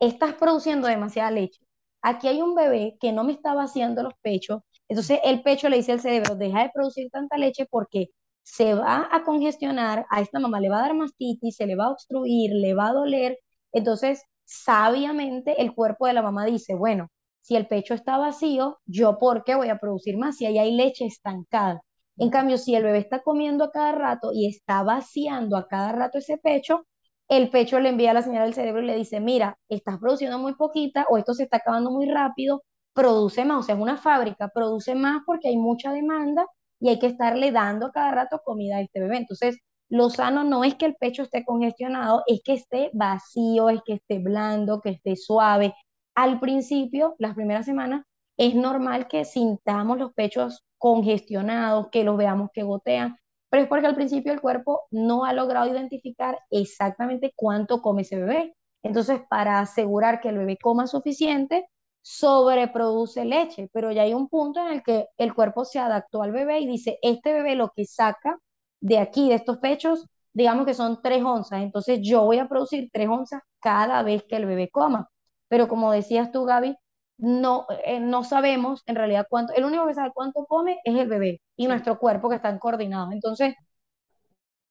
estás 0.00 0.34
produciendo 0.34 0.88
demasiada 0.88 1.30
leche. 1.30 1.60
Aquí 2.02 2.28
hay 2.28 2.42
un 2.42 2.54
bebé 2.54 2.96
que 3.00 3.12
no 3.12 3.24
me 3.24 3.32
está 3.32 3.54
vaciando 3.54 4.02
los 4.02 4.14
pechos. 4.22 4.60
Entonces 4.88 5.20
el 5.24 5.42
pecho 5.42 5.68
le 5.68 5.78
dice 5.78 5.92
al 5.92 6.00
cerebro, 6.00 6.36
deja 6.36 6.62
de 6.64 6.70
producir 6.74 7.10
tanta 7.10 7.38
leche 7.38 7.66
porque 7.70 8.10
se 8.44 8.74
va 8.74 9.08
a 9.10 9.24
congestionar, 9.24 10.06
a 10.10 10.20
esta 10.20 10.38
mamá 10.38 10.60
le 10.60 10.68
va 10.70 10.78
a 10.78 10.82
dar 10.82 10.94
mastitis, 10.94 11.56
se 11.56 11.66
le 11.66 11.76
va 11.76 11.86
a 11.86 11.90
obstruir, 11.92 12.52
le 12.52 12.74
va 12.74 12.88
a 12.88 12.92
doler. 12.92 13.38
Entonces, 13.72 14.22
sabiamente 14.44 15.60
el 15.62 15.74
cuerpo 15.74 16.06
de 16.06 16.12
la 16.12 16.22
mamá 16.22 16.44
dice, 16.46 16.74
bueno, 16.74 17.08
si 17.40 17.56
el 17.56 17.66
pecho 17.66 17.94
está 17.94 18.18
vacío, 18.18 18.78
¿yo 18.86 19.18
por 19.18 19.44
qué 19.44 19.54
voy 19.54 19.68
a 19.70 19.78
producir 19.78 20.16
más 20.18 20.36
si 20.36 20.46
ahí 20.46 20.58
hay 20.58 20.72
leche 20.76 21.06
estancada? 21.06 21.80
En 22.16 22.30
cambio, 22.30 22.58
si 22.58 22.74
el 22.74 22.84
bebé 22.84 22.98
está 22.98 23.22
comiendo 23.22 23.64
a 23.64 23.70
cada 23.72 23.92
rato 23.92 24.30
y 24.32 24.46
está 24.48 24.82
vaciando 24.82 25.56
a 25.56 25.66
cada 25.66 25.92
rato 25.92 26.18
ese 26.18 26.38
pecho, 26.38 26.86
el 27.28 27.50
pecho 27.50 27.80
le 27.80 27.88
envía 27.88 28.12
la 28.14 28.22
señal 28.22 28.44
al 28.44 28.54
cerebro 28.54 28.82
y 28.82 28.86
le 28.86 28.96
dice, 28.96 29.20
mira, 29.20 29.58
estás 29.68 29.98
produciendo 29.98 30.38
muy 30.38 30.54
poquita 30.54 31.06
o 31.10 31.18
esto 31.18 31.34
se 31.34 31.44
está 31.44 31.56
acabando 31.58 31.90
muy 31.90 32.06
rápido, 32.06 32.62
produce 32.92 33.44
más, 33.44 33.60
o 33.60 33.62
sea, 33.62 33.74
es 33.74 33.80
una 33.80 33.96
fábrica, 33.96 34.48
produce 34.54 34.94
más 34.94 35.22
porque 35.26 35.48
hay 35.48 35.56
mucha 35.56 35.92
demanda 35.92 36.46
y 36.84 36.90
hay 36.90 36.98
que 36.98 37.06
estarle 37.06 37.50
dando 37.50 37.92
cada 37.92 38.10
rato 38.10 38.42
comida 38.44 38.76
a 38.76 38.82
este 38.82 39.00
bebé. 39.00 39.16
Entonces, 39.16 39.56
lo 39.88 40.10
sano 40.10 40.44
no 40.44 40.64
es 40.64 40.74
que 40.74 40.84
el 40.84 40.96
pecho 40.96 41.22
esté 41.22 41.42
congestionado, 41.42 42.22
es 42.26 42.42
que 42.44 42.52
esté 42.52 42.90
vacío, 42.92 43.70
es 43.70 43.80
que 43.86 43.94
esté 43.94 44.18
blando, 44.18 44.82
que 44.82 44.90
esté 44.90 45.16
suave. 45.16 45.74
Al 46.14 46.40
principio, 46.40 47.14
las 47.18 47.34
primeras 47.34 47.64
semanas, 47.64 48.04
es 48.36 48.54
normal 48.54 49.08
que 49.08 49.24
sintamos 49.24 49.96
los 49.96 50.12
pechos 50.12 50.62
congestionados, 50.76 51.88
que 51.90 52.04
los 52.04 52.18
veamos 52.18 52.50
que 52.52 52.64
gotean, 52.64 53.16
pero 53.48 53.62
es 53.62 53.68
porque 53.70 53.86
al 53.86 53.94
principio 53.94 54.34
el 54.34 54.42
cuerpo 54.42 54.82
no 54.90 55.24
ha 55.24 55.32
logrado 55.32 55.72
identificar 55.72 56.38
exactamente 56.50 57.32
cuánto 57.34 57.80
come 57.80 58.02
ese 58.02 58.16
bebé. 58.16 58.52
Entonces, 58.82 59.22
para 59.30 59.60
asegurar 59.60 60.20
que 60.20 60.28
el 60.28 60.36
bebé 60.36 60.58
coma 60.60 60.86
suficiente, 60.86 61.66
sobreproduce 62.04 63.24
leche, 63.24 63.70
pero 63.72 63.90
ya 63.90 64.02
hay 64.02 64.12
un 64.14 64.28
punto 64.28 64.60
en 64.60 64.68
el 64.74 64.82
que 64.82 65.08
el 65.16 65.34
cuerpo 65.34 65.64
se 65.64 65.78
adaptó 65.78 66.22
al 66.22 66.32
bebé 66.32 66.60
y 66.60 66.66
dice, 66.66 66.98
este 67.02 67.32
bebé 67.32 67.56
lo 67.56 67.70
que 67.74 67.86
saca 67.86 68.38
de 68.80 68.98
aquí, 68.98 69.28
de 69.30 69.36
estos 69.36 69.58
pechos, 69.58 70.06
digamos 70.34 70.66
que 70.66 70.74
son 70.74 71.00
tres 71.02 71.24
onzas, 71.24 71.62
entonces 71.62 72.00
yo 72.02 72.24
voy 72.24 72.38
a 72.38 72.48
producir 72.48 72.90
tres 72.92 73.08
onzas 73.08 73.40
cada 73.60 74.02
vez 74.02 74.22
que 74.24 74.36
el 74.36 74.46
bebé 74.46 74.68
coma. 74.70 75.08
Pero 75.48 75.66
como 75.68 75.92
decías 75.92 76.30
tú, 76.30 76.44
Gaby, 76.44 76.76
no, 77.16 77.66
eh, 77.84 78.00
no 78.00 78.22
sabemos 78.24 78.82
en 78.86 78.96
realidad 78.96 79.26
cuánto, 79.30 79.54
el 79.54 79.64
único 79.64 79.86
que 79.86 79.94
sabe 79.94 80.10
cuánto 80.14 80.44
come 80.46 80.80
es 80.84 80.96
el 80.96 81.08
bebé 81.08 81.40
y 81.56 81.66
nuestro 81.68 81.98
cuerpo 81.98 82.28
que 82.28 82.36
están 82.36 82.58
coordinados. 82.58 83.12
Entonces, 83.12 83.54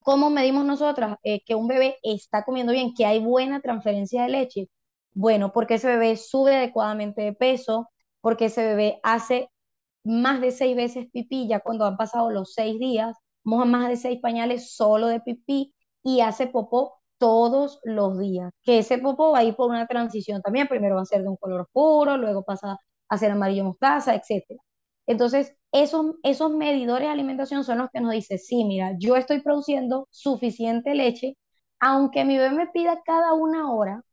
¿cómo 0.01 0.29
medimos 0.29 0.65
nosotras 0.65 1.17
eh, 1.23 1.41
que 1.45 1.55
un 1.55 1.67
bebé 1.67 1.97
está 2.03 2.43
comiendo 2.43 2.73
bien, 2.73 2.93
que 2.93 3.05
hay 3.07 3.19
buena 3.19 3.59
transferencia 3.61 4.23
de 4.23 4.29
leche? 4.29 4.69
Bueno, 5.13 5.51
porque 5.53 5.75
ese 5.75 5.87
bebé 5.87 6.17
sube 6.17 6.55
adecuadamente 6.55 7.21
de 7.21 7.33
peso, 7.33 7.89
porque 8.21 8.45
ese 8.45 8.63
bebé 8.65 8.99
hace 9.03 9.49
más 10.03 10.41
de 10.41 10.51
seis 10.51 10.75
veces 10.75 11.07
pipí, 11.11 11.47
ya 11.47 11.59
cuando 11.61 11.85
han 11.85 11.97
pasado 11.97 12.29
los 12.31 12.53
seis 12.53 12.79
días, 12.79 13.17
moja 13.43 13.65
más 13.65 13.89
de 13.89 13.97
seis 13.97 14.19
pañales 14.21 14.75
solo 14.75 15.07
de 15.07 15.21
pipí 15.21 15.73
y 16.03 16.21
hace 16.21 16.47
popó 16.47 16.95
todos 17.19 17.79
los 17.83 18.19
días. 18.19 18.51
Que 18.63 18.79
ese 18.79 18.97
popó 18.99 19.31
va 19.31 19.39
a 19.39 19.43
ir 19.43 19.55
por 19.55 19.69
una 19.69 19.87
transición 19.87 20.41
también, 20.41 20.67
primero 20.67 20.95
va 20.95 21.01
a 21.03 21.05
ser 21.05 21.23
de 21.23 21.29
un 21.29 21.37
color 21.37 21.61
oscuro, 21.61 22.17
luego 22.17 22.43
pasa 22.43 22.77
a 23.09 23.17
ser 23.17 23.31
amarillo 23.31 23.65
mostaza, 23.65 24.15
etc. 24.15 24.61
Entonces, 25.07 25.55
esos, 25.71 26.15
esos 26.23 26.51
medidores 26.51 27.07
de 27.07 27.13
alimentación 27.13 27.63
son 27.63 27.79
los 27.79 27.89
que 27.91 28.01
nos 28.01 28.11
dicen, 28.13 28.39
sí, 28.39 28.63
mira, 28.65 28.93
yo 28.99 29.15
estoy 29.15 29.41
produciendo 29.41 30.07
suficiente 30.11 30.95
leche, 30.95 31.37
aunque 31.79 32.25
mi 32.25 32.37
bebé 32.37 32.51
me 32.55 32.67
pida 32.67 33.01
cada 33.05 33.33
una 33.33 33.71
hora, 33.73 34.03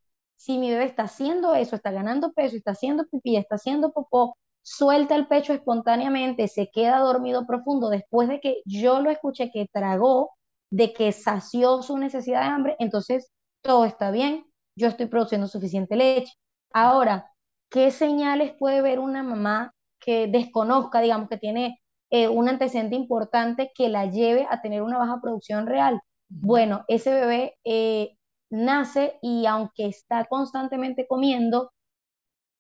si 0.41 0.57
mi 0.57 0.71
bebé 0.71 0.85
está 0.85 1.03
haciendo 1.03 1.55
eso, 1.55 1.77
está 1.77 1.91
ganando 1.91 2.33
peso, 2.33 2.57
está 2.57 2.71
haciendo 2.71 3.05
pipí, 3.07 3.37
está 3.37 3.57
haciendo 3.57 3.93
popó, 3.93 4.39
suelta 4.63 5.15
el 5.15 5.27
pecho 5.27 5.53
espontáneamente, 5.53 6.49
se 6.49 6.71
queda 6.71 7.01
dormido 7.01 7.47
profundo 7.47 7.91
después 7.91 8.27
de 8.27 8.41
que 8.41 8.63
yo 8.65 9.03
lo 9.03 9.11
escuché 9.11 9.51
que 9.53 9.69
tragó, 9.71 10.31
de 10.71 10.95
que 10.95 11.13
sació 11.13 11.83
su 11.83 11.99
necesidad 11.99 12.41
de 12.41 12.47
hambre, 12.47 12.77
entonces 12.79 13.31
todo 13.61 13.85
está 13.85 14.11
bien, 14.11 14.47
yo 14.77 14.89
estoy 14.89 15.07
produciendo 15.09 15.47
suficiente 15.47 15.95
leche. 15.95 16.33
Ahora, 16.73 17.31
¿qué 17.69 17.91
señales 17.91 18.55
puede 18.59 18.81
ver 18.81 18.99
una 18.99 19.23
mamá 19.23 19.75
que 19.99 20.27
desconozca, 20.27 21.03
digamos, 21.03 21.29
que 21.29 21.37
tiene 21.37 21.83
eh, 22.09 22.29
un 22.29 22.49
antecedente 22.49 22.97
importante 22.97 23.73
que 23.75 23.91
la 23.91 24.07
lleve 24.07 24.47
a 24.51 24.63
tener 24.63 24.81
una 24.81 24.97
baja 24.97 25.21
producción 25.21 25.67
real? 25.67 26.01
Bueno, 26.31 26.87
ese 26.89 27.13
bebé 27.13 27.59
eh, 27.65 28.17
nace 28.51 29.19
y 29.23 29.47
aunque 29.47 29.87
está 29.87 30.27
constantemente 30.27 31.07
comiendo, 31.07 31.73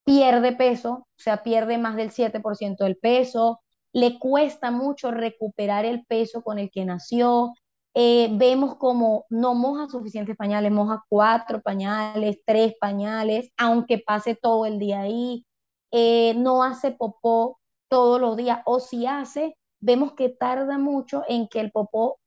pierde 0.05 0.53
peso, 0.53 0.91
o 0.93 1.07
sea, 1.16 1.43
pierde 1.43 1.78
más 1.78 1.97
del 1.97 2.11
7% 2.11 2.84
del 2.84 2.97
peso, 2.97 3.61
le 3.93 4.18
cuesta 4.18 4.70
mucho 4.70 5.11
recuperar 5.11 5.84
el 5.84 6.05
peso 6.07 6.43
con 6.43 6.59
el 6.59 6.70
que 6.70 6.84
nació. 6.84 7.55
Eh, 7.95 8.28
vemos 8.32 8.76
como 8.76 9.26
no 9.30 9.55
moja 9.55 9.88
suficientes 9.88 10.36
pañales, 10.36 10.70
moja 10.72 11.05
cuatro 11.09 11.61
pañales, 11.61 12.41
tres 12.47 12.74
pañales, 12.80 13.51
aunque 13.57 13.99
pase 13.99 14.36
todo 14.36 14.66
el 14.66 14.78
día 14.78 15.01
ahí. 15.01 15.45
Eh, 15.91 16.34
no 16.36 16.62
hace 16.62 16.93
popó 16.93 17.59
todos 17.88 18.20
los 18.20 18.36
días, 18.36 18.61
o 18.66 18.78
si 18.80 19.07
hace, 19.07 19.57
vemos 19.80 20.12
que 20.14 20.28
tarda 20.28 20.78
mucho 20.78 21.24
en 21.28 21.49
que 21.49 21.61
el 21.61 21.72
popó 21.72 22.20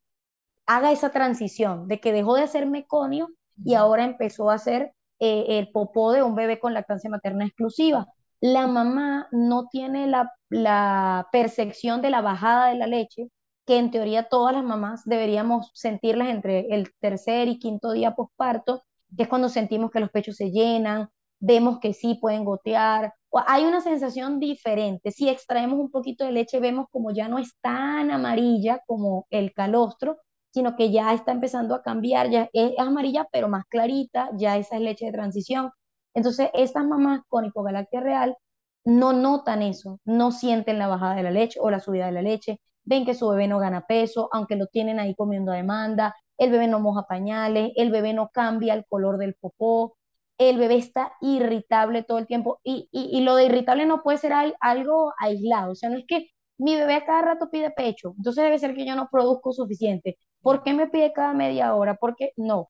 haga 0.65 0.91
esa 0.91 1.11
transición 1.11 1.87
de 1.87 1.99
que 1.99 2.13
dejó 2.13 2.35
de 2.35 2.43
hacer 2.43 2.65
meconio 2.67 3.29
y 3.63 3.73
ahora 3.75 4.05
empezó 4.05 4.49
a 4.49 4.55
hacer 4.55 4.93
eh, 5.19 5.45
el 5.59 5.71
popó 5.71 6.11
de 6.11 6.23
un 6.23 6.35
bebé 6.35 6.59
con 6.59 6.73
lactancia 6.73 7.09
materna 7.09 7.45
exclusiva. 7.45 8.07
La 8.41 8.67
mamá 8.67 9.27
no 9.31 9.67
tiene 9.69 10.07
la, 10.07 10.31
la 10.49 11.27
percepción 11.31 12.01
de 12.01 12.09
la 12.09 12.21
bajada 12.21 12.69
de 12.69 12.75
la 12.75 12.87
leche, 12.87 13.29
que 13.65 13.77
en 13.77 13.91
teoría 13.91 14.23
todas 14.23 14.53
las 14.53 14.63
mamás 14.63 15.03
deberíamos 15.05 15.71
sentirlas 15.73 16.29
entre 16.29 16.67
el 16.75 16.91
tercer 16.99 17.47
y 17.47 17.59
quinto 17.59 17.91
día 17.93 18.15
posparto, 18.15 18.83
que 19.15 19.23
es 19.23 19.29
cuando 19.29 19.49
sentimos 19.49 19.91
que 19.91 19.99
los 20.01 20.09
pechos 20.11 20.35
se 20.35 20.51
llenan, 20.51 21.09
vemos 21.39 21.79
que 21.79 21.93
sí 21.93 22.15
pueden 22.15 22.43
gotear, 22.45 23.13
hay 23.47 23.65
una 23.65 23.81
sensación 23.81 24.39
diferente. 24.39 25.11
Si 25.11 25.29
extraemos 25.29 25.79
un 25.79 25.89
poquito 25.91 26.25
de 26.25 26.31
leche, 26.31 26.59
vemos 26.59 26.87
como 26.91 27.11
ya 27.11 27.27
no 27.27 27.39
es 27.39 27.57
tan 27.61 28.11
amarilla 28.11 28.81
como 28.85 29.25
el 29.29 29.53
calostro, 29.53 30.17
sino 30.53 30.75
que 30.75 30.91
ya 30.91 31.13
está 31.13 31.31
empezando 31.31 31.75
a 31.75 31.81
cambiar, 31.83 32.29
ya 32.29 32.49
es, 32.53 32.73
amarilla 32.77 33.27
pero 33.31 33.49
más 33.49 33.65
clarita, 33.65 34.29
ya 34.37 34.57
esa 34.57 34.75
es 34.75 34.81
leche 34.81 35.07
de 35.07 35.11
transición. 35.11 35.71
Entonces, 36.13 36.49
estas 36.53 36.85
mamás 36.85 37.21
con 37.27 37.45
hipogalactia 37.45 38.01
real 38.01 38.37
no 38.85 39.13
notan 39.13 39.61
eso, 39.63 39.99
no 40.05 40.31
sienten 40.31 40.77
la 40.79 40.87
bajada 40.87 41.15
de 41.15 41.23
la 41.23 41.31
leche 41.31 41.59
o 41.61 41.69
la 41.71 41.79
subida 41.79 42.05
de 42.05 42.11
la 42.11 42.21
leche, 42.21 42.59
ven 42.83 43.05
que 43.05 43.15
su 43.15 43.27
bebé 43.29 43.47
no 43.47 43.59
gana 43.59 43.85
peso, 43.87 44.29
aunque 44.31 44.55
lo 44.55 44.67
tienen 44.67 44.99
ahí 44.99 45.15
comiendo 45.15 45.51
a 45.51 45.55
demanda, 45.55 46.15
el 46.37 46.51
bebé 46.51 46.67
no 46.67 46.79
moja 46.79 47.03
pañales, 47.07 47.71
el 47.75 47.91
bebé 47.91 48.13
no 48.13 48.29
cambia 48.29 48.73
el 48.73 48.85
color 48.87 49.17
del 49.17 49.35
popó, 49.35 49.95
el 50.37 50.57
bebé 50.57 50.75
está 50.75 51.13
irritable 51.21 52.03
todo 52.03 52.17
el 52.19 52.27
tiempo 52.27 52.59
y, 52.63 52.89
y, 52.91 53.21
lo 53.21 53.35
de 53.35 53.45
irritable 53.45 53.85
no 53.85 54.03
puede 54.03 54.17
ser 54.17 54.33
algo 54.59 55.13
aislado, 55.19 55.71
o 55.71 55.75
sea, 55.75 55.89
no 55.89 55.97
es 55.97 56.05
que 56.07 56.27
mi 56.57 56.75
bebé 56.75 56.95
a 56.95 57.05
cada 57.05 57.21
rato 57.21 57.49
pide 57.51 57.71
pecho, 57.71 58.13
entonces 58.17 58.43
debe 58.43 58.59
ser 58.59 58.75
que 58.75 58.85
yo 58.85 58.95
no 58.95 59.09
produzco 59.11 59.53
suficiente. 59.53 60.17
¿Por 60.43 60.63
qué 60.63 60.73
me 60.73 60.87
pide 60.87 61.13
cada 61.13 61.33
media 61.33 61.75
hora? 61.75 61.95
Porque 61.95 62.33
no. 62.37 62.69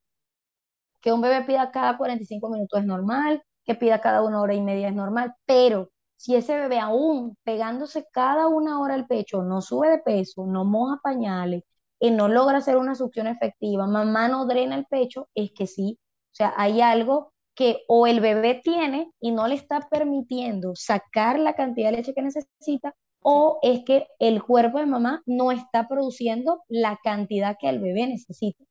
Que 1.02 1.12
un 1.12 1.22
bebé 1.22 1.44
pida 1.44 1.72
cada 1.72 1.98
45 1.98 2.50
minutos 2.50 2.80
es 2.80 2.86
normal, 2.86 3.44
que 3.66 3.76
pida 3.76 4.02
cada 4.02 4.22
una 4.24 4.42
hora 4.42 4.54
y 4.54 4.62
media 4.62 4.88
es 4.90 4.96
normal, 4.96 5.36
pero 5.46 5.90
si 6.16 6.36
ese 6.36 6.56
bebé 6.58 6.80
aún 6.80 7.38
pegándose 7.44 8.08
cada 8.12 8.48
una 8.48 8.80
hora 8.80 8.96
el 8.96 9.06
pecho 9.08 9.44
no 9.44 9.62
sube 9.62 9.90
de 9.90 10.00
peso, 10.00 10.46
no 10.46 10.64
moja 10.66 11.00
pañales, 11.04 11.64
y 12.00 12.12
no 12.12 12.28
logra 12.28 12.58
hacer 12.58 12.78
una 12.78 12.96
succión 12.96 13.28
efectiva, 13.28 13.88
mamá 13.88 14.28
no 14.28 14.46
drena 14.46 14.76
el 14.76 14.86
pecho, 14.86 15.30
es 15.36 15.52
que 15.54 15.68
sí. 15.68 16.00
O 16.34 16.36
sea, 16.36 16.54
hay 16.58 16.82
algo 16.82 17.34
que 17.56 17.84
o 17.88 18.08
el 18.08 18.20
bebé 18.20 18.60
tiene 18.64 19.12
y 19.22 19.32
no 19.32 19.48
le 19.48 19.56
está 19.56 19.88
permitiendo 19.90 20.76
sacar 20.76 21.40
la 21.40 21.56
cantidad 21.56 21.92
de 21.92 21.98
leche 21.98 22.14
que 22.14 22.22
necesita, 22.22 22.96
o 23.24 23.60
es 23.64 23.84
que 23.86 24.08
el 24.20 24.44
cuerpo 24.44 24.80
de 24.80 24.86
mamá 24.86 25.24
no 25.26 25.52
está 25.52 25.88
produciendo 25.88 26.64
la 26.68 27.00
cantidad 27.04 27.58
que 27.60 27.70
el 27.70 27.80
bebé 27.80 28.08
necesita. 28.08 28.64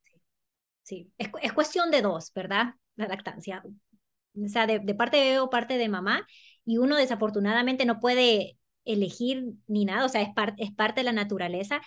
Sí, 0.82 1.12
es, 1.18 1.30
es 1.42 1.53
cuestión 1.53 1.90
de 1.90 2.03
dos, 2.03 2.32
¿verdad? 2.34 2.74
La 2.96 3.07
lactancia. 3.07 3.62
O 4.34 4.48
sea, 4.48 4.66
de, 4.66 4.78
de 4.78 4.94
parte 4.94 5.16
de 5.18 5.24
bebé 5.24 5.40
o 5.40 5.50
parte 5.50 5.78
de 5.78 5.88
mamá, 5.88 6.26
y 6.64 6.78
uno 6.78 6.96
desafortunadamente 6.96 7.84
no 7.84 8.00
puede 8.00 8.59
elegir 8.84 9.44
ni 9.66 9.84
nada, 9.84 10.07
o 10.07 10.09
sea, 10.09 10.22
es, 10.22 10.30
es 10.59 10.72
parte 10.72 11.00
de 11.00 11.05
la 11.05 11.12
naturaleza. 11.12 11.80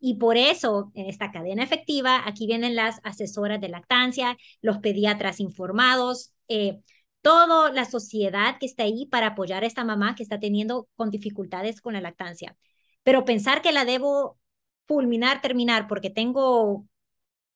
Y 0.00 0.16
por 0.16 0.36
eso, 0.36 0.90
en 0.94 1.06
esta 1.06 1.30
cadena 1.30 1.62
efectiva, 1.62 2.22
aquí 2.26 2.46
vienen 2.46 2.74
las 2.74 3.00
asesoras 3.04 3.60
de 3.60 3.68
lactancia, 3.68 4.36
los 4.60 4.78
pediatras 4.78 5.38
informados, 5.38 6.34
eh, 6.48 6.80
toda 7.22 7.72
la 7.72 7.84
sociedad 7.84 8.58
que 8.58 8.66
está 8.66 8.84
ahí 8.84 9.06
para 9.06 9.28
apoyar 9.28 9.64
a 9.64 9.66
esta 9.66 9.84
mamá 9.84 10.14
que 10.14 10.22
está 10.22 10.40
teniendo 10.40 10.88
con 10.96 11.10
dificultades 11.10 11.80
con 11.80 11.94
la 11.94 12.00
lactancia. 12.00 12.56
Pero 13.02 13.24
pensar 13.24 13.62
que 13.62 13.72
la 13.72 13.84
debo 13.84 14.38
fulminar, 14.86 15.40
terminar 15.40 15.88
porque 15.88 16.10
tengo 16.10 16.86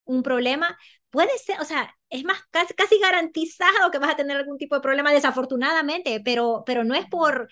un 0.05 0.23
problema, 0.23 0.79
puede 1.11 1.37
ser, 1.39 1.61
o 1.61 1.65
sea, 1.65 1.95
es 2.11 2.25
más 2.25 2.39
casi, 2.51 2.75
casi 2.75 2.99
garantizado 3.01 3.91
que 3.91 3.99
vas 3.99 4.13
a 4.13 4.17
tener 4.17 4.37
algún 4.37 4.59
tipo 4.59 4.75
de 4.77 4.81
problema, 4.81 5.13
desafortunadamente, 5.13 6.21
pero, 6.25 6.63
pero 6.67 6.85
no 6.85 6.95
es 6.95 7.07
por 7.07 7.49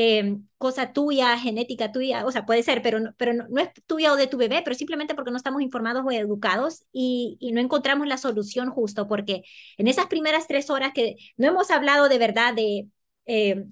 eh, 0.00 0.36
cosa 0.58 0.92
tuya, 0.92 1.36
genética 1.38 1.90
tuya, 1.90 2.24
o 2.24 2.30
sea, 2.30 2.46
puede 2.46 2.62
ser, 2.62 2.82
pero, 2.82 3.00
no, 3.00 3.14
pero 3.16 3.32
no, 3.32 3.60
es 3.60 3.70
tuya 3.84 4.12
o 4.12 4.16
de 4.16 4.28
tu 4.28 4.36
bebé, 4.36 4.62
pero 4.62 4.76
simplemente 4.76 5.16
porque 5.16 5.32
no 5.32 5.36
estamos 5.36 5.60
informados 5.60 6.04
o 6.06 6.12
educados 6.12 6.84
y, 6.92 7.36
no 7.52 7.60
encontramos 7.60 8.06
la 8.06 8.16
solución 8.16 8.70
justo, 8.70 9.08
porque 9.08 9.42
en 9.76 9.88
esas 9.88 10.06
primeras 10.06 10.46
tres 10.46 10.70
horas 10.70 10.92
que 10.94 11.16
no 11.36 11.48
hemos 11.48 11.70
hablado 11.72 12.08
de 12.08 12.18
verdad 12.18 12.54
de... 12.54 12.88
Eh, 13.26 13.64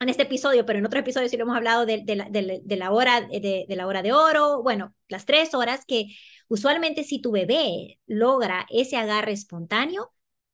en 0.00 0.08
este 0.08 0.22
episodio, 0.24 0.66
pero 0.66 0.78
en 0.78 0.86
otro 0.86 1.00
episodio 1.00 1.28
sí 1.28 1.36
lo 1.36 1.44
hemos 1.44 1.56
hablado 1.56 1.86
de, 1.86 2.04
la, 2.06 2.90
hora, 2.90 3.20
de, 3.22 3.66
la 3.68 3.86
hora 3.86 4.02
de 4.02 4.12
oro, 4.12 4.62
bueno, 4.62 4.94
las 5.08 5.26
tres 5.26 5.54
horas 5.54 5.84
que 5.86 6.06
usualmente 6.48 7.04
si 7.04 7.20
tu 7.20 7.32
bebé 7.32 7.98
logra 8.06 8.66
ese 8.70 8.96
agarre 8.96 9.32
espontáneo, 9.32 10.12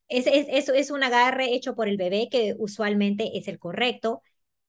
es, 0.08 0.26
es, 0.26 0.68
es 0.68 0.90
un 0.90 1.02
agarre 1.04 1.54
hecho 1.54 1.74
por 1.76 1.88
el 1.88 1.96
bebé 1.96 2.28
que 2.30 2.54
usualmente 2.58 3.38
es 3.38 3.48
el 3.48 3.58
correcto, 3.58 4.22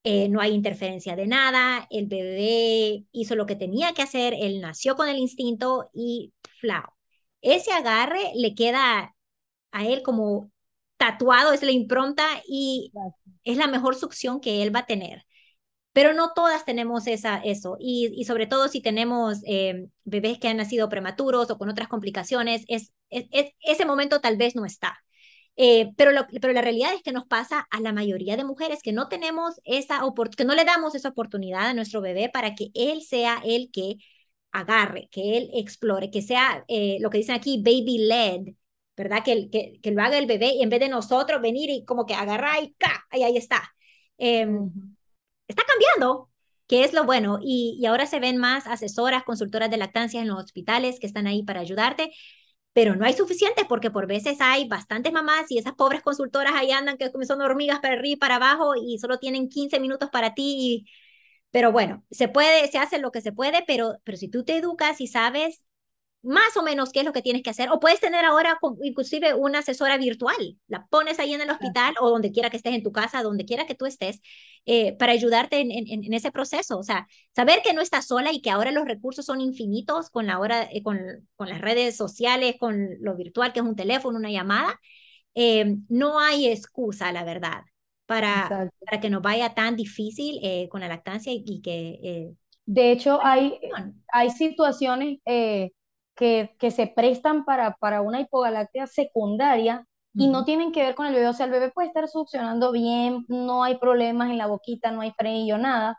eh, 0.09 0.29
no 0.29 0.39
hay 0.39 0.53
interferencia 0.53 1.17
de 1.17 1.27
nada, 1.27 1.85
el 1.89 2.07
bebé 2.07 3.03
hizo 3.11 3.35
lo 3.35 3.45
que 3.45 3.57
tenía 3.57 3.93
que 3.93 4.01
hacer, 4.01 4.33
él 4.39 4.61
nació 4.61 4.95
con 4.95 5.09
el 5.09 5.17
instinto 5.17 5.89
y 5.93 6.33
flao. 6.61 6.95
Ese 7.41 7.73
agarre 7.73 8.31
le 8.33 8.55
queda 8.55 9.13
a 9.71 9.85
él 9.85 10.03
como 10.03 10.49
tatuado, 10.95 11.51
es 11.51 11.61
la 11.61 11.71
impronta 11.71 12.25
y 12.47 12.93
es 13.43 13.57
la 13.57 13.67
mejor 13.67 13.95
succión 13.95 14.39
que 14.39 14.63
él 14.63 14.73
va 14.73 14.79
a 14.81 14.85
tener. 14.85 15.25
Pero 15.91 16.13
no 16.13 16.31
todas 16.33 16.63
tenemos 16.63 17.05
esa, 17.07 17.39
eso. 17.39 17.75
Y, 17.77 18.23
sobre 18.25 18.47
todo 18.47 18.69
si 18.69 18.81
tenemos 18.81 19.39
eh, 19.45 19.89
bebés 20.05 20.39
que 20.39 20.47
han 20.47 20.57
nacido 20.57 20.87
prematuros 20.87 21.51
o 21.51 21.57
con 21.57 21.69
otras 21.69 21.89
complicaciones, 21.89 22.63
es, 22.69 22.93
ese 23.09 23.85
momento 23.85 24.21
tal 24.21 24.37
vez 24.37 24.55
no 24.55 24.65
está. 24.65 24.99
Eh, 25.59 25.91
pero, 25.97 26.11
pero 26.39 26.53
la 26.53 26.61
realidad 26.61 26.93
es 26.93 27.01
que 27.01 27.11
nos 27.11 27.25
pasa 27.25 27.67
a 27.71 27.79
la 27.81 27.91
mayoría 27.91 28.37
de 28.37 28.43
mujeres 28.43 28.83
que 28.83 28.93
no 28.93 29.09
tenemos 29.09 29.59
esa 29.65 30.01
que 30.37 30.45
no 30.45 30.53
le 30.53 30.65
damos 30.65 30.93
esa 30.93 31.09
oportunidad 31.09 31.67
a 31.67 31.73
nuestro 31.73 31.99
bebé 31.99 32.29
para 32.31 32.53
que 32.53 32.69
él 32.75 33.01
sea 33.01 33.41
el 33.43 33.71
que 33.71 33.95
agarre, 34.51 35.09
que 35.11 35.37
él 35.37 35.49
explore, 35.53 36.11
que 36.11 36.21
sea 36.21 36.63
eh, 36.67 36.97
lo 37.01 37.09
que 37.09 37.19
dicen 37.19 37.35
aquí, 37.35 37.57
baby 37.63 37.97
led, 38.07 38.53
¿verdad? 38.95 39.23
Que, 39.23 39.49
que, 39.49 39.79
que, 39.81 39.91
lo 39.91 40.01
haga 40.03 40.17
el 40.19 40.27
bebé 40.27 40.53
y 40.53 40.63
en 40.63 40.69
vez 40.69 40.79
de 40.79 40.89
nosotros 40.89 41.41
venir 41.41 41.69
y 41.71 41.85
como 41.85 42.05
que 42.05 42.13
agarrar 42.13 42.63
y 42.63 42.73
¡ca! 42.73 43.05
Ahí, 43.09 43.23
ahí 43.23 43.37
está. 43.37 43.73
Em, 44.17 44.71
está 45.47 45.63
cambiando, 45.63 46.29
que 46.67 46.83
es 46.83 46.93
lo 46.93 47.03
bueno. 47.05 47.39
Y, 47.41 47.77
y 47.79 47.85
ahora 47.87 48.05
se 48.07 48.19
ven 48.19 48.37
más 48.37 48.67
asesoras, 48.67 49.23
consultoras 49.23 49.69
de 49.71 49.77
lactancia 49.77 50.21
en 50.21 50.27
los 50.27 50.43
hospitales 50.43 50.99
que 50.99 51.07
están 51.07 51.27
ahí 51.27 51.43
para 51.43 51.61
ayudarte 51.61 52.11
pero 52.77 52.95
no 52.95 53.05
hay 53.05 53.13
suficiente 53.13 53.65
porque 53.67 53.89
por 53.89 54.05
veces 54.05 54.37
hay 54.39 54.67
bastantes 54.67 55.11
mamás 55.11 55.49
y 55.49 55.57
esas 55.57 55.73
pobres 55.73 56.03
consultoras 56.03 56.53
ahí 56.55 56.69
andan 56.71 56.95
que 56.97 57.09
son 57.25 57.41
hormigas 57.41 57.79
para 57.79 57.95
arriba 57.95 58.13
y 58.13 58.15
para 58.17 58.35
abajo 58.35 58.75
y 58.75 58.99
solo 58.99 59.17
tienen 59.17 59.49
15 59.49 59.79
minutos 59.79 60.09
para 60.11 60.35
ti. 60.35 60.85
Pero 61.51 61.71
bueno, 61.71 62.05
se 62.11 62.27
puede, 62.27 62.67
se 62.69 62.77
hace 62.77 62.99
lo 62.99 63.11
que 63.11 63.21
se 63.21 63.31
puede, 63.31 63.63
pero, 63.67 63.95
pero 64.03 64.17
si 64.17 64.29
tú 64.29 64.43
te 64.45 64.57
educas 64.57 65.01
y 65.01 65.07
sabes 65.07 65.63
más 66.23 66.57
o 66.57 66.63
menos 66.63 66.91
qué 66.91 66.99
es 66.99 67.05
lo 67.05 67.13
que 67.13 67.21
tienes 67.21 67.43
que 67.43 67.49
hacer. 67.49 67.69
O 67.71 67.79
puedes 67.79 67.99
tener 67.99 68.25
ahora 68.25 68.57
inclusive 68.81 69.33
una 69.33 69.59
asesora 69.59 69.97
virtual. 69.97 70.57
La 70.67 70.85
pones 70.87 71.19
ahí 71.19 71.33
en 71.33 71.41
el 71.41 71.49
hospital 71.49 71.95
o 72.01 72.09
donde 72.09 72.31
quiera 72.31 72.49
que 72.49 72.57
estés 72.57 72.73
en 72.73 72.83
tu 72.83 72.91
casa, 72.91 73.23
donde 73.23 73.45
quiera 73.45 73.65
que 73.65 73.75
tú 73.75 73.85
estés, 73.85 74.21
eh, 74.65 74.93
para 74.97 75.13
ayudarte 75.13 75.59
en, 75.59 75.71
en, 75.71 76.13
ese 76.13 76.31
proceso. 76.31 76.77
O 76.79 76.83
sea, 76.83 77.07
saber 77.35 77.61
que 77.63 77.73
no 77.73 77.81
estás 77.81 78.07
sola 78.07 78.31
y 78.31 78.41
que 78.41 78.49
ahora 78.49 78.71
los 78.71 78.85
recursos 78.85 79.25
son 79.25 79.41
infinitos 79.41 80.09
con, 80.09 80.27
la 80.27 80.39
hora, 80.39 80.67
eh, 80.71 80.83
con, 80.83 80.99
con 81.35 81.49
las 81.49 81.61
redes 81.61 81.95
sociales, 81.95 82.55
con 82.59 82.89
lo 82.99 83.15
virtual, 83.15 83.53
que 83.53 83.59
es 83.59 83.65
un 83.65 83.75
teléfono, 83.75 84.17
una 84.17 84.31
llamada. 84.31 84.79
Eh, 85.35 85.77
no 85.87 86.19
hay 86.19 86.47
excusa, 86.47 87.11
la 87.11 87.23
verdad, 87.23 87.61
para, 88.07 88.71
para 88.83 88.99
que 88.99 89.09
nos 89.09 89.21
vaya 89.21 89.53
tan 89.53 89.75
difícil 89.75 90.41
con 90.69 90.81
la 90.81 90.87
lactancia 90.87 91.31
y, 91.31 91.61
que... 91.61 92.33
de 92.65 92.91
hecho, 92.91 93.19
hay, 93.23 93.59
hay 94.11 94.31
situaciones 94.31 95.19
que, 96.17 96.55
que 96.59 96.71
se 96.71 96.87
prestan 96.87 97.45
para, 97.45 97.77
para 97.77 98.01
una 98.01 98.19
hipogalactia 98.19 98.87
secundaria 98.87 99.85
y 100.13 100.27
no 100.29 100.45
tienen 100.45 100.71
que 100.71 100.81
ver 100.81 100.95
con 100.95 101.05
el 101.05 101.13
bebé. 101.13 101.27
O 101.27 101.33
sea, 101.33 101.45
el 101.45 101.51
bebé 101.51 101.71
puede 101.71 101.89
estar 101.89 102.07
succionando 102.07 102.71
bien, 102.71 103.23
no 103.27 103.63
hay 103.63 103.77
problemas 103.77 104.31
en 104.31 104.39
la 104.39 104.47
boquita, 104.47 104.91
no 104.91 105.01
hay 105.01 105.11
frenillo, 105.11 105.59
nada, 105.59 105.97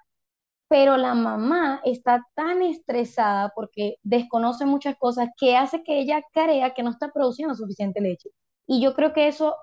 pero 0.69 0.97
la 0.97 1.15
mamá 1.15 1.81
está 1.85 2.25
tan 2.35 2.63
estresada 2.63 3.53
porque 3.55 3.97
desconoce 4.03 4.67
muchas 4.67 4.97
cosas 4.99 5.29
que 5.39 5.57
hace 5.57 5.83
que 5.85 6.01
ella 6.01 6.23
crea 6.33 6.75
que 6.75 6.83
no 6.83 6.91
está 6.91 7.11
produciendo 7.13 7.55
suficiente 7.55 8.01
leche. 8.01 8.31
Y 8.67 8.83
yo 8.83 8.95
creo 8.95 9.13
que 9.13 9.29
eso 9.29 9.55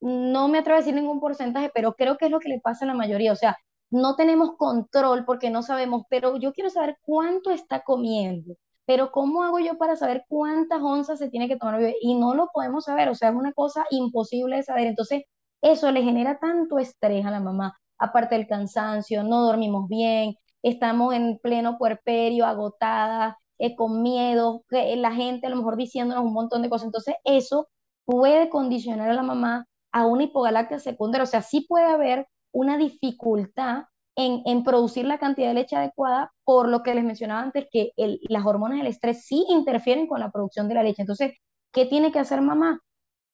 no 0.00 0.48
me 0.48 0.58
atrevo 0.58 0.76
a 0.76 0.80
decir 0.80 0.94
ningún 0.94 1.20
porcentaje, 1.20 1.70
pero 1.74 1.94
creo 1.94 2.16
que 2.18 2.26
es 2.26 2.30
lo 2.30 2.40
que 2.40 2.48
le 2.48 2.60
pasa 2.60 2.84
a 2.84 2.88
la 2.88 2.94
mayoría. 2.94 3.32
O 3.32 3.36
sea, 3.36 3.56
no 3.90 4.16
tenemos 4.16 4.56
control 4.56 5.24
porque 5.24 5.50
no 5.50 5.62
sabemos, 5.62 6.04
pero 6.10 6.36
yo 6.38 6.52
quiero 6.52 6.70
saber 6.70 6.96
cuánto 7.02 7.50
está 7.50 7.82
comiendo 7.82 8.54
pero 8.86 9.12
¿cómo 9.12 9.42
hago 9.44 9.58
yo 9.60 9.78
para 9.78 9.96
saber 9.96 10.24
cuántas 10.28 10.80
onzas 10.82 11.18
se 11.18 11.30
tiene 11.30 11.48
que 11.48 11.56
tomar? 11.56 11.80
Y 12.00 12.14
no 12.14 12.34
lo 12.34 12.48
podemos 12.52 12.84
saber, 12.84 13.08
o 13.08 13.14
sea, 13.14 13.30
es 13.30 13.34
una 13.34 13.52
cosa 13.52 13.84
imposible 13.90 14.56
de 14.56 14.62
saber. 14.64 14.86
Entonces, 14.86 15.22
eso 15.62 15.90
le 15.92 16.02
genera 16.02 16.38
tanto 16.38 16.78
estrés 16.78 17.24
a 17.24 17.30
la 17.30 17.40
mamá, 17.40 17.76
aparte 17.98 18.34
del 18.36 18.48
cansancio, 18.48 19.22
no 19.22 19.42
dormimos 19.42 19.88
bien, 19.88 20.34
estamos 20.62 21.14
en 21.14 21.38
pleno 21.38 21.78
puerperio, 21.78 22.46
agotada, 22.46 23.38
eh, 23.58 23.76
con 23.76 24.02
miedo, 24.02 24.64
que 24.68 24.96
la 24.96 25.12
gente 25.12 25.46
a 25.46 25.50
lo 25.50 25.56
mejor 25.56 25.76
diciéndonos 25.76 26.24
un 26.24 26.32
montón 26.32 26.62
de 26.62 26.70
cosas. 26.70 26.86
Entonces, 26.86 27.14
eso 27.24 27.68
puede 28.04 28.48
condicionar 28.50 29.10
a 29.10 29.14
la 29.14 29.22
mamá 29.22 29.66
a 29.92 30.06
una 30.06 30.24
hipogalactia 30.24 30.78
secundaria, 30.78 31.24
o 31.24 31.26
sea, 31.26 31.42
sí 31.42 31.66
puede 31.68 31.86
haber 31.86 32.26
una 32.52 32.76
dificultad 32.78 33.84
en, 34.16 34.64
producir 34.64 35.06
la 35.06 35.18
cantidad 35.18 35.48
de 35.48 35.54
leche 35.54 35.76
adecuada, 35.76 36.32
por 36.44 36.68
lo 36.68 36.82
que 36.82 36.94
les 36.94 37.04
mencionaba 37.04 37.42
antes, 37.42 37.66
que 37.70 37.92
las 37.96 38.44
hormonas 38.46 38.78
del 38.78 38.86
estrés 38.88 39.24
sí 39.24 39.44
interfieren 39.48 40.06
con 40.06 40.20
la 40.20 40.30
producción 40.30 40.68
de 40.68 40.74
la 40.74 40.82
leche. 40.82 41.02
Entonces, 41.02 41.34
¿qué 41.72 41.86
tiene 41.86 42.12
que 42.12 42.18
hacer 42.18 42.40
mamá? 42.42 42.80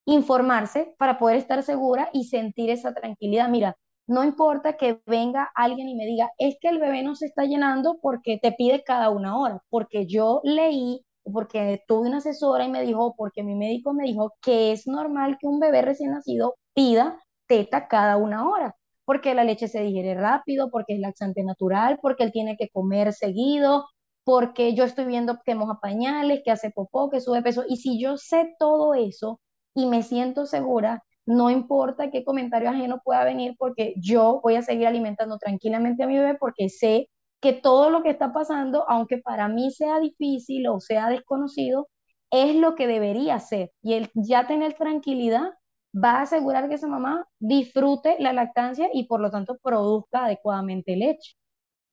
Informarse 0.06 0.94
para 0.98 1.18
poder 1.18 1.38
estar 1.38 1.62
segura 1.62 2.10
y 2.12 2.24
sentir 2.24 2.70
esa 2.70 2.94
tranquilidad. 2.94 3.48
Mira, 3.48 3.76
no 4.06 4.24
importa 4.24 4.76
que 4.76 5.00
venga 5.06 5.50
alguien 5.54 5.88
y 5.88 5.94
me 5.94 6.06
diga, 6.06 6.30
es 6.38 6.56
que 6.60 6.68
el 6.68 6.78
bebé 6.78 7.02
no 7.02 7.14
se 7.14 7.26
está 7.26 7.44
llenando 7.44 7.98
porque 8.00 8.38
te 8.38 8.52
pide 8.52 8.82
cada 8.84 9.10
una 9.10 9.38
hora, 9.38 9.62
porque 9.70 10.06
yo 10.06 10.40
leí, 10.44 11.04
porque 11.30 11.82
tuve 11.86 12.08
una 12.08 12.18
asesora 12.18 12.64
y 12.64 12.70
me 12.70 12.82
dijo, 12.82 13.14
porque 13.16 13.42
mi 13.42 13.54
médico 13.54 13.92
me 13.92 14.04
dijo 14.04 14.34
que 14.40 14.72
es 14.72 14.86
normal 14.86 15.36
que 15.38 15.46
un 15.46 15.60
bebé 15.60 15.82
recién 15.82 16.12
nacido 16.12 16.56
pida 16.74 17.22
teta 17.46 17.88
cada 17.88 18.16
una 18.16 18.48
hora 18.48 18.77
porque 19.08 19.34
la 19.34 19.42
leche 19.42 19.68
se 19.68 19.80
digiere 19.80 20.14
rápido, 20.14 20.70
porque 20.70 20.92
es 20.92 21.00
laxante 21.00 21.42
natural, 21.42 21.98
porque 22.02 22.24
él 22.24 22.30
tiene 22.30 22.58
que 22.58 22.68
comer 22.68 23.14
seguido, 23.14 23.86
porque 24.22 24.74
yo 24.74 24.84
estoy 24.84 25.06
viendo 25.06 25.38
que 25.46 25.54
moja 25.54 25.78
pañales, 25.80 26.42
que 26.44 26.50
hace 26.50 26.70
popó, 26.70 27.08
que 27.08 27.22
sube 27.22 27.40
peso. 27.40 27.64
Y 27.66 27.78
si 27.78 27.98
yo 27.98 28.18
sé 28.18 28.54
todo 28.58 28.92
eso 28.92 29.40
y 29.74 29.86
me 29.86 30.02
siento 30.02 30.44
segura, 30.44 31.02
no 31.24 31.48
importa 31.48 32.10
qué 32.10 32.22
comentario 32.22 32.68
ajeno 32.68 33.00
pueda 33.02 33.24
venir, 33.24 33.54
porque 33.58 33.94
yo 33.96 34.40
voy 34.42 34.56
a 34.56 34.62
seguir 34.62 34.86
alimentando 34.86 35.38
tranquilamente 35.38 36.02
a 36.02 36.06
mi 36.06 36.18
bebé 36.18 36.36
porque 36.38 36.68
sé 36.68 37.08
que 37.40 37.54
todo 37.54 37.88
lo 37.88 38.02
que 38.02 38.10
está 38.10 38.34
pasando, 38.34 38.84
aunque 38.90 39.16
para 39.16 39.48
mí 39.48 39.70
sea 39.70 40.00
difícil 40.00 40.68
o 40.68 40.80
sea 40.80 41.08
desconocido, 41.08 41.88
es 42.30 42.54
lo 42.56 42.74
que 42.74 42.86
debería 42.86 43.40
ser. 43.40 43.72
Y 43.80 43.94
el 43.94 44.10
ya 44.12 44.46
tener 44.46 44.74
tranquilidad 44.74 45.52
va 45.94 46.18
a 46.18 46.22
asegurar 46.22 46.68
que 46.68 46.74
esa 46.76 46.86
mamá 46.88 47.26
disfrute 47.38 48.16
la 48.20 48.32
lactancia 48.32 48.88
y 48.92 49.06
por 49.06 49.20
lo 49.20 49.30
tanto 49.30 49.58
produzca 49.58 50.24
adecuadamente 50.26 50.96
leche. 50.96 51.34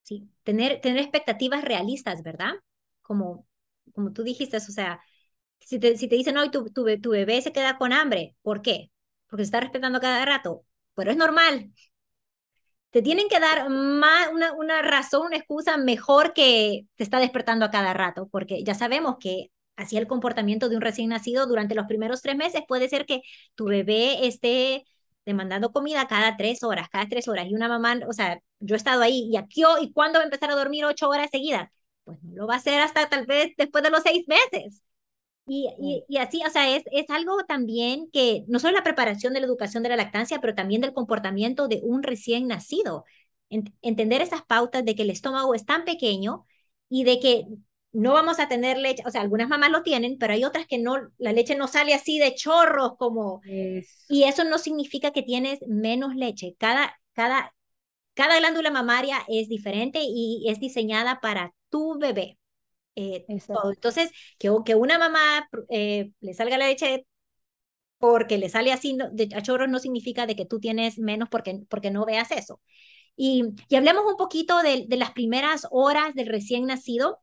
Sí, 0.03 0.29
tener, 0.43 0.81
tener 0.81 0.99
expectativas 0.99 1.63
realistas, 1.63 2.21
¿verdad? 2.23 2.53
Como, 3.01 3.47
como 3.93 4.13
tú 4.13 4.23
dijiste, 4.23 4.57
o 4.57 4.59
sea, 4.59 5.01
si 5.59 5.79
te, 5.79 5.97
si 5.97 6.07
te 6.07 6.15
dicen, 6.15 6.35
no, 6.35 6.49
tu, 6.51 6.69
tu, 6.71 6.85
tu 7.01 7.09
bebé 7.11 7.41
se 7.41 7.51
queda 7.53 7.77
con 7.77 7.93
hambre, 7.93 8.35
¿por 8.43 8.61
qué? 8.61 8.91
Porque 9.27 9.43
se 9.43 9.47
está 9.47 9.61
respetando 9.61 9.99
cada 10.01 10.25
rato, 10.25 10.65
pero 10.95 11.11
es 11.11 11.17
normal. 11.17 11.71
Te 12.91 13.01
tienen 13.01 13.27
que 13.27 13.39
dar 13.39 13.69
más, 13.69 14.29
una, 14.31 14.53
una 14.53 14.81
razón, 14.81 15.27
una 15.27 15.35
excusa 15.37 15.75
mejor 15.77 16.33
que 16.33 16.87
te 16.95 17.03
está 17.03 17.19
despertando 17.19 17.65
a 17.65 17.71
cada 17.71 17.93
rato, 17.93 18.29
porque 18.31 18.63
ya 18.63 18.73
sabemos 18.73 19.17
que 19.19 19.51
así 19.75 19.97
el 19.97 20.07
comportamiento 20.07 20.69
de 20.69 20.75
un 20.75 20.81
recién 20.81 21.09
nacido 21.09 21.47
durante 21.47 21.75
los 21.75 21.85
primeros 21.87 22.21
tres 22.21 22.35
meses. 22.35 22.61
Puede 22.67 22.89
ser 22.89 23.05
que 23.05 23.21
tu 23.55 23.65
bebé 23.65 24.27
esté 24.27 24.85
demandando 25.25 25.71
comida 25.71 26.07
cada 26.07 26.37
tres 26.37 26.63
horas, 26.63 26.87
cada 26.89 27.07
tres 27.07 27.27
horas, 27.27 27.47
y 27.47 27.55
una 27.55 27.67
mamá, 27.67 27.99
o 28.07 28.13
sea, 28.13 28.39
yo 28.59 28.75
he 28.75 28.77
estado 28.77 29.01
ahí, 29.01 29.27
y 29.31 29.37
aquí, 29.37 29.63
¿y 29.81 29.91
cuándo 29.91 30.19
va 30.19 30.23
a 30.23 30.25
empezar 30.25 30.51
a 30.51 30.55
dormir 30.55 30.85
ocho 30.85 31.09
horas 31.09 31.29
seguidas? 31.31 31.69
Pues 32.03 32.21
no 32.23 32.35
lo 32.35 32.47
va 32.47 32.55
a 32.55 32.57
hacer 32.57 32.79
hasta 32.79 33.09
tal 33.09 33.25
vez 33.25 33.53
después 33.57 33.83
de 33.83 33.89
los 33.89 34.03
seis 34.03 34.25
meses. 34.27 34.83
Y, 35.47 35.69
y, 36.07 36.17
así, 36.17 36.41
o 36.45 36.49
sea, 36.49 36.75
es, 36.75 36.83
es 36.91 37.09
algo 37.11 37.43
también 37.45 38.09
que 38.11 38.43
no 38.47 38.57
solo 38.59 38.73
la 38.73 38.83
preparación 38.83 39.33
de 39.33 39.39
la 39.41 39.45
educación 39.45 39.83
de 39.83 39.89
la 39.89 39.95
lactancia, 39.95 40.39
pero 40.41 40.55
también 40.55 40.81
del 40.81 40.93
comportamiento 40.93 41.67
de 41.67 41.81
un 41.83 42.01
recién 42.01 42.47
nacido. 42.47 43.05
entender 43.81 44.21
esas 44.21 44.43
pautas 44.43 44.83
de 44.85 44.95
que 44.95 45.03
el 45.03 45.11
estómago 45.11 45.53
es 45.53 45.65
tan 45.65 45.85
pequeño 45.85 46.45
y 46.89 47.03
de 47.03 47.19
que 47.19 47.45
no 47.95 48.13
vamos 48.13 48.39
a 48.39 48.47
tener 48.47 48.77
leche, 48.77 49.03
o 49.05 49.11
sea, 49.11 49.21
algunas 49.21 49.49
mamás 49.49 49.71
lo 49.71 49.83
tienen, 49.83 50.17
pero 50.17 50.33
hay 50.33 50.43
otras 50.45 50.67
que 50.67 50.77
no, 50.79 50.97
la 51.17 51.33
leche 51.33 51.55
no 51.55 51.67
sale 51.67 51.93
así 51.93 52.19
de 52.19 52.35
chorros 52.35 52.93
como, 52.97 53.41
y 54.09 54.23
eso 54.25 54.43
no 54.45 54.57
significa 54.59 55.11
que 55.11 55.23
tienes 55.23 55.59
menos 55.67 56.15
leche. 56.15 56.55
Cada, 56.59 56.95
cada, 57.13 57.53
cada 58.13 58.39
glándula 58.39 58.71
mamaria 58.71 59.19
es 59.27 59.49
diferente 59.49 59.99
y 60.03 60.45
es 60.49 60.59
diseñada 60.59 61.21
para 61.21 61.53
tu 61.69 61.97
bebé. 61.99 62.37
Eh, 62.95 63.25
Entonces, 63.73 64.11
que, 64.39 64.51
que 64.65 64.75
una 64.75 64.99
mamá 64.99 65.47
eh, 65.69 66.11
le 66.21 66.33
salga 66.33 66.57
la 66.57 66.67
leche 66.67 67.07
porque 67.99 68.37
le 68.37 68.49
sale 68.49 68.71
así 68.71 68.97
de, 69.13 69.29
a 69.35 69.41
chorros 69.41 69.69
no 69.69 69.79
significa 69.79 70.25
de 70.27 70.35
que 70.35 70.45
tú 70.45 70.59
tienes 70.59 70.99
menos 70.99 71.29
porque, 71.29 71.61
porque 71.69 71.91
no 71.91 72.05
veas 72.05 72.31
eso. 72.31 72.61
Y, 73.15 73.45
y 73.69 73.75
hablemos 73.77 74.05
un 74.07 74.17
poquito 74.17 74.61
de, 74.63 74.85
de 74.87 74.97
las 74.97 75.11
primeras 75.11 75.67
horas 75.71 76.15
del 76.15 76.27
recién 76.27 76.65
nacido 76.67 77.19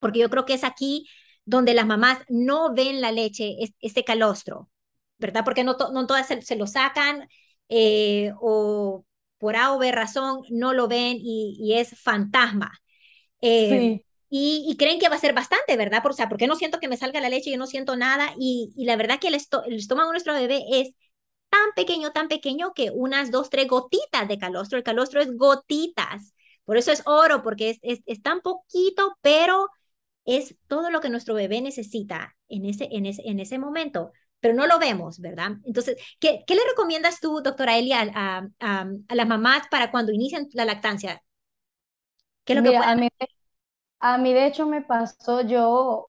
porque 0.00 0.18
yo 0.18 0.30
creo 0.30 0.44
que 0.44 0.54
es 0.54 0.64
aquí 0.64 1.06
donde 1.44 1.74
las 1.74 1.86
mamás 1.86 2.18
no 2.28 2.74
ven 2.74 3.00
la 3.00 3.12
leche, 3.12 3.56
este 3.80 4.04
calostro, 4.04 4.70
¿verdad? 5.18 5.44
Porque 5.44 5.64
no, 5.64 5.76
no 5.92 6.06
todas 6.06 6.26
se, 6.26 6.56
lo 6.56 6.66
sacan 6.66 7.28
eh, 7.68 8.32
o 8.40 9.04
por 9.38 9.56
A 9.56 9.72
o 9.72 9.78
B 9.78 9.90
razón 9.92 10.42
no 10.50 10.74
lo 10.74 10.86
ven 10.88 11.18
y, 11.20 11.74
es 11.74 11.98
fantasma. 12.00 12.72
Eh, 13.40 14.02
y, 14.28 14.76
creen 14.78 15.00
que 15.00 15.08
va 15.08 15.16
a 15.16 15.20
ser 15.20 15.34
bastante, 15.34 15.76
¿verdad? 15.76 16.02
Por, 16.02 16.12
o 16.12 16.14
sea, 16.14 16.28
porque 16.28 16.46
no 16.46 16.56
siento 16.56 16.78
que 16.78 16.88
me 16.88 16.96
salga 16.96 17.20
la 17.20 17.30
leche, 17.30 17.50
yo 17.50 17.58
no 17.58 17.66
siento 17.66 17.96
nada. 17.96 18.34
Y, 18.38 18.72
la 18.76 18.96
verdad 18.96 19.18
que 19.18 19.28
el, 19.28 19.34
el 19.34 19.76
estómago 19.76 20.10
de 20.10 20.14
nuestro 20.14 20.34
bebé 20.34 20.62
es 20.70 20.94
tan 21.48 21.72
pequeño, 21.74 22.12
tan 22.12 22.28
pequeño 22.28 22.72
que 22.74 22.90
unas 22.92 23.30
dos, 23.30 23.50
tres 23.50 23.66
gotitas 23.66 24.28
de 24.28 24.38
calostro. 24.38 24.78
El 24.78 24.84
calostro 24.84 25.20
es 25.20 25.36
gotitas. 25.36 26.34
Por 26.64 26.76
eso 26.76 26.92
es 26.92 27.02
oro, 27.06 27.42
porque 27.42 27.70
es, 27.70 27.78
es, 27.82 28.00
es 28.06 28.22
tan 28.22 28.40
poquito, 28.40 29.16
pero 29.22 29.68
es 30.24 30.56
todo 30.66 30.90
lo 30.90 31.00
que 31.00 31.08
nuestro 31.08 31.34
bebé 31.34 31.60
necesita 31.60 32.36
en 32.48 32.66
ese, 32.66 32.88
en 32.92 33.06
ese, 33.06 33.22
en 33.24 33.40
ese 33.40 33.58
momento, 33.58 34.12
pero 34.40 34.54
no 34.54 34.66
lo 34.66 34.78
vemos, 34.78 35.20
¿verdad? 35.20 35.52
Entonces, 35.64 35.96
¿qué, 36.18 36.44
qué 36.46 36.54
le 36.54 36.62
recomiendas 36.68 37.20
tú, 37.20 37.40
doctora 37.42 37.76
Elia, 37.78 38.10
a, 38.14 38.46
a, 38.60 39.14
las 39.14 39.28
mamás 39.28 39.68
para 39.70 39.90
cuando 39.90 40.12
inician 40.12 40.48
la 40.52 40.64
lactancia? 40.64 41.22
¿Qué 42.44 42.54
lo 42.54 42.62
que 42.62 42.76
a, 42.76 42.96
mí, 42.96 43.08
a 44.00 44.18
mí, 44.18 44.32
de 44.32 44.46
hecho, 44.46 44.66
me 44.66 44.82
pasó, 44.82 45.42
yo, 45.42 46.08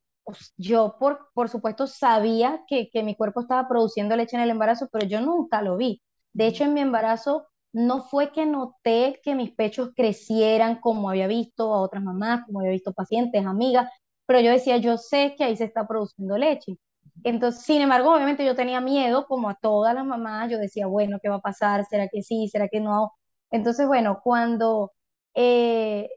yo 0.55 0.95
por, 0.97 1.29
por 1.33 1.49
supuesto, 1.49 1.87
sabía 1.87 2.63
que, 2.67 2.89
que 2.89 3.03
mi 3.03 3.15
cuerpo 3.15 3.41
estaba 3.41 3.67
produciendo 3.67 4.15
leche 4.15 4.37
en 4.37 4.43
el 4.43 4.49
embarazo, 4.49 4.87
pero 4.91 5.05
yo 5.05 5.19
nunca 5.21 5.61
lo 5.61 5.75
vi. 5.75 6.01
De 6.33 6.47
hecho, 6.47 6.63
en 6.63 6.73
mi 6.73 6.79
embarazo 6.81 7.47
no 7.73 8.03
fue 8.03 8.31
que 8.31 8.45
noté 8.45 9.19
que 9.23 9.35
mis 9.35 9.51
pechos 9.51 9.91
crecieran 9.95 10.79
como 10.79 11.09
había 11.09 11.27
visto 11.27 11.73
a 11.73 11.81
otras 11.81 12.03
mamás, 12.03 12.45
como 12.45 12.59
había 12.59 12.71
visto 12.71 12.93
pacientes, 12.93 13.45
amigas, 13.45 13.89
pero 14.31 14.39
yo 14.45 14.51
decía, 14.51 14.77
yo 14.77 14.97
sé 14.97 15.35
que 15.37 15.43
ahí 15.43 15.57
se 15.57 15.65
está 15.65 15.85
produciendo 15.85 16.37
leche. 16.37 16.77
Entonces, 17.23 17.63
sin 17.63 17.81
embargo, 17.81 18.13
obviamente 18.15 18.45
yo 18.45 18.55
tenía 18.55 18.79
miedo, 18.79 19.25
como 19.27 19.49
a 19.49 19.55
todas 19.55 19.93
las 19.93 20.05
mamás, 20.05 20.49
yo 20.49 20.57
decía, 20.57 20.87
bueno, 20.87 21.17
¿qué 21.21 21.27
va 21.27 21.35
a 21.35 21.41
pasar? 21.41 21.85
¿Será 21.89 22.07
que 22.07 22.23
sí? 22.23 22.47
¿Será 22.47 22.69
que 22.69 22.79
no? 22.79 23.11
Entonces, 23.51 23.85
bueno, 23.87 24.21
cuando 24.23 24.93
eh, 25.35 26.09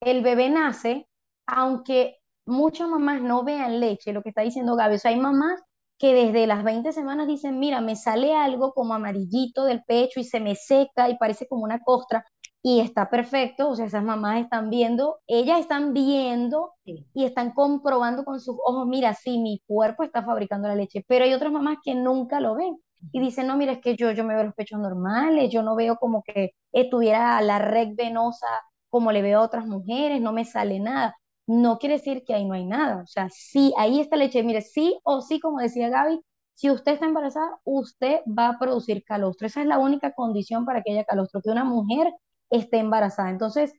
el 0.00 0.22
bebé 0.22 0.50
nace, 0.50 1.08
aunque 1.46 2.18
muchas 2.46 2.88
mamás 2.88 3.20
no 3.22 3.42
vean 3.44 3.80
leche, 3.80 4.12
lo 4.12 4.22
que 4.22 4.28
está 4.28 4.42
diciendo 4.42 4.76
Gaby, 4.76 4.94
o 4.96 4.98
sea, 5.00 5.10
hay 5.10 5.18
mamás 5.20 5.60
que 5.98 6.14
desde 6.14 6.46
las 6.46 6.62
20 6.62 6.92
semanas 6.92 7.26
dicen, 7.26 7.58
mira, 7.58 7.80
me 7.80 7.96
sale 7.96 8.36
algo 8.36 8.72
como 8.72 8.94
amarillito 8.94 9.64
del 9.64 9.82
pecho 9.84 10.20
y 10.20 10.24
se 10.24 10.38
me 10.40 10.54
seca 10.54 11.08
y 11.10 11.18
parece 11.18 11.48
como 11.48 11.64
una 11.64 11.80
costra 11.80 12.24
y 12.62 12.80
está 12.80 13.10
perfecto, 13.10 13.70
o 13.70 13.76
sea, 13.76 13.86
esas 13.86 14.04
mamás 14.04 14.40
están 14.40 14.70
viendo, 14.70 15.18
ellas 15.26 15.60
están 15.60 15.92
viendo 15.92 16.72
y 16.84 17.24
están 17.24 17.52
comprobando 17.52 18.24
con 18.24 18.40
sus 18.40 18.56
ojos, 18.64 18.86
mira, 18.86 19.14
sí, 19.14 19.38
mi 19.38 19.60
cuerpo 19.66 20.04
está 20.04 20.22
fabricando 20.24 20.68
la 20.68 20.76
leche, 20.76 21.04
pero 21.08 21.24
hay 21.24 21.34
otras 21.34 21.52
mamás 21.52 21.78
que 21.84 21.94
nunca 21.94 22.40
lo 22.40 22.54
ven 22.54 22.76
y 23.12 23.20
dicen, 23.20 23.48
no, 23.48 23.56
mira, 23.56 23.72
es 23.72 23.80
que 23.80 23.96
yo, 23.96 24.12
yo 24.12 24.24
me 24.24 24.34
veo 24.34 24.44
los 24.44 24.54
pechos 24.54 24.78
normales, 24.80 25.50
yo 25.50 25.62
no 25.62 25.74
veo 25.74 25.96
como 25.96 26.22
que 26.22 26.52
estuviera 26.72 27.40
la 27.42 27.58
red 27.58 27.88
venosa 27.96 28.46
como 28.90 29.10
le 29.10 29.22
veo 29.22 29.40
a 29.40 29.44
otras 29.44 29.66
mujeres, 29.66 30.20
no 30.20 30.32
me 30.32 30.44
sale 30.44 30.78
nada. 30.78 31.16
No 31.46 31.78
quiere 31.78 31.96
decir 31.96 32.24
que 32.24 32.34
ahí 32.34 32.44
no 32.44 32.54
hay 32.54 32.64
nada, 32.66 33.02
o 33.02 33.06
sea, 33.06 33.28
sí, 33.30 33.74
ahí 33.76 34.00
está 34.00 34.16
leche, 34.16 34.42
mire, 34.44 34.60
sí 34.60 34.98
o 35.02 35.20
sí, 35.20 35.40
como 35.40 35.58
decía 35.60 35.88
Gaby, 35.88 36.20
si 36.54 36.70
usted 36.70 36.92
está 36.92 37.06
embarazada, 37.06 37.58
usted 37.64 38.20
va 38.26 38.48
a 38.50 38.58
producir 38.58 39.02
calostro. 39.04 39.46
Esa 39.46 39.62
es 39.62 39.66
la 39.66 39.78
única 39.78 40.12
condición 40.12 40.64
para 40.64 40.82
que 40.82 40.92
haya 40.92 41.04
calostro, 41.04 41.40
que 41.42 41.50
una 41.50 41.64
mujer 41.64 42.12
esté 42.52 42.78
embarazada. 42.78 43.30
Entonces, 43.30 43.72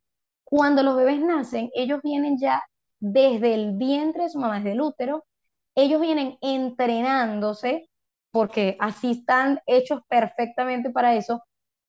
cuando 0.43 0.83
los 0.83 0.95
bebés 0.97 1.21
nacen, 1.21 1.69
ellos 1.73 2.01
vienen 2.03 2.37
ya 2.39 2.61
desde 2.99 3.53
el 3.53 3.77
vientre 3.77 4.23
de 4.23 4.29
su 4.29 4.39
mamá, 4.39 4.57
desde 4.57 4.73
el 4.73 4.81
útero, 4.81 5.25
ellos 5.75 6.01
vienen 6.01 6.37
entrenándose, 6.41 7.89
porque 8.31 8.77
así 8.79 9.11
están 9.11 9.59
hechos 9.65 10.01
perfectamente 10.09 10.89
para 10.89 11.15
eso, 11.15 11.43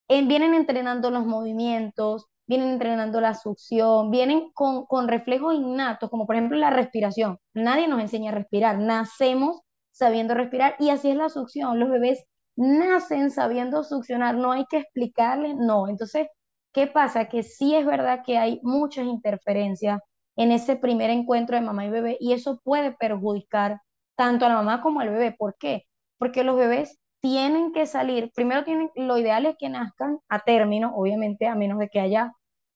vienen 0.08 0.54
entrenando 0.54 1.10
los 1.10 1.26
movimientos, 1.26 2.26
vienen 2.46 2.70
entrenando 2.70 3.20
la 3.20 3.34
succión, 3.34 4.10
vienen 4.10 4.50
con, 4.52 4.86
con 4.86 5.08
reflejos 5.08 5.54
innatos, 5.54 6.10
como 6.10 6.26
por 6.26 6.36
ejemplo 6.36 6.58
la 6.58 6.70
respiración. 6.70 7.38
Nadie 7.54 7.88
nos 7.88 8.00
enseña 8.00 8.30
a 8.30 8.34
respirar, 8.34 8.78
nacemos 8.78 9.60
sabiendo 9.90 10.34
respirar 10.34 10.76
y 10.78 10.90
así 10.90 11.10
es 11.10 11.16
la 11.16 11.28
succión. 11.28 11.78
Los 11.78 11.90
bebés 11.90 12.24
nacen 12.56 13.30
sabiendo 13.30 13.82
succionar, 13.84 14.36
no 14.36 14.52
hay 14.52 14.66
que 14.66 14.78
explicarles, 14.78 15.56
no. 15.56 15.88
Entonces, 15.88 16.28
¿qué 16.74 16.86
pasa? 16.88 17.26
Que 17.28 17.42
sí 17.42 17.74
es 17.74 17.86
verdad 17.86 18.22
que 18.26 18.38
hay 18.38 18.60
muchas 18.62 19.06
interferencias 19.06 20.00
en 20.36 20.52
ese 20.52 20.76
primer 20.76 21.10
encuentro 21.10 21.56
de 21.56 21.62
mamá 21.62 21.86
y 21.86 21.90
bebé 21.90 22.16
y 22.20 22.32
eso 22.34 22.60
puede 22.64 22.92
perjudicar 22.92 23.80
tanto 24.16 24.46
a 24.46 24.48
la 24.48 24.56
mamá 24.56 24.82
como 24.82 25.00
al 25.00 25.10
bebé. 25.10 25.32
¿Por 25.38 25.56
qué? 25.58 25.84
Porque 26.18 26.44
los 26.44 26.56
bebés 26.56 26.98
tienen 27.20 27.72
que 27.72 27.86
salir, 27.86 28.30
primero 28.34 28.64
tienen, 28.64 28.90
lo 28.96 29.16
ideal 29.18 29.46
es 29.46 29.56
que 29.58 29.70
nazcan 29.70 30.18
a 30.28 30.40
término, 30.40 30.92
obviamente, 30.94 31.46
a 31.46 31.54
menos 31.54 31.78
de 31.78 31.88
que 31.88 32.00
haya 32.00 32.32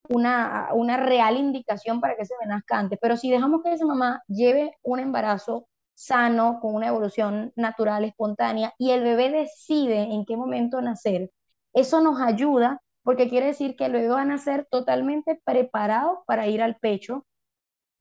una, 0.08 0.70
una 0.72 0.96
real 0.96 1.36
indicación 1.36 2.00
para 2.00 2.16
que 2.16 2.24
se 2.24 2.34
nazca 2.46 2.78
antes, 2.78 2.98
pero 3.02 3.16
si 3.18 3.30
dejamos 3.30 3.62
que 3.62 3.72
esa 3.72 3.84
mamá 3.84 4.22
lleve 4.26 4.72
un 4.82 5.00
embarazo 5.00 5.66
sano, 5.94 6.60
con 6.60 6.74
una 6.74 6.88
evolución 6.88 7.52
natural, 7.56 8.04
espontánea, 8.04 8.72
y 8.78 8.92
el 8.92 9.02
bebé 9.02 9.30
decide 9.30 10.02
en 10.02 10.24
qué 10.24 10.36
momento 10.36 10.80
nacer, 10.80 11.30
eso 11.74 12.00
nos 12.00 12.20
ayuda 12.20 12.80
porque 13.08 13.30
quiere 13.30 13.46
decir 13.46 13.74
que 13.74 13.86
el 13.86 13.92
bebé 13.92 14.08
va 14.08 14.20
a 14.20 14.26
nacer 14.26 14.68
totalmente 14.70 15.40
preparado 15.42 16.24
para 16.26 16.46
ir 16.46 16.60
al 16.60 16.76
pecho, 16.76 17.24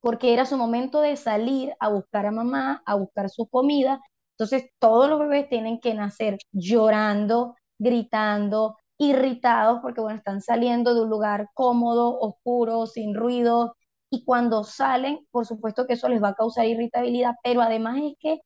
porque 0.02 0.34
era 0.34 0.46
su 0.46 0.58
momento 0.58 1.00
de 1.00 1.16
salir 1.16 1.74
a 1.80 1.88
buscar 1.88 2.26
a 2.26 2.32
mamá, 2.32 2.84
a 2.86 2.96
buscar 2.96 3.30
su 3.30 3.48
comida. 3.48 4.02
Entonces, 4.34 4.70
todos 4.80 5.10
los 5.10 5.20
bebés 5.20 5.48
tienen 5.48 5.80
que 5.80 5.94
nacer 5.94 6.40
llorando, 6.52 7.56
gritando, 7.80 8.76
irritados, 8.98 9.80
porque 9.82 10.02
bueno, 10.02 10.18
están 10.18 10.42
saliendo 10.42 10.94
de 10.94 11.04
un 11.04 11.10
lugar 11.10 11.52
cómodo, 11.54 12.20
oscuro, 12.20 12.86
sin 12.86 13.16
ruido, 13.16 13.78
y 14.12 14.26
cuando 14.26 14.66
salen, 14.66 15.26
por 15.32 15.46
supuesto 15.46 15.88
que 15.88 15.94
eso 15.94 16.10
les 16.10 16.22
va 16.22 16.32
a 16.32 16.36
causar 16.36 16.66
irritabilidad, 16.66 17.36
pero 17.46 17.62
además 17.62 18.02
es 18.04 18.16
que 18.20 18.40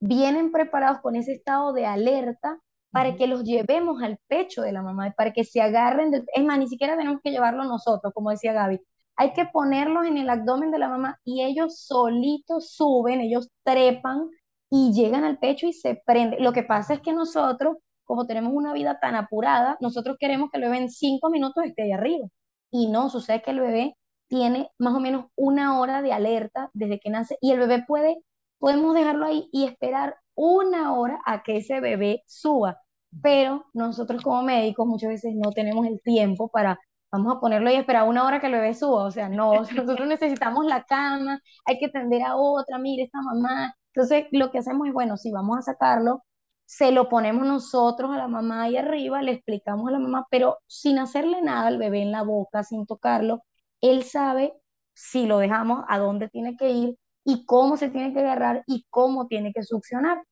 vienen 0.00 0.50
preparados 0.50 1.00
con 1.00 1.14
ese 1.14 1.30
estado 1.30 1.72
de 1.72 1.86
alerta 1.86 2.58
para 2.98 3.14
que 3.14 3.28
los 3.28 3.44
llevemos 3.44 4.02
al 4.02 4.18
pecho 4.26 4.60
de 4.60 4.72
la 4.72 4.82
mamá, 4.82 5.14
para 5.16 5.32
que 5.32 5.44
se 5.44 5.60
agarren, 5.60 6.10
de, 6.10 6.24
es 6.34 6.44
más, 6.44 6.58
ni 6.58 6.66
siquiera 6.66 6.96
tenemos 6.96 7.20
que 7.22 7.30
llevarlo 7.30 7.62
nosotros, 7.62 8.12
como 8.12 8.30
decía 8.30 8.52
Gaby, 8.52 8.80
hay 9.14 9.32
que 9.34 9.46
ponerlos 9.46 10.04
en 10.04 10.18
el 10.18 10.28
abdomen 10.28 10.72
de 10.72 10.80
la 10.80 10.88
mamá 10.88 11.20
y 11.22 11.44
ellos 11.44 11.78
solitos 11.86 12.72
suben, 12.72 13.20
ellos 13.20 13.50
trepan 13.62 14.28
y 14.68 14.92
llegan 14.92 15.22
al 15.22 15.38
pecho 15.38 15.68
y 15.68 15.72
se 15.72 16.02
prenden. 16.04 16.42
Lo 16.42 16.52
que 16.52 16.64
pasa 16.64 16.94
es 16.94 17.00
que 17.00 17.12
nosotros, 17.12 17.76
como 18.02 18.26
tenemos 18.26 18.52
una 18.52 18.72
vida 18.72 18.98
tan 18.98 19.14
apurada, 19.14 19.76
nosotros 19.80 20.16
queremos 20.18 20.50
que 20.50 20.58
el 20.58 20.64
bebé 20.64 20.78
en 20.78 20.90
cinco 20.90 21.30
minutos 21.30 21.64
esté 21.66 21.84
ahí 21.84 21.92
arriba. 21.92 22.26
Y 22.72 22.88
no, 22.88 23.10
sucede 23.10 23.42
que 23.42 23.52
el 23.52 23.60
bebé 23.60 23.94
tiene 24.26 24.72
más 24.76 24.92
o 24.92 24.98
menos 24.98 25.26
una 25.36 25.78
hora 25.78 26.02
de 26.02 26.12
alerta 26.12 26.68
desde 26.72 26.98
que 26.98 27.10
nace 27.10 27.38
y 27.40 27.52
el 27.52 27.60
bebé 27.60 27.84
puede, 27.86 28.16
podemos 28.58 28.92
dejarlo 28.96 29.24
ahí 29.24 29.48
y 29.52 29.66
esperar 29.66 30.16
una 30.34 30.94
hora 30.94 31.20
a 31.26 31.44
que 31.44 31.58
ese 31.58 31.78
bebé 31.80 32.24
suba. 32.26 32.80
Pero 33.22 33.66
nosotros 33.72 34.22
como 34.22 34.42
médicos 34.42 34.86
muchas 34.86 35.10
veces 35.10 35.34
no 35.34 35.50
tenemos 35.52 35.86
el 35.86 36.00
tiempo 36.02 36.48
para, 36.48 36.78
vamos 37.10 37.36
a 37.36 37.40
ponerlo 37.40 37.70
y 37.70 37.74
esperar 37.74 38.08
una 38.08 38.24
hora 38.24 38.40
que 38.40 38.46
el 38.46 38.52
bebé 38.52 38.74
suba. 38.74 39.04
O 39.04 39.10
sea, 39.10 39.28
no, 39.28 39.54
nosotros 39.62 40.06
necesitamos 40.08 40.66
la 40.66 40.84
cama, 40.84 41.40
hay 41.66 41.78
que 41.78 41.86
atender 41.86 42.22
a 42.22 42.36
otra, 42.36 42.78
mire, 42.78 43.04
esta 43.04 43.20
mamá. 43.22 43.74
Entonces, 43.94 44.26
lo 44.32 44.50
que 44.50 44.58
hacemos 44.58 44.88
es, 44.88 44.94
bueno, 44.94 45.16
si 45.16 45.30
vamos 45.32 45.58
a 45.58 45.62
sacarlo, 45.62 46.22
se 46.64 46.92
lo 46.92 47.08
ponemos 47.08 47.46
nosotros 47.46 48.10
a 48.12 48.18
la 48.18 48.28
mamá 48.28 48.64
ahí 48.64 48.76
arriba, 48.76 49.22
le 49.22 49.32
explicamos 49.32 49.88
a 49.88 49.92
la 49.92 49.98
mamá, 49.98 50.26
pero 50.30 50.58
sin 50.66 50.98
hacerle 50.98 51.40
nada 51.42 51.66
al 51.68 51.78
bebé 51.78 52.02
en 52.02 52.12
la 52.12 52.22
boca, 52.22 52.62
sin 52.62 52.86
tocarlo, 52.86 53.42
él 53.80 54.02
sabe 54.04 54.52
si 54.94 55.26
lo 55.26 55.38
dejamos 55.38 55.84
a 55.88 55.98
dónde 55.98 56.28
tiene 56.28 56.56
que 56.56 56.70
ir 56.70 56.98
y 57.24 57.46
cómo 57.46 57.76
se 57.78 57.88
tiene 57.90 58.12
que 58.12 58.20
agarrar 58.20 58.64
y 58.66 58.86
cómo 58.90 59.26
tiene 59.28 59.52
que 59.52 59.62
succionar. 59.62 60.22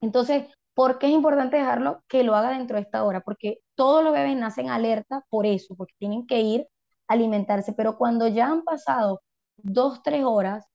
Entonces, 0.00 0.46
¿por 0.74 0.98
qué 0.98 1.06
es 1.06 1.12
importante 1.12 1.56
dejarlo 1.56 2.02
que 2.08 2.24
lo 2.24 2.34
haga 2.34 2.50
dentro 2.50 2.76
de 2.76 2.82
esta 2.82 3.04
hora? 3.04 3.20
Porque 3.20 3.58
todos 3.74 4.04
los 4.04 4.12
bebés 4.12 4.36
nacen 4.36 4.70
alerta 4.70 5.24
por 5.30 5.46
eso, 5.46 5.74
porque 5.76 5.94
tienen 5.98 6.26
que 6.26 6.40
ir 6.40 6.66
a 7.08 7.14
alimentarse, 7.14 7.72
pero 7.72 7.96
cuando 7.98 8.28
ya 8.28 8.46
han 8.46 8.62
pasado 8.64 9.22
dos, 9.56 10.02
tres 10.02 10.24
horas, 10.24 10.66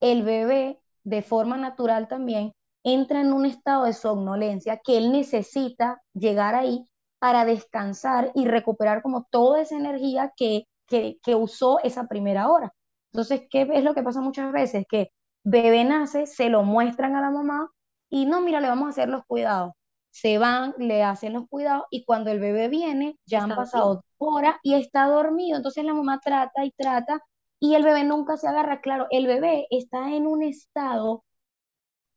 el 0.00 0.22
bebé 0.22 0.80
de 1.04 1.22
forma 1.22 1.56
natural 1.56 2.08
también 2.08 2.52
entra 2.84 3.20
en 3.20 3.32
un 3.32 3.46
estado 3.46 3.84
de 3.84 3.92
somnolencia 3.92 4.80
que 4.84 4.98
él 4.98 5.12
necesita 5.12 6.02
llegar 6.14 6.54
ahí 6.54 6.86
para 7.18 7.44
descansar 7.44 8.32
y 8.34 8.46
recuperar 8.46 9.02
como 9.02 9.26
toda 9.30 9.62
esa 9.62 9.76
energía 9.76 10.32
que 10.36 10.66
que, 10.86 11.34
usó 11.34 11.80
esa 11.82 12.06
primera 12.06 12.48
hora. 12.48 12.72
Entonces, 13.12 13.42
¿qué 13.50 13.68
es 13.72 13.84
lo 13.84 13.94
que 13.94 14.02
pasa 14.02 14.20
muchas 14.20 14.52
veces? 14.52 14.84
Que 14.88 15.10
bebé 15.44 15.84
nace, 15.84 16.26
se 16.26 16.48
lo 16.48 16.62
muestran 16.62 17.16
a 17.16 17.20
la 17.20 17.30
mamá 17.30 17.70
y 18.10 18.26
no, 18.26 18.40
mira, 18.40 18.60
le 18.60 18.68
vamos 18.68 18.86
a 18.86 18.90
hacer 18.90 19.08
los 19.08 19.24
cuidados. 19.26 19.72
Se 20.10 20.38
van, 20.38 20.74
le 20.78 21.02
hacen 21.02 21.34
los 21.34 21.48
cuidados 21.48 21.84
y 21.90 22.04
cuando 22.04 22.30
el 22.30 22.40
bebé 22.40 22.68
viene, 22.68 23.18
ya 23.26 23.42
han 23.42 23.54
pasado 23.54 24.02
horas 24.18 24.56
y 24.62 24.74
está 24.74 25.06
dormido. 25.06 25.58
Entonces 25.58 25.84
la 25.84 25.94
mamá 25.94 26.20
trata 26.20 26.64
y 26.64 26.70
trata 26.72 27.20
y 27.60 27.74
el 27.74 27.82
bebé 27.84 28.04
nunca 28.04 28.36
se 28.36 28.48
agarra. 28.48 28.80
Claro, 28.80 29.06
el 29.10 29.26
bebé 29.26 29.66
está 29.70 30.14
en 30.14 30.26
un 30.26 30.42
estado 30.42 31.24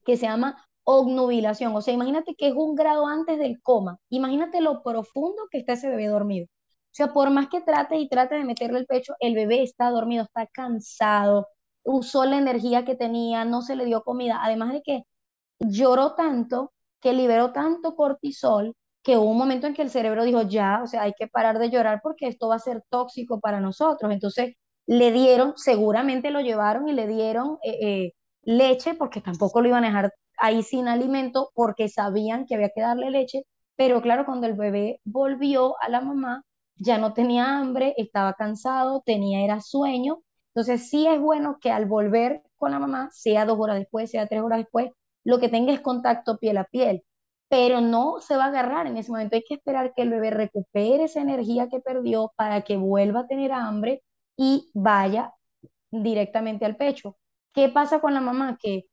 que 0.06 0.18
se 0.18 0.28
llama 0.28 0.66
obnubilación. 0.84 1.76
O 1.76 1.82
sea, 1.82 1.94
imagínate 1.94 2.36
que 2.36 2.48
es 2.48 2.54
un 2.56 2.76
grado 2.76 3.08
antes 3.08 3.38
del 3.38 3.62
coma. 3.62 4.00
Imagínate 4.10 4.62
lo 4.62 4.82
profundo 4.84 5.48
que 5.52 5.60
está 5.60 5.74
ese 5.74 5.90
bebé 5.90 6.08
dormido. 6.08 6.48
O 6.92 6.96
sea, 6.96 7.14
por 7.14 7.30
más 7.30 7.50
que 7.50 7.62
trate 7.62 7.98
y 7.98 8.10
trate 8.10 8.36
de 8.36 8.44
meterle 8.44 8.80
el 8.80 8.86
pecho, 8.88 9.14
el 9.20 9.36
bebé 9.36 9.62
está 9.64 9.90
dormido, 9.92 10.24
está 10.24 10.48
cansado, 10.48 11.48
usó 11.84 12.26
la 12.26 12.38
energía 12.38 12.86
que 12.86 12.96
tenía, 12.96 13.46
no 13.46 13.62
se 13.62 13.76
le 13.76 13.86
dio 13.86 14.04
comida, 14.04 14.40
además 14.44 14.74
de 14.74 14.82
que 14.82 15.04
lloró 15.60 16.16
tanto, 16.16 16.74
que 17.02 17.14
liberó 17.14 17.52
tanto 17.52 17.96
cortisol, 17.96 18.76
que 19.04 19.18
hubo 19.18 19.32
un 19.32 19.38
momento 19.38 19.68
en 19.68 19.74
que 19.74 19.82
el 19.82 19.90
cerebro 19.90 20.24
dijo, 20.24 20.42
ya, 20.44 20.82
o 20.84 20.88
sea, 20.88 21.04
hay 21.04 21.14
que 21.18 21.28
parar 21.28 21.60
de 21.60 21.70
llorar 21.70 22.02
porque 22.04 22.28
esto 22.28 22.50
va 22.50 22.56
a 22.56 22.60
ser 22.60 22.84
tóxico 22.90 23.40
para 23.40 23.60
nosotros. 23.60 24.12
Entonces, 24.12 24.56
le 24.86 25.12
dieron, 25.12 25.54
seguramente 25.56 26.32
lo 26.32 26.42
llevaron 26.42 26.88
y 26.90 26.94
le 26.94 27.08
dieron 27.08 27.58
eh, 27.64 27.78
eh, 27.82 28.14
leche, 28.44 28.96
porque 28.96 29.22
tampoco 29.22 29.62
lo 29.62 29.68
iban 29.70 29.84
a 29.84 29.88
dejar 29.88 30.14
ahí 30.38 30.64
sin 30.64 30.88
alimento, 30.88 31.52
porque 31.54 31.90
sabían 31.90 32.46
que 32.46 32.56
había 32.56 32.70
que 32.74 32.82
darle 32.82 33.12
leche. 33.12 33.44
Pero 33.76 34.02
claro, 34.02 34.26
cuando 34.26 34.48
el 34.48 34.54
bebé 34.56 35.00
volvió 35.06 35.76
a 35.82 35.90
la 35.90 36.02
mamá, 36.02 36.44
ya 36.76 36.98
no 36.98 37.14
tenía 37.14 37.58
hambre, 37.60 37.94
estaba 37.98 38.34
cansado, 38.34 39.02
tenía 39.06 39.44
era 39.44 39.62
sueño. 39.62 40.20
Entonces 40.54 40.90
sí 40.90 41.08
es 41.08 41.20
bueno 41.20 41.58
que 41.62 41.72
al 41.72 41.86
volver 41.86 42.42
con 42.58 42.72
la 42.72 42.80
mamá, 42.80 43.10
sea 43.12 43.46
dos 43.46 43.58
horas 43.60 43.78
después, 43.78 44.10
sea 44.12 44.28
tres 44.28 44.42
horas 44.42 44.60
después, 44.60 44.92
lo 45.24 45.40
que 45.40 45.50
tenga 45.50 45.74
es 45.74 45.82
contacto 45.82 46.38
piel 46.38 46.58
a 46.58 46.66
piel, 46.66 47.04
pero 47.50 47.82
no 47.82 48.22
se 48.22 48.38
va 48.38 48.46
a 48.46 48.48
agarrar 48.48 48.88
en 48.88 48.98
ese 48.98 49.12
momento. 49.12 49.36
Hay 49.36 49.44
que 49.44 49.56
esperar 49.56 49.94
que 49.96 50.04
el 50.04 50.10
bebé 50.10 50.32
recupere 50.32 51.06
esa 51.06 51.22
energía 51.22 51.70
que 51.70 51.80
perdió 51.80 52.32
para 52.36 52.62
que 52.62 52.78
vuelva 52.78 53.22
a 53.22 53.28
tener 53.28 53.52
hambre 53.52 54.04
y 54.38 54.70
vaya 54.74 55.34
directamente 55.92 56.66
al 56.66 56.78
pecho. 56.78 57.18
¿Qué 57.54 57.70
pasa 57.70 58.00
con 58.02 58.14
la 58.14 58.22
mamá? 58.22 58.58
Que 58.62 58.86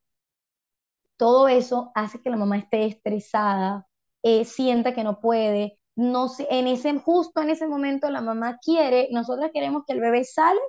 todo 1.17 1.47
eso 1.47 1.91
hace 1.95 2.21
que 2.21 2.29
la 2.29 2.37
mamá 2.37 2.57
esté 2.57 2.85
estresada, 2.85 3.87
eh, 4.23 4.45
sienta 4.45 4.93
que 4.93 5.03
no 5.03 5.19
puede, 5.19 5.79
no 5.95 6.27
sé, 6.29 6.47
en 6.51 6.67
ese, 6.67 6.97
justo 6.99 7.41
en 7.41 7.49
ese 7.49 7.67
momento 7.67 8.09
la 8.11 8.21
mamá 8.21 8.57
quiere, 8.63 9.09
nosotras 9.11 9.51
queremos 9.53 9.83
que 9.85 9.93
el 9.93 10.01
bebé 10.01 10.23
sale 10.23 10.59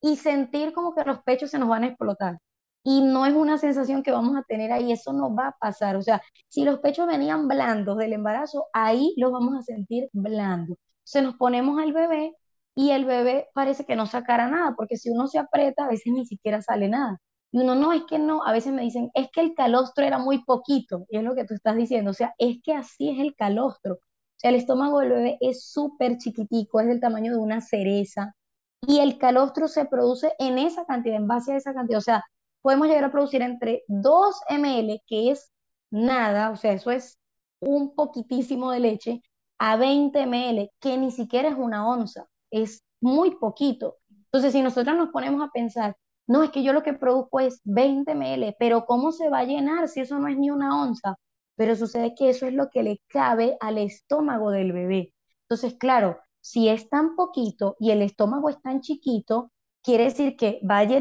y 0.00 0.16
sentir 0.16 0.72
como 0.72 0.94
que 0.94 1.04
los 1.04 1.22
pechos 1.22 1.50
se 1.50 1.58
nos 1.58 1.68
van 1.68 1.84
a 1.84 1.88
explotar. 1.88 2.38
Y 2.88 3.02
no 3.02 3.26
es 3.26 3.34
una 3.34 3.58
sensación 3.58 4.02
que 4.02 4.12
vamos 4.12 4.34
a 4.34 4.44
tener 4.44 4.72
ahí, 4.72 4.92
eso 4.92 5.12
no 5.12 5.34
va 5.34 5.48
a 5.48 5.56
pasar. 5.60 5.96
O 5.96 6.00
sea, 6.02 6.22
si 6.48 6.64
los 6.64 6.78
pechos 6.80 7.06
venían 7.06 7.46
blandos 7.46 7.98
del 7.98 8.14
embarazo, 8.14 8.68
ahí 8.72 9.12
los 9.18 9.30
vamos 9.30 9.54
a 9.58 9.62
sentir 9.62 10.08
blandos. 10.14 10.78
Se 11.04 11.20
nos 11.20 11.34
ponemos 11.36 11.78
al 11.82 11.92
bebé 11.92 12.34
y 12.74 12.92
el 12.92 13.04
bebé 13.04 13.48
parece 13.52 13.84
que 13.84 13.94
no 13.94 14.06
sacara 14.06 14.48
nada, 14.48 14.74
porque 14.74 14.96
si 14.96 15.10
uno 15.10 15.26
se 15.28 15.38
aprieta, 15.38 15.84
a 15.84 15.88
veces 15.88 16.14
ni 16.14 16.24
siquiera 16.24 16.62
sale 16.62 16.88
nada. 16.88 17.18
Y 17.52 17.60
uno 17.60 17.74
no, 17.74 17.92
es 17.92 18.04
que 18.08 18.18
no, 18.18 18.42
a 18.42 18.52
veces 18.52 18.72
me 18.72 18.80
dicen, 18.82 19.10
es 19.12 19.28
que 19.32 19.42
el 19.42 19.54
calostro 19.54 20.06
era 20.06 20.18
muy 20.18 20.42
poquito, 20.44 21.04
y 21.10 21.18
es 21.18 21.24
lo 21.24 21.34
que 21.34 21.44
tú 21.44 21.52
estás 21.52 21.76
diciendo, 21.76 22.12
o 22.12 22.14
sea, 22.14 22.34
es 22.38 22.56
que 22.62 22.72
así 22.72 23.10
es 23.10 23.18
el 23.20 23.34
calostro. 23.36 23.94
O 23.96 24.00
sea, 24.36 24.48
el 24.48 24.56
estómago 24.56 25.00
del 25.00 25.10
bebé 25.10 25.38
es 25.42 25.70
súper 25.70 26.16
chiquitico, 26.16 26.80
es 26.80 26.86
del 26.86 27.00
tamaño 27.00 27.32
de 27.32 27.38
una 27.38 27.60
cereza, 27.60 28.34
y 28.80 29.00
el 29.00 29.18
calostro 29.18 29.68
se 29.68 29.84
produce 29.84 30.32
en 30.38 30.56
esa 30.58 30.86
cantidad, 30.86 31.16
en 31.16 31.26
base 31.28 31.52
a 31.52 31.56
esa 31.56 31.74
cantidad. 31.74 31.98
O 31.98 32.02
sea, 32.02 32.24
podemos 32.68 32.88
llegar 32.88 33.04
a 33.04 33.10
producir 33.10 33.40
entre 33.40 33.82
2 33.88 34.42
ml, 34.50 35.02
que 35.06 35.30
es 35.30 35.50
nada, 35.90 36.50
o 36.50 36.56
sea, 36.56 36.74
eso 36.74 36.90
es 36.90 37.18
un 37.60 37.94
poquitísimo 37.94 38.70
de 38.72 38.80
leche, 38.80 39.22
a 39.58 39.76
20 39.78 40.26
ml, 40.26 40.70
que 40.78 40.98
ni 40.98 41.10
siquiera 41.10 41.48
es 41.48 41.54
una 41.56 41.88
onza, 41.88 42.26
es 42.50 42.84
muy 43.00 43.36
poquito. 43.36 43.96
Entonces, 44.10 44.52
si 44.52 44.60
nosotros 44.60 44.98
nos 44.98 45.08
ponemos 45.08 45.40
a 45.42 45.50
pensar, 45.50 45.96
no, 46.26 46.42
es 46.42 46.50
que 46.50 46.62
yo 46.62 46.74
lo 46.74 46.82
que 46.82 46.92
produzco 46.92 47.40
es 47.40 47.62
20 47.64 48.14
ml, 48.14 48.54
pero 48.58 48.84
¿cómo 48.84 49.12
se 49.12 49.30
va 49.30 49.38
a 49.38 49.44
llenar 49.44 49.88
si 49.88 50.00
eso 50.00 50.18
no 50.18 50.28
es 50.28 50.36
ni 50.36 50.50
una 50.50 50.82
onza? 50.82 51.16
Pero 51.56 51.74
sucede 51.74 52.14
que 52.14 52.28
eso 52.28 52.44
es 52.44 52.52
lo 52.52 52.68
que 52.68 52.82
le 52.82 53.00
cabe 53.08 53.56
al 53.60 53.78
estómago 53.78 54.50
del 54.50 54.74
bebé. 54.74 55.14
Entonces, 55.48 55.74
claro, 55.80 56.18
si 56.42 56.68
es 56.68 56.90
tan 56.90 57.16
poquito 57.16 57.76
y 57.80 57.92
el 57.92 58.02
estómago 58.02 58.50
es 58.50 58.60
tan 58.60 58.82
chiquito, 58.82 59.52
quiere 59.82 60.04
decir 60.04 60.36
que 60.36 60.60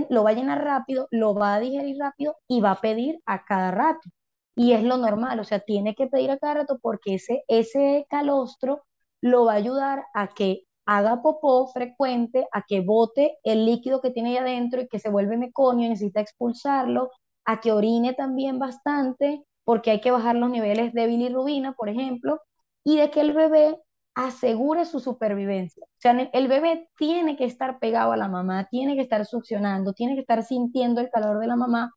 lo 0.09 0.23
va 0.23 0.29
a 0.31 0.33
llenar 0.33 0.63
rápido, 0.63 1.07
lo 1.11 1.33
va 1.33 1.55
a 1.55 1.59
digerir 1.59 1.97
rápido 1.99 2.37
y 2.47 2.61
va 2.61 2.71
a 2.71 2.81
pedir 2.81 3.19
a 3.25 3.43
cada 3.45 3.71
rato. 3.71 4.09
Y 4.55 4.73
es 4.73 4.83
lo 4.83 4.97
normal, 4.97 5.39
o 5.39 5.43
sea, 5.43 5.59
tiene 5.59 5.95
que 5.95 6.07
pedir 6.07 6.31
a 6.31 6.37
cada 6.39 6.55
rato 6.55 6.79
porque 6.81 7.15
ese, 7.15 7.43
ese 7.47 8.07
calostro 8.09 8.83
lo 9.21 9.45
va 9.45 9.53
a 9.53 9.55
ayudar 9.57 10.05
a 10.13 10.29
que 10.29 10.63
haga 10.85 11.21
popó 11.21 11.67
frecuente, 11.67 12.47
a 12.53 12.63
que 12.63 12.81
bote 12.81 13.37
el 13.43 13.65
líquido 13.65 14.01
que 14.01 14.11
tiene 14.11 14.31
ahí 14.31 14.37
adentro 14.37 14.81
y 14.81 14.87
que 14.87 14.99
se 14.99 15.09
vuelve 15.09 15.37
meconio 15.37 15.85
y 15.85 15.89
necesita 15.89 16.21
expulsarlo, 16.21 17.11
a 17.45 17.59
que 17.59 17.71
orine 17.71 18.13
también 18.13 18.57
bastante, 18.59 19.43
porque 19.63 19.91
hay 19.91 20.01
que 20.01 20.11
bajar 20.11 20.35
los 20.35 20.49
niveles 20.49 20.93
de 20.93 21.07
bilirrubina, 21.07 21.73
por 21.73 21.89
ejemplo, 21.89 22.41
y 22.83 22.97
de 22.97 23.11
que 23.11 23.21
el 23.21 23.33
bebé 23.33 23.77
asegure 24.17 24.85
su 24.85 24.99
supervivencia. 24.99 25.83
O 25.85 25.99
sea, 25.99 26.11
el 26.33 26.47
bebé 26.47 26.89
tiene 26.97 27.37
que 27.37 27.45
estar 27.45 27.79
pegado 27.79 28.11
a 28.13 28.17
la 28.17 28.27
mamá, 28.27 28.67
tiene 28.69 28.95
que 28.95 29.01
estar 29.03 29.25
succionando, 29.25 29.93
tiene 29.93 30.15
que 30.15 30.21
estar 30.21 30.43
sintiendo 30.43 31.01
el 31.01 31.09
calor 31.11 31.39
de 31.39 31.47
la 31.47 31.55
mamá, 31.55 31.93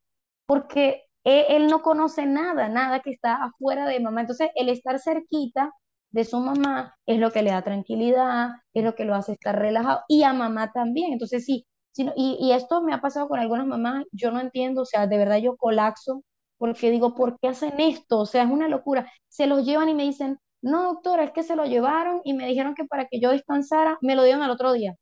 porque 0.47 1.05
él, 1.25 1.45
él 1.49 1.67
no 1.69 1.83
conoce 1.83 2.27
nada, 2.27 2.69
nada 2.69 3.01
que 3.01 3.11
está 3.11 3.43
afuera 3.45 3.87
de 3.87 4.01
mamá. 4.01 4.21
Entonces, 4.23 4.51
el 4.55 4.69
estar 4.69 4.99
cerquita 5.01 5.73
de 6.11 6.25
su 6.25 6.41
mamá 6.41 6.95
es 7.07 7.19
lo 7.19 7.31
que 7.31 7.43
le 7.43 7.51
da 7.53 7.63
tranquilidad, 7.63 8.51
es 8.75 8.85
lo 8.85 8.95
que 8.95 9.05
lo 9.07 9.15
hace 9.15 9.33
estar 9.33 9.59
relajado 9.59 10.03
y 10.09 10.23
a 10.25 10.33
mamá 10.35 10.73
también. 10.73 11.13
Entonces 11.13 11.45
sí, 11.47 11.67
y, 11.97 12.37
y 12.41 12.53
esto 12.53 12.83
me 12.83 12.93
ha 12.95 13.01
pasado 13.01 13.29
con 13.29 13.39
algunas 13.41 13.67
mamás, 13.67 14.05
yo 14.13 14.31
no 14.31 14.41
entiendo, 14.41 14.83
o 14.83 14.87
sea, 14.87 15.07
de 15.07 15.19
verdad 15.19 15.39
yo 15.39 15.57
colapso 15.57 16.23
porque 16.59 16.91
digo, 16.91 17.15
¿por 17.15 17.39
qué 17.41 17.49
hacen 17.49 17.81
esto? 17.81 18.19
O 18.21 18.27
sea, 18.27 18.43
es 18.45 18.51
una 18.51 18.69
locura. 18.69 19.11
Se 19.29 19.47
los 19.47 19.65
llevan 19.65 19.89
y 19.89 19.95
me 19.95 20.03
dicen, 20.05 20.39
no, 20.63 20.85
doctora, 20.85 21.25
es 21.25 21.33
que 21.33 21.43
se 21.43 21.57
lo 21.57 21.65
llevaron 21.67 22.21
y 22.25 22.35
me 22.35 22.47
dijeron 22.47 22.75
que 22.75 22.85
para 22.85 23.07
que 23.09 23.21
yo 23.21 23.31
descansara, 23.31 23.99
me 24.03 24.15
lo 24.17 24.25
dieron 24.25 24.43
al 24.43 24.51
otro 24.51 24.73
día. 24.73 24.97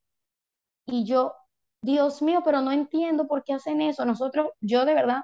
Y 0.87 1.05
yo, 1.05 1.35
Dios 1.83 2.23
mío, 2.23 2.43
pero 2.45 2.61
no 2.63 2.73
entiendo 2.73 3.29
por 3.29 3.45
qué 3.45 3.55
hacen 3.55 3.81
eso. 3.83 4.05
Nosotros, 4.05 4.49
yo 4.61 4.85
de 4.85 4.95
verdad, 4.95 5.23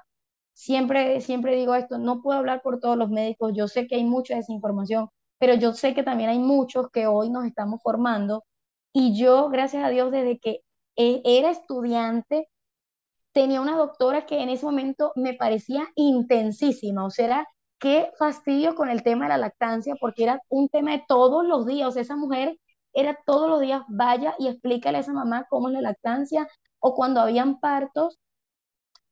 siempre, 0.53 1.21
siempre 1.21 1.55
digo 1.55 1.75
esto, 1.75 1.97
no 1.99 2.21
puedo 2.21 2.39
hablar 2.39 2.61
por 2.63 2.79
todos 2.79 2.97
los 2.97 3.09
médicos, 3.11 3.53
yo 3.55 3.67
sé 3.67 3.87
que 3.87 3.95
hay 3.95 4.05
mucha 4.05 4.35
desinformación, 4.35 5.09
pero 5.39 5.55
yo 5.55 5.73
sé 5.73 5.93
que 5.93 6.03
también 6.03 6.29
hay 6.29 6.39
muchos 6.39 6.89
que 6.91 7.07
hoy 7.07 7.29
nos 7.29 7.45
estamos 7.45 7.81
formando 7.83 8.45
y 8.93 9.17
yo, 9.19 9.49
gracias 9.49 9.83
a 9.85 9.89
Dios, 9.89 10.11
desde 10.11 10.39
que 10.39 10.61
e, 10.95 11.21
era 11.25 11.51
estudiante, 11.51 12.49
tenía 13.33 13.61
una 13.61 13.77
doctora 13.77 14.25
que 14.25 14.41
en 14.41 14.49
ese 14.49 14.65
momento 14.65 15.11
me 15.15 15.33
parecía 15.33 15.87
intensísima, 15.95 17.05
o 17.05 17.09
sea, 17.11 17.47
qué 17.79 18.11
fastidio 18.17 18.75
con 18.75 18.89
el 18.89 19.03
tema 19.03 19.25
de 19.25 19.29
la 19.29 19.37
lactancia, 19.37 19.95
porque 19.99 20.23
era 20.23 20.41
un 20.49 20.69
tema 20.69 20.91
de 20.91 21.03
todos 21.07 21.45
los 21.45 21.65
días, 21.65 21.89
o 21.89 21.91
sea, 21.91 22.01
esa 22.03 22.15
mujer 22.15 22.57
era 22.93 23.19
todos 23.25 23.49
los 23.49 23.61
días, 23.61 23.83
vaya 23.89 24.35
y 24.39 24.47
explícale 24.47 24.97
a 24.97 25.01
esa 25.01 25.13
mamá 25.13 25.45
cómo 25.49 25.67
es 25.67 25.73
la 25.73 25.81
lactancia, 25.81 26.47
o 26.79 26.95
cuando 26.95 27.21
habían 27.21 27.59
partos, 27.59 28.19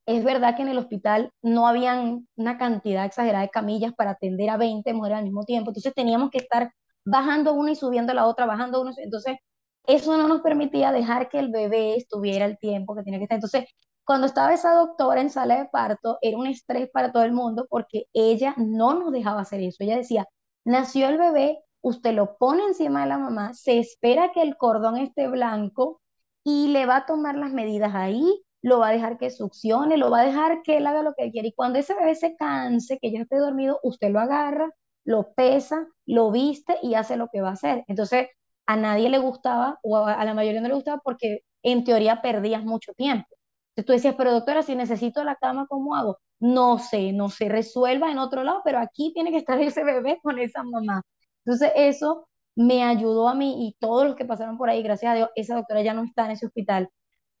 es 0.06 0.24
verdad 0.24 0.56
que 0.56 0.62
en 0.62 0.68
el 0.68 0.78
hospital 0.78 1.32
no 1.42 1.66
habían 1.66 2.28
una 2.36 2.58
cantidad 2.58 3.04
exagerada 3.06 3.42
de 3.44 3.50
camillas 3.50 3.92
para 3.94 4.12
atender 4.12 4.50
a 4.50 4.56
20 4.56 4.92
mujeres 4.92 5.18
al 5.18 5.24
mismo 5.24 5.44
tiempo, 5.44 5.70
entonces 5.70 5.94
teníamos 5.94 6.30
que 6.30 6.38
estar 6.38 6.72
bajando 7.04 7.54
una 7.54 7.72
y 7.72 7.76
subiendo 7.76 8.14
la 8.14 8.26
otra, 8.26 8.46
bajando 8.46 8.80
una, 8.80 8.92
entonces 8.98 9.38
eso 9.86 10.16
no 10.16 10.28
nos 10.28 10.40
permitía 10.40 10.92
dejar 10.92 11.28
que 11.28 11.38
el 11.38 11.50
bebé 11.50 11.96
estuviera 11.96 12.46
el 12.46 12.58
tiempo 12.58 12.94
que 12.94 13.02
tenía 13.02 13.18
que 13.18 13.24
estar. 13.24 13.36
Entonces, 13.36 13.64
cuando 14.04 14.26
estaba 14.26 14.52
esa 14.54 14.74
doctora 14.74 15.20
en 15.20 15.30
sala 15.30 15.58
de 15.58 15.66
parto, 15.66 16.18
era 16.22 16.38
un 16.38 16.46
estrés 16.46 16.90
para 16.90 17.12
todo 17.12 17.24
el 17.24 17.32
mundo 17.32 17.66
porque 17.70 18.06
ella 18.12 18.54
no 18.58 18.94
nos 18.94 19.12
dejaba 19.12 19.42
hacer 19.42 19.60
eso. 19.60 19.78
Ella 19.80 19.96
decía, 19.96 20.26
nació 20.64 21.08
el 21.08 21.18
bebé, 21.18 21.60
usted 21.82 22.14
lo 22.14 22.36
pone 22.36 22.64
encima 22.64 23.02
de 23.02 23.08
la 23.08 23.18
mamá, 23.18 23.54
se 23.54 23.78
espera 23.78 24.32
que 24.32 24.42
el 24.42 24.56
cordón 24.56 24.96
esté 24.98 25.28
blanco 25.28 26.00
y 26.44 26.68
le 26.68 26.86
va 26.86 26.96
a 26.98 27.06
tomar 27.06 27.36
las 27.36 27.52
medidas 27.52 27.94
ahí 27.94 28.44
lo 28.64 28.78
va 28.78 28.88
a 28.88 28.92
dejar 28.92 29.18
que 29.18 29.30
succione, 29.30 29.98
lo 29.98 30.10
va 30.10 30.20
a 30.20 30.24
dejar 30.24 30.62
que 30.62 30.78
él 30.78 30.86
haga 30.86 31.02
lo 31.02 31.12
que 31.14 31.24
él 31.24 31.32
quiere. 31.32 31.48
Y 31.48 31.52
cuando 31.52 31.78
ese 31.78 31.94
bebé 31.94 32.14
se 32.14 32.34
canse, 32.34 32.98
que 32.98 33.12
ya 33.12 33.20
esté 33.20 33.36
dormido, 33.36 33.78
usted 33.82 34.10
lo 34.10 34.20
agarra, 34.20 34.70
lo 35.04 35.34
pesa, 35.34 35.86
lo 36.06 36.30
viste 36.30 36.78
y 36.82 36.94
hace 36.94 37.16
lo 37.18 37.28
que 37.30 37.42
va 37.42 37.50
a 37.50 37.52
hacer. 37.52 37.84
Entonces, 37.88 38.28
a 38.66 38.76
nadie 38.76 39.10
le 39.10 39.18
gustaba, 39.18 39.78
o 39.82 39.98
a, 39.98 40.24
la 40.24 40.32
mayoría 40.32 40.62
no 40.62 40.68
le 40.68 40.74
gustaba, 40.74 40.98
porque 41.04 41.40
en 41.62 41.84
teoría 41.84 42.22
perdías 42.22 42.64
mucho 42.64 42.94
tiempo. 42.94 43.28
Entonces 43.76 43.86
tú 43.86 43.92
decías, 43.92 44.14
pero 44.16 44.32
doctora, 44.32 44.62
si 44.62 44.76
necesito 44.76 45.24
la 45.24 45.36
cama, 45.36 45.66
¿cómo 45.68 45.96
hago? 45.96 46.18
No 46.38 46.78
sé, 46.78 47.12
no 47.12 47.28
se 47.28 47.48
resuelva 47.48 48.10
en 48.10 48.18
otro 48.18 48.44
lado, 48.44 48.60
pero 48.64 48.78
aquí 48.78 49.12
tiene 49.12 49.30
que 49.32 49.38
estar 49.38 49.60
ese 49.60 49.84
bebé 49.84 50.20
con 50.22 50.38
esa 50.38 50.62
mamá. 50.62 51.02
Entonces, 51.44 51.72
eso 51.76 52.28
me 52.56 52.84
ayudó 52.84 53.28
a 53.28 53.34
mí 53.34 53.66
y 53.68 53.76
todos 53.80 54.06
los 54.06 54.14
que 54.16 54.24
pasaron 54.24 54.56
por 54.58 54.70
ahí, 54.70 54.82
gracias 54.82 55.12
a 55.12 55.14
Dios, 55.16 55.30
esa 55.34 55.56
doctora 55.56 55.82
ya 55.82 55.94
no 55.94 56.04
está 56.04 56.24
en 56.26 56.32
ese 56.32 56.46
hospital, 56.46 56.88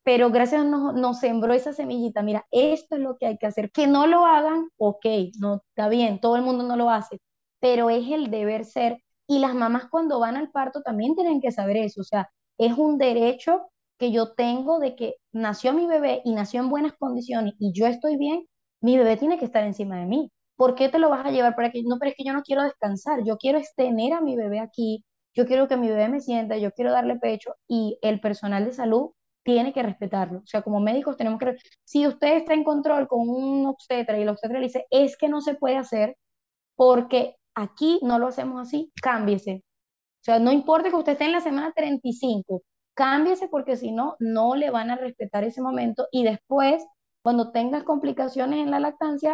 pero 0.02 0.30
gracias 0.30 0.62
a 0.62 0.64
nos, 0.64 0.94
nos 0.94 1.20
sembró 1.20 1.54
esa 1.54 1.72
semillita, 1.72 2.22
mira, 2.22 2.46
esto 2.50 2.96
es 2.96 3.02
lo 3.02 3.16
que 3.16 3.26
hay 3.26 3.38
que 3.38 3.46
hacer, 3.46 3.70
que 3.72 3.86
no 3.86 4.06
lo 4.06 4.26
hagan, 4.26 4.68
ok, 4.76 5.06
no, 5.38 5.62
está 5.68 5.88
bien, 5.88 6.20
todo 6.20 6.36
el 6.36 6.42
mundo 6.42 6.64
no 6.64 6.76
lo 6.76 6.90
hace, 6.90 7.20
pero 7.60 7.90
es 7.90 8.08
el 8.10 8.30
deber 8.30 8.64
ser, 8.64 9.02
y 9.26 9.38
las 9.38 9.54
mamás 9.54 9.88
cuando 9.90 10.20
van 10.20 10.36
al 10.36 10.50
parto 10.50 10.82
también 10.82 11.14
tienen 11.14 11.40
que 11.40 11.52
saber 11.52 11.76
eso, 11.78 12.00
o 12.02 12.04
sea, 12.04 12.30
es 12.58 12.76
un 12.76 12.98
derecho 12.98 13.70
que 14.04 14.12
yo 14.12 14.34
tengo 14.34 14.78
de 14.80 14.96
que 14.96 15.14
nació 15.32 15.72
mi 15.72 15.86
bebé 15.86 16.20
y 16.26 16.34
nació 16.34 16.60
en 16.60 16.68
buenas 16.68 16.92
condiciones 16.98 17.54
y 17.58 17.72
yo 17.72 17.86
estoy 17.86 18.18
bien, 18.18 18.46
mi 18.82 18.98
bebé 18.98 19.16
tiene 19.16 19.38
que 19.38 19.46
estar 19.46 19.64
encima 19.64 19.98
de 19.98 20.04
mí. 20.04 20.30
¿Por 20.56 20.74
qué 20.74 20.90
te 20.90 20.98
lo 20.98 21.08
vas 21.08 21.24
a 21.24 21.30
llevar 21.30 21.56
para 21.56 21.70
que 21.70 21.82
no, 21.84 21.96
pero 21.98 22.10
es 22.10 22.16
que 22.16 22.24
yo 22.24 22.34
no 22.34 22.42
quiero 22.42 22.62
descansar, 22.62 23.24
yo 23.24 23.38
quiero 23.38 23.60
tener 23.76 24.12
a 24.12 24.20
mi 24.20 24.36
bebé 24.36 24.60
aquí, 24.60 25.04
yo 25.34 25.46
quiero 25.46 25.68
que 25.68 25.78
mi 25.78 25.88
bebé 25.88 26.08
me 26.10 26.20
sienta, 26.20 26.58
yo 26.58 26.70
quiero 26.72 26.92
darle 26.92 27.16
pecho 27.16 27.54
y 27.66 27.98
el 28.02 28.20
personal 28.20 28.66
de 28.66 28.72
salud 28.72 29.12
tiene 29.42 29.72
que 29.72 29.82
respetarlo. 29.82 30.40
O 30.40 30.46
sea, 30.46 30.60
como 30.60 30.80
médicos 30.80 31.16
tenemos 31.16 31.40
que... 31.40 31.56
Si 31.84 32.06
usted 32.06 32.36
está 32.36 32.52
en 32.52 32.64
control 32.64 33.08
con 33.08 33.28
un 33.28 33.66
obstetra 33.66 34.18
y 34.18 34.22
el 34.22 34.28
obstetra 34.28 34.58
le 34.58 34.66
dice, 34.66 34.86
es 34.90 35.16
que 35.16 35.30
no 35.30 35.40
se 35.40 35.54
puede 35.54 35.76
hacer 35.78 36.16
porque 36.76 37.36
aquí 37.54 38.00
no 38.02 38.18
lo 38.18 38.26
hacemos 38.26 38.60
así, 38.60 38.92
cámbiese. 39.02 39.64
O 40.20 40.24
sea, 40.24 40.38
no 40.38 40.52
importa 40.52 40.90
que 40.90 40.96
usted 40.96 41.12
esté 41.12 41.24
en 41.24 41.32
la 41.32 41.40
semana 41.40 41.72
35, 41.74 42.62
cámbiese 42.94 43.48
porque 43.48 43.76
si 43.76 43.92
no, 43.92 44.16
no 44.18 44.56
le 44.56 44.70
van 44.70 44.90
a 44.90 44.96
respetar 44.96 45.44
ese 45.44 45.60
momento 45.60 46.06
y 46.10 46.24
después, 46.24 46.84
cuando 47.22 47.52
tengas 47.52 47.84
complicaciones 47.84 48.60
en 48.60 48.70
la 48.70 48.80
lactancia, 48.80 49.32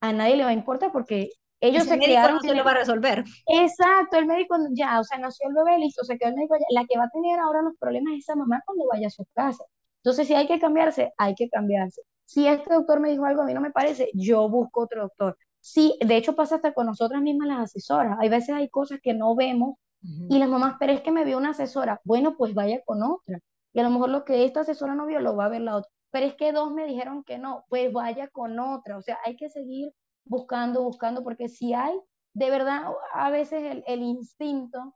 a 0.00 0.12
nadie 0.12 0.36
le 0.36 0.44
va 0.44 0.50
a 0.50 0.54
importar 0.54 0.92
porque 0.92 1.30
ellos 1.60 1.84
se 1.84 1.98
quedaron. 1.98 2.40
No 2.44 2.54
lo 2.54 2.64
va 2.64 2.72
a 2.72 2.78
resolver. 2.78 3.24
Exacto, 3.46 4.18
el 4.18 4.26
médico 4.26 4.56
ya, 4.72 4.98
o 4.98 5.04
sea, 5.04 5.18
nació 5.18 5.48
el 5.48 5.54
bebé, 5.54 5.78
listo, 5.78 6.04
se 6.04 6.18
quedó 6.18 6.30
el 6.30 6.34
médico 6.34 6.56
La 6.70 6.84
que 6.86 6.98
va 6.98 7.04
a 7.04 7.10
tener 7.10 7.38
ahora 7.38 7.62
los 7.62 7.76
problemas 7.78 8.14
es 8.14 8.20
esa 8.20 8.34
mamá 8.34 8.60
cuando 8.66 8.84
vaya 8.92 9.06
a 9.06 9.10
su 9.10 9.24
casa. 9.32 9.64
Entonces, 9.98 10.26
si 10.26 10.34
hay 10.34 10.48
que 10.48 10.58
cambiarse, 10.58 11.12
hay 11.16 11.34
que 11.36 11.48
cambiarse. 11.48 12.02
Si 12.24 12.48
este 12.48 12.74
doctor 12.74 12.98
me 12.98 13.10
dijo 13.10 13.24
algo 13.24 13.42
a 13.42 13.44
mí 13.44 13.54
no 13.54 13.60
me 13.60 13.70
parece, 13.70 14.10
yo 14.14 14.48
busco 14.48 14.82
otro 14.82 15.02
doctor. 15.02 15.36
Sí, 15.60 15.96
de 16.04 16.16
hecho 16.16 16.34
pasa 16.34 16.56
hasta 16.56 16.72
con 16.74 16.86
nosotras 16.86 17.22
mismas 17.22 17.46
las 17.46 17.58
asesoras. 17.60 18.16
Hay 18.20 18.28
veces 18.28 18.56
hay 18.56 18.68
cosas 18.68 18.98
que 19.00 19.14
no 19.14 19.36
vemos 19.36 19.76
y 20.02 20.38
las 20.38 20.48
mamás, 20.48 20.76
pero 20.80 20.92
es 20.92 21.00
que 21.00 21.12
me 21.12 21.24
vio 21.24 21.38
una 21.38 21.50
asesora. 21.50 22.00
Bueno, 22.04 22.36
pues 22.36 22.54
vaya 22.54 22.82
con 22.84 23.02
otra. 23.02 23.38
Y 23.72 23.80
a 23.80 23.82
lo 23.84 23.90
mejor 23.90 24.10
lo 24.10 24.24
que 24.24 24.44
esta 24.44 24.60
asesora 24.60 24.94
no 24.94 25.06
vio 25.06 25.20
lo 25.20 25.36
va 25.36 25.46
a 25.46 25.48
ver 25.48 25.60
la 25.60 25.76
otra. 25.76 25.90
Pero 26.10 26.26
es 26.26 26.34
que 26.34 26.52
dos 26.52 26.72
me 26.72 26.86
dijeron 26.86 27.24
que 27.24 27.38
no, 27.38 27.64
pues 27.68 27.92
vaya 27.92 28.28
con 28.28 28.58
otra. 28.58 28.98
O 28.98 29.02
sea, 29.02 29.18
hay 29.24 29.36
que 29.36 29.48
seguir 29.48 29.92
buscando, 30.24 30.82
buscando, 30.82 31.22
porque 31.22 31.48
si 31.48 31.72
hay, 31.72 31.98
de 32.34 32.50
verdad, 32.50 32.82
a 33.14 33.30
veces 33.30 33.82
el, 33.86 34.02
instinto 34.02 34.94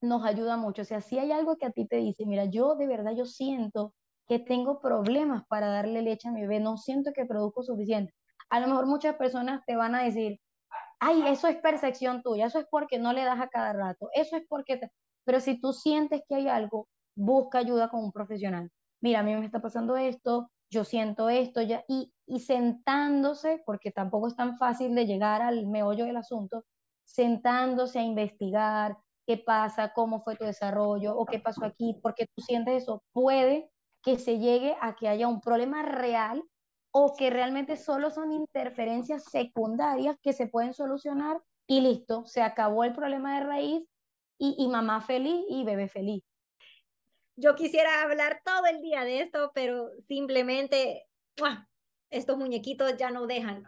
nos 0.00 0.24
ayuda 0.24 0.56
mucho. 0.56 0.82
O 0.82 0.84
sea, 0.84 1.00
si 1.00 1.18
hay 1.18 1.32
algo 1.32 1.56
que 1.56 1.66
a 1.66 1.70
ti 1.70 1.86
te 1.86 1.96
dice, 1.96 2.26
mira, 2.26 2.44
yo 2.46 2.74
de 2.74 2.86
verdad 2.86 3.12
yo 3.16 3.24
siento 3.24 3.94
que 4.26 4.38
tengo 4.38 4.80
problemas 4.80 5.44
para 5.48 5.68
darle 5.68 6.02
leche 6.02 6.28
a 6.28 6.32
mi 6.32 6.42
bebé, 6.42 6.60
no 6.60 6.76
siento 6.76 7.12
que 7.14 7.24
produzco 7.24 7.62
suficiente. 7.62 8.12
A 8.50 8.60
lo 8.60 8.68
mejor 8.68 8.86
muchas 8.86 9.16
personas 9.16 9.62
te 9.66 9.76
van 9.76 9.94
a 9.94 10.02
decir, 10.02 10.40
ay, 11.00 11.26
eso 11.28 11.48
es 11.48 11.56
percepción 11.56 12.22
tuya, 12.22 12.46
eso 12.46 12.58
es 12.58 12.66
porque 12.70 12.98
no 12.98 13.12
le 13.12 13.24
das 13.24 13.40
a 13.40 13.48
cada 13.48 13.72
rato, 13.72 14.08
eso 14.14 14.36
es 14.36 14.44
porque... 14.48 14.80
Pero 15.24 15.40
si 15.40 15.60
tú 15.60 15.72
sientes 15.72 16.22
que 16.28 16.36
hay 16.36 16.48
algo, 16.48 16.88
busca 17.14 17.58
ayuda 17.58 17.88
con 17.90 18.04
un 18.04 18.12
profesional. 18.12 18.70
Mira, 19.00 19.20
a 19.20 19.22
mí 19.22 19.34
me 19.36 19.44
está 19.46 19.60
pasando 19.60 19.96
esto, 19.96 20.50
yo 20.70 20.84
siento 20.84 21.28
esto 21.28 21.62
ya, 21.62 21.84
y, 21.88 22.12
y 22.26 22.40
sentándose, 22.40 23.62
porque 23.64 23.90
tampoco 23.90 24.28
es 24.28 24.36
tan 24.36 24.56
fácil 24.58 24.94
de 24.94 25.06
llegar 25.06 25.42
al 25.42 25.66
meollo 25.66 26.04
del 26.04 26.16
asunto, 26.16 26.64
sentándose 27.04 27.98
a 27.98 28.02
investigar 28.02 28.96
qué 29.26 29.36
pasa, 29.36 29.92
cómo 29.92 30.22
fue 30.22 30.36
tu 30.36 30.44
desarrollo 30.44 31.16
o 31.16 31.26
qué 31.26 31.38
pasó 31.38 31.64
aquí, 31.64 31.98
porque 32.02 32.26
tú 32.34 32.42
sientes 32.42 32.82
eso, 32.82 33.02
puede 33.12 33.70
que 34.02 34.18
se 34.18 34.38
llegue 34.38 34.76
a 34.80 34.96
que 34.96 35.08
haya 35.08 35.28
un 35.28 35.40
problema 35.40 35.82
real 35.82 36.42
o 37.00 37.14
que 37.14 37.30
realmente 37.30 37.76
solo 37.76 38.10
son 38.10 38.32
interferencias 38.32 39.22
secundarias 39.30 40.16
que 40.20 40.32
se 40.32 40.48
pueden 40.48 40.74
solucionar 40.74 41.40
y 41.68 41.80
listo, 41.80 42.26
se 42.26 42.42
acabó 42.42 42.82
el 42.82 42.92
problema 42.92 43.38
de 43.38 43.46
raíz 43.46 43.84
y, 44.36 44.66
mamá 44.66 45.00
feliz 45.00 45.44
y 45.48 45.62
bebé 45.62 45.88
feliz. 45.88 46.24
Yo 47.36 47.54
quisiera 47.54 48.02
hablar 48.02 48.42
todo 48.44 48.66
el 48.66 48.82
día 48.82 49.04
de 49.04 49.20
esto, 49.20 49.52
pero 49.54 49.90
simplemente 50.08 51.06
estos 52.10 52.36
muñequitos 52.36 52.96
ya 52.96 53.12
no 53.12 53.28
dejan. 53.28 53.62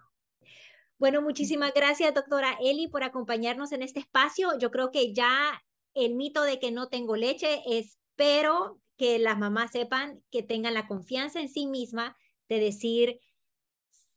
Bueno, 0.99 1.23
muchísimas 1.23 1.73
gracias, 1.73 2.13
doctora 2.13 2.57
Eli, 2.61 2.89
por 2.89 3.05
acompañarnos 3.05 3.71
en 3.71 3.83
este 3.83 4.01
espacio. 4.01 4.59
Yo 4.59 4.73
creo 4.73 4.91
que 4.91 5.15
ya 5.15 5.63
el 5.95 6.17
mito 6.17 6.43
de 6.43 6.59
que 6.59 6.73
no 6.73 6.89
tengo 6.89 7.15
leche, 7.15 7.63
espero 7.67 8.81
que 8.97 9.21
las 9.21 9.39
mamás 9.39 9.71
sepan 9.71 10.21
que 10.33 10.43
tengan 10.43 10.75
la 10.75 10.89
confianza 10.89 11.41
en 11.41 11.49
sí 11.49 11.69
misma 11.69 12.17
de 12.51 12.59
decir, 12.59 13.21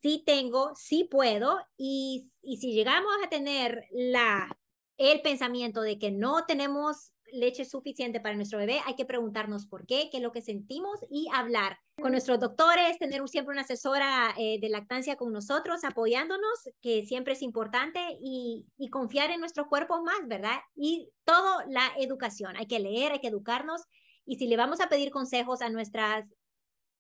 sí 0.01 0.23
tengo, 0.25 0.73
sí 0.75 1.05
puedo, 1.05 1.59
y, 1.77 2.29
y 2.41 2.57
si 2.57 2.73
llegamos 2.73 3.13
a 3.23 3.29
tener 3.29 3.86
la, 3.91 4.59
el 4.97 5.21
pensamiento 5.21 5.81
de 5.81 5.97
que 5.97 6.11
no 6.11 6.45
tenemos 6.45 7.13
leche 7.31 7.65
suficiente 7.65 8.19
para 8.19 8.36
nuestro 8.36 8.59
bebé, 8.59 8.79
hay 8.86 8.95
que 8.95 9.05
preguntarnos 9.05 9.65
por 9.65 9.88
qué, 9.88 10.09
qué 10.11 10.17
es 10.17 10.23
lo 10.23 10.31
que 10.31 10.41
sentimos 10.41 10.99
y 11.09 11.27
hablar 11.34 11.79
con 11.99 12.11
nuestros 12.11 12.39
doctores, 12.39 12.99
tener 12.99 13.27
siempre 13.27 13.53
una 13.53 13.61
asesora 13.61 14.36
eh, 14.38 14.59
de 14.59 14.69
lactancia 14.69 15.15
con 15.15 15.31
nosotros, 15.31 15.84
apoyándonos, 15.84 16.69
que 16.81 17.05
siempre 17.05 17.34
es 17.34 17.41
importante, 17.41 17.99
y, 18.21 18.65
y 18.77 18.89
confiar 18.89 19.31
en 19.31 19.39
nuestro 19.39 19.67
cuerpo 19.67 20.03
más, 20.03 20.27
¿verdad? 20.27 20.59
Y 20.75 21.09
todo 21.23 21.61
la 21.69 21.91
educación, 21.97 22.55
hay 22.55 22.67
que 22.67 22.79
leer, 22.79 23.13
hay 23.13 23.19
que 23.19 23.29
educarnos, 23.29 23.81
y 24.25 24.36
si 24.36 24.47
le 24.47 24.57
vamos 24.57 24.79
a 24.79 24.89
pedir 24.89 25.09
consejos 25.09 25.61
a 25.61 25.69
nuestras 25.69 26.27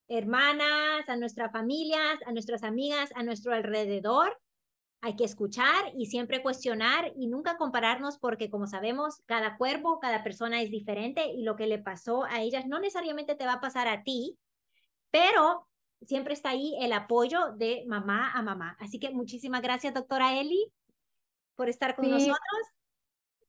hermanas, 0.07 1.07
a 1.07 1.15
nuestras 1.15 1.51
familias, 1.51 2.19
a 2.25 2.31
nuestras 2.31 2.63
amigas, 2.63 3.11
a 3.15 3.23
nuestro 3.23 3.53
alrededor, 3.53 4.37
hay 5.03 5.17
que 5.17 5.25
escuchar 5.25 5.91
y 5.97 6.05
siempre 6.05 6.41
cuestionar 6.41 7.11
y 7.17 7.27
nunca 7.27 7.57
compararnos 7.57 8.17
porque 8.19 8.49
como 8.49 8.67
sabemos, 8.67 9.21
cada 9.25 9.57
cuerpo, 9.57 9.99
cada 9.99 10.23
persona 10.23 10.61
es 10.61 10.71
diferente 10.71 11.25
y 11.27 11.43
lo 11.43 11.57
que 11.57 11.67
le 11.67 11.77
pasó 11.77 12.23
a 12.23 12.41
ellas 12.41 12.65
no 12.67 12.79
necesariamente 12.79 13.35
te 13.35 13.45
va 13.45 13.53
a 13.53 13.61
pasar 13.61 13.89
a 13.89 14.03
ti, 14.03 14.37
pero 15.11 15.67
siempre 16.05 16.33
está 16.33 16.51
ahí 16.51 16.77
el 16.79 16.93
apoyo 16.93 17.51
de 17.57 17.83
mamá 17.85 18.31
a 18.31 18.41
mamá. 18.41 18.77
Así 18.79 18.97
que 18.97 19.11
muchísimas 19.11 19.61
gracias, 19.61 19.93
doctora 19.93 20.39
Eli, 20.39 20.71
por 21.55 21.67
estar 21.67 21.97
con 21.97 22.09
nosotros. 22.09 22.37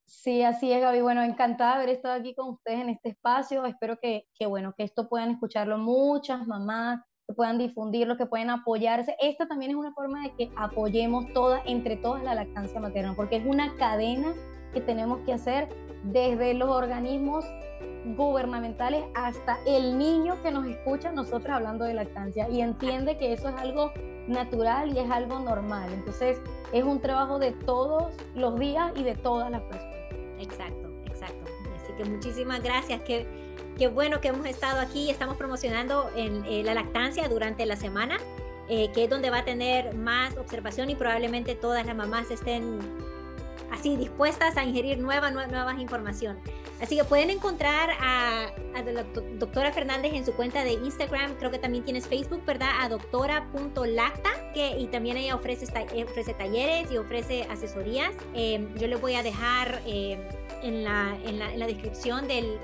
Sí, 0.07 0.43
así 0.43 0.73
es, 0.73 0.81
Gaby. 0.81 1.01
Bueno, 1.01 1.23
encantada 1.23 1.73
de 1.73 1.83
haber 1.83 1.89
estado 1.97 2.15
aquí 2.15 2.35
con 2.35 2.51
ustedes 2.51 2.81
en 2.81 2.91
este 2.91 3.11
espacio. 3.11 3.65
Espero 3.65 3.99
que, 3.99 4.27
que, 4.35 4.47
bueno, 4.47 4.75
que 4.77 4.85
esto 4.85 5.09
puedan 5.09 5.31
escucharlo 5.31 5.79
muchas 5.79 6.47
mamás, 6.47 7.01
que 7.27 7.35
puedan 7.35 7.59
difundirlo, 7.59 8.17
que 8.17 8.27
puedan 8.27 8.51
apoyarse. 8.51 9.17
Esta 9.21 9.47
también 9.47 9.71
es 9.71 9.77
una 9.77 9.93
forma 9.93 10.23
de 10.23 10.35
que 10.35 10.51
apoyemos 10.57 11.33
todas, 11.33 11.63
entre 11.67 11.97
todas, 11.97 12.23
la 12.23 12.35
lactancia 12.35 12.81
materna, 12.81 13.15
porque 13.17 13.37
es 13.37 13.47
una 13.47 13.75
cadena 13.77 14.35
que 14.73 14.81
tenemos 14.81 15.21
que 15.21 15.33
hacer 15.33 15.69
desde 16.05 16.53
los 16.53 16.69
organismos 16.69 17.45
gubernamentales 18.17 19.05
hasta 19.15 19.59
el 19.67 19.97
niño 19.97 20.43
que 20.43 20.51
nos 20.51 20.67
escucha 20.67 21.11
nosotros 21.13 21.49
hablando 21.49 21.85
de 21.85 21.95
lactancia 21.95 22.49
y 22.51 22.61
entiende 22.61 23.17
que 23.17 23.33
eso 23.33 23.49
es 23.49 23.55
algo 23.57 23.93
natural 24.29 24.95
y 24.95 24.99
es 24.99 25.11
algo 25.11 25.39
normal. 25.39 25.91
Entonces, 25.93 26.39
es 26.73 26.85
un 26.85 27.01
trabajo 27.01 27.39
de 27.39 27.53
todos 27.53 28.13
los 28.35 28.59
días 28.59 28.93
y 28.97 29.03
de 29.03 29.15
todas 29.15 29.51
las 29.51 29.63
personas. 29.63 29.94
Exacto, 30.39 30.91
exacto. 31.07 31.51
Así 31.77 31.93
que 31.97 32.05
muchísimas 32.05 32.63
gracias. 32.63 33.03
Qué, 33.03 33.27
qué 33.79 33.89
bueno 33.89 34.21
que 34.21 34.29
hemos 34.29 34.47
estado 34.47 34.81
aquí. 34.81 35.11
Estamos 35.11 35.37
promocionando 35.37 36.11
en, 36.17 36.45
eh, 36.47 36.63
la 36.65 36.75
lactancia 36.75 37.29
durante 37.29 37.67
la 37.67 37.77
semana, 37.77 38.19
eh, 38.69 38.91
que 38.93 39.05
es 39.05 39.11
donde 39.11 39.31
va 39.31 39.39
a 39.39 39.45
tener 39.45 39.95
más 39.95 40.37
observación 40.37 40.91
y 40.91 40.95
probablemente 40.95 41.55
todas 41.55 41.85
las 41.87 41.97
mamás 41.97 42.31
estén 42.31 42.79
así 43.71 43.97
dispuestas 43.97 44.57
a 44.57 44.65
ingerir 44.65 44.99
nueva, 44.99 45.31
nuevas 45.31 45.79
información. 45.81 46.39
Así 46.81 46.97
que 46.97 47.05
pueden 47.05 47.31
encontrar 47.31 47.91
a, 48.01 48.53
la 48.75 49.05
doctora 49.39 49.73
Fernández 49.73 50.13
en 50.15 50.25
su 50.25 50.33
cuenta 50.35 50.65
de 50.65 50.73
Instagram, 50.73 51.35
creo 51.37 51.51
que 51.51 51.59
también 51.59 51.85
tienes 51.85 52.07
Facebook, 52.07 52.45
¿verdad? 52.45 52.71
A 52.81 52.89
doctora.lacta, 52.89 54.53
que 54.53 54.79
y 54.79 54.87
también 54.89 55.17
ella 55.17 55.35
ofrece, 55.35 55.67
ofrece 56.05 56.35
talleres 56.35 56.91
y 56.91 56.99
ofrece 56.99 57.45
asesorías. 57.51 58.13
Em, 58.35 58.75
yo 58.75 58.87
les 58.87 59.01
voy 59.01 59.15
a 59.15 59.23
dejar 59.23 59.81
em, 59.87 60.21
en, 60.63 60.85
la, 60.85 61.17
en, 61.25 61.39
la, 61.39 61.53
en, 61.53 61.59
la, 61.59 61.67
descripción 61.67 62.27
del, 62.29 62.59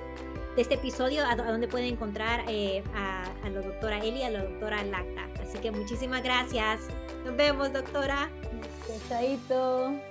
de 0.56 0.62
este 0.62 0.74
episodio 0.74 1.24
a, 1.24 1.36
donde 1.36 1.68
pueden 1.68 1.92
encontrar 1.92 2.44
eh, 2.48 2.82
a, 2.94 3.24
a, 3.44 3.50
la 3.50 3.60
doctora 3.60 3.98
Eli, 3.98 4.22
a 4.22 4.30
la 4.30 4.44
doctora 4.44 4.82
Lacta. 4.82 5.28
Así 5.42 5.58
que 5.58 5.70
muchísimas 5.70 6.22
gracias. 6.22 6.80
Nos 7.24 7.36
vemos, 7.36 7.72
doctora. 7.72 8.28
Chaito. 9.08 10.09